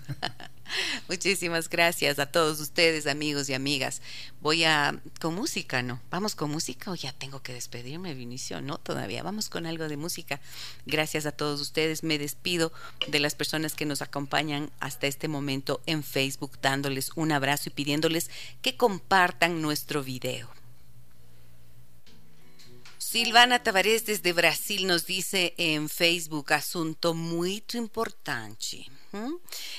Muchísimas 1.10 1.70
gracias 1.70 2.18
a 2.18 2.26
todos 2.26 2.60
ustedes, 2.60 3.06
amigos 3.06 3.50
y 3.50 3.54
amigas. 3.54 4.02
Voy 4.42 4.64
a 4.64 5.00
con 5.20 5.36
música, 5.36 5.84
¿no? 5.84 6.00
Vamos 6.10 6.36
con 6.36 6.52
música 6.52 6.90
o 6.90 6.96
ya 6.96 7.12
tengo 7.14 7.44
que 7.44 7.54
despedirme, 7.54 8.14
Vinicio, 8.14 8.62
no, 8.62 8.78
todavía. 8.78 9.24
Vamos 9.24 9.50
con 9.50 9.66
algo 9.66 9.88
de 9.88 9.98
música. 9.98 10.40
Gracias 10.86 11.26
a 11.26 11.32
todos 11.34 11.60
ustedes. 11.62 12.04
Me 12.04 12.18
despido 12.18 12.72
de 13.08 13.20
las 13.20 13.36
personas 13.36 13.76
que 13.76 13.86
nos 13.86 14.02
acompañan 14.02 14.72
hasta 14.80 15.08
este 15.08 15.28
momento 15.28 15.82
en 15.86 16.04
Facebook, 16.04 16.58
dándoles 16.62 17.12
un 17.16 17.32
abrazo 17.34 17.70
y 17.70 17.74
pidiéndoles 17.74 18.32
que 18.62 18.78
compartan 18.78 19.62
nuestro 19.62 20.04
video. 20.04 20.55
Silvana 23.16 23.64
Tavares 23.64 24.06
desde 24.06 24.34
Brasil 24.34 24.88
nos 24.88 25.06
dice 25.06 25.54
en 25.58 25.88
Facebook, 25.88 26.52
asunto 26.52 27.14
muy 27.14 27.64
importante. 27.76 28.88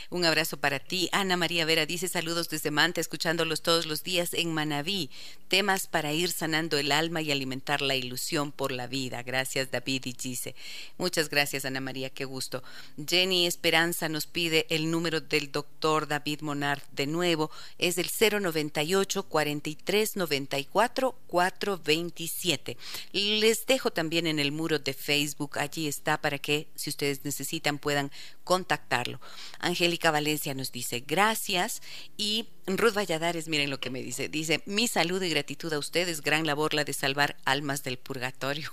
Un 0.08 0.24
abrazo 0.24 0.56
para 0.56 0.78
ti. 0.78 1.10
Ana 1.12 1.36
María 1.36 1.66
Vera 1.66 1.84
dice 1.84 2.08
saludos 2.08 2.48
desde 2.48 2.70
Manta, 2.70 3.02
escuchándolos 3.02 3.60
todos 3.60 3.84
los 3.84 4.02
días 4.02 4.32
en 4.32 4.54
Manaví. 4.54 5.10
Temas 5.48 5.86
para 5.86 6.14
ir 6.14 6.32
sanando 6.32 6.78
el 6.78 6.90
alma 6.90 7.20
y 7.20 7.30
alimentar 7.30 7.82
la 7.82 7.96
ilusión 7.96 8.50
por 8.50 8.72
la 8.72 8.86
vida. 8.86 9.22
Gracias 9.22 9.70
David 9.70 10.06
y 10.06 10.16
Gise. 10.18 10.54
Muchas 10.96 11.28
gracias 11.28 11.66
Ana 11.66 11.80
María, 11.80 12.08
qué 12.08 12.24
gusto. 12.24 12.62
Jenny 13.06 13.46
Esperanza 13.46 14.08
nos 14.08 14.26
pide 14.26 14.66
el 14.70 14.90
número 14.90 15.20
del 15.20 15.52
doctor 15.52 16.08
David 16.08 16.40
Monard 16.40 16.82
de 16.92 17.06
nuevo. 17.06 17.50
Es 17.76 17.98
el 17.98 18.08
098 18.08 19.24
43 19.24 20.16
94 20.16 21.18
427. 21.26 22.78
Les 23.26 23.66
dejo 23.66 23.90
también 23.90 24.26
en 24.26 24.38
el 24.38 24.52
muro 24.52 24.78
de 24.78 24.94
Facebook. 24.94 25.58
Allí 25.58 25.88
está 25.88 26.20
para 26.20 26.38
que 26.38 26.68
si 26.76 26.90
ustedes 26.90 27.24
necesitan 27.24 27.78
puedan 27.78 28.12
contactarlo. 28.44 29.20
Angélica 29.58 30.12
Valencia 30.12 30.54
nos 30.54 30.70
dice 30.70 31.00
gracias 31.00 31.82
y 32.16 32.48
Ruth 32.66 32.94
Valladares, 32.94 33.46
miren 33.46 33.70
lo 33.70 33.78
que 33.78 33.90
me 33.90 34.02
dice, 34.02 34.28
dice 34.28 34.60
mi 34.66 34.88
saludo 34.88 35.24
y 35.24 35.30
gratitud 35.30 35.72
a 35.72 35.78
ustedes, 35.78 36.20
gran 36.20 36.46
labor 36.46 36.74
la 36.74 36.82
de 36.82 36.92
salvar 36.92 37.36
almas 37.44 37.84
del 37.84 37.96
purgatorio. 37.96 38.72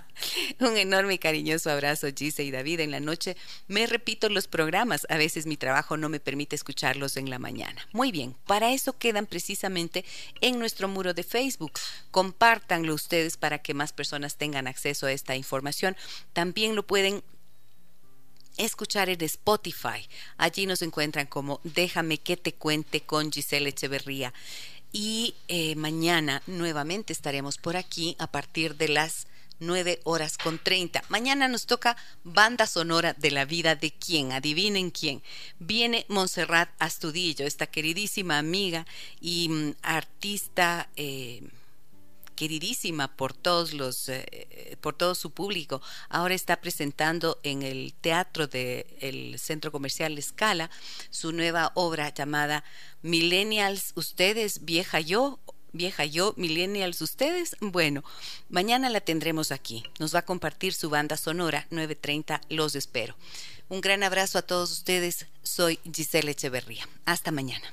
Un 0.60 0.76
enorme 0.76 1.14
y 1.14 1.18
cariñoso 1.18 1.70
abrazo, 1.70 2.08
Gise 2.14 2.42
y 2.42 2.50
David. 2.50 2.80
En 2.80 2.90
la 2.90 2.98
noche 2.98 3.36
me 3.68 3.86
repito 3.86 4.28
los 4.28 4.48
programas, 4.48 5.06
a 5.08 5.16
veces 5.16 5.46
mi 5.46 5.56
trabajo 5.56 5.96
no 5.96 6.08
me 6.08 6.18
permite 6.18 6.56
escucharlos 6.56 7.16
en 7.16 7.30
la 7.30 7.38
mañana. 7.38 7.86
Muy 7.92 8.10
bien, 8.10 8.34
para 8.46 8.72
eso 8.72 8.98
quedan 8.98 9.26
precisamente 9.26 10.04
en 10.40 10.58
nuestro 10.58 10.88
muro 10.88 11.14
de 11.14 11.22
Facebook. 11.22 11.72
Compártanlo 12.10 12.94
ustedes 12.94 13.36
para 13.36 13.58
que 13.58 13.74
más 13.74 13.92
personas 13.92 14.36
tengan 14.36 14.66
acceso 14.66 15.06
a 15.06 15.12
esta 15.12 15.36
información. 15.36 15.96
También 16.32 16.74
lo 16.74 16.84
pueden 16.84 17.22
escuchar 18.56 19.08
en 19.08 19.22
Spotify. 19.22 20.08
Allí 20.36 20.66
nos 20.66 20.82
encuentran 20.82 21.26
como 21.26 21.60
Déjame 21.64 22.18
que 22.18 22.36
te 22.36 22.54
cuente 22.54 23.00
con 23.00 23.32
Giselle 23.32 23.70
Echeverría. 23.70 24.32
Y 24.92 25.34
eh, 25.48 25.76
mañana 25.76 26.42
nuevamente 26.46 27.12
estaremos 27.12 27.58
por 27.58 27.76
aquí 27.76 28.16
a 28.18 28.26
partir 28.26 28.76
de 28.76 28.88
las 28.88 29.26
9 29.60 30.00
horas 30.04 30.36
con 30.38 30.58
30. 30.58 31.04
Mañana 31.08 31.46
nos 31.46 31.66
toca 31.66 31.96
banda 32.24 32.66
sonora 32.66 33.14
de 33.14 33.30
la 33.30 33.44
vida 33.44 33.76
de 33.76 33.92
quién, 33.92 34.32
adivinen 34.32 34.90
quién. 34.90 35.22
Viene 35.58 36.06
Montserrat 36.08 36.70
Astudillo, 36.78 37.46
esta 37.46 37.66
queridísima 37.66 38.38
amiga 38.38 38.86
y 39.20 39.48
mm, 39.48 39.74
artista. 39.82 40.88
Eh, 40.96 41.42
queridísima 42.40 43.14
por 43.18 43.34
todos 43.34 43.74
los 43.74 44.08
eh, 44.08 44.78
por 44.80 44.94
todo 44.94 45.14
su 45.14 45.30
público 45.30 45.82
ahora 46.08 46.32
está 46.34 46.58
presentando 46.58 47.38
en 47.42 47.62
el 47.62 47.92
teatro 48.00 48.46
del 48.46 49.38
centro 49.38 49.70
comercial 49.70 50.16
Escala 50.16 50.70
su 51.10 51.32
nueva 51.32 51.70
obra 51.74 52.14
llamada 52.14 52.64
Millennials 53.02 53.92
ustedes 53.94 54.64
vieja 54.64 55.00
yo 55.00 55.38
vieja 55.72 56.06
yo, 56.06 56.32
millennials 56.36 57.00
ustedes, 57.02 57.56
bueno, 57.60 58.02
mañana 58.48 58.90
la 58.90 59.00
tendremos 59.00 59.52
aquí. 59.52 59.84
Nos 60.00 60.12
va 60.12 60.20
a 60.20 60.24
compartir 60.24 60.74
su 60.74 60.90
banda 60.90 61.16
sonora 61.16 61.68
930, 61.70 62.40
los 62.48 62.74
espero. 62.74 63.14
Un 63.68 63.80
gran 63.80 64.02
abrazo 64.02 64.38
a 64.38 64.42
todos 64.42 64.72
ustedes. 64.72 65.26
Soy 65.44 65.78
Giselle 65.94 66.32
Echeverría. 66.32 66.88
Hasta 67.04 67.30
mañana. 67.30 67.72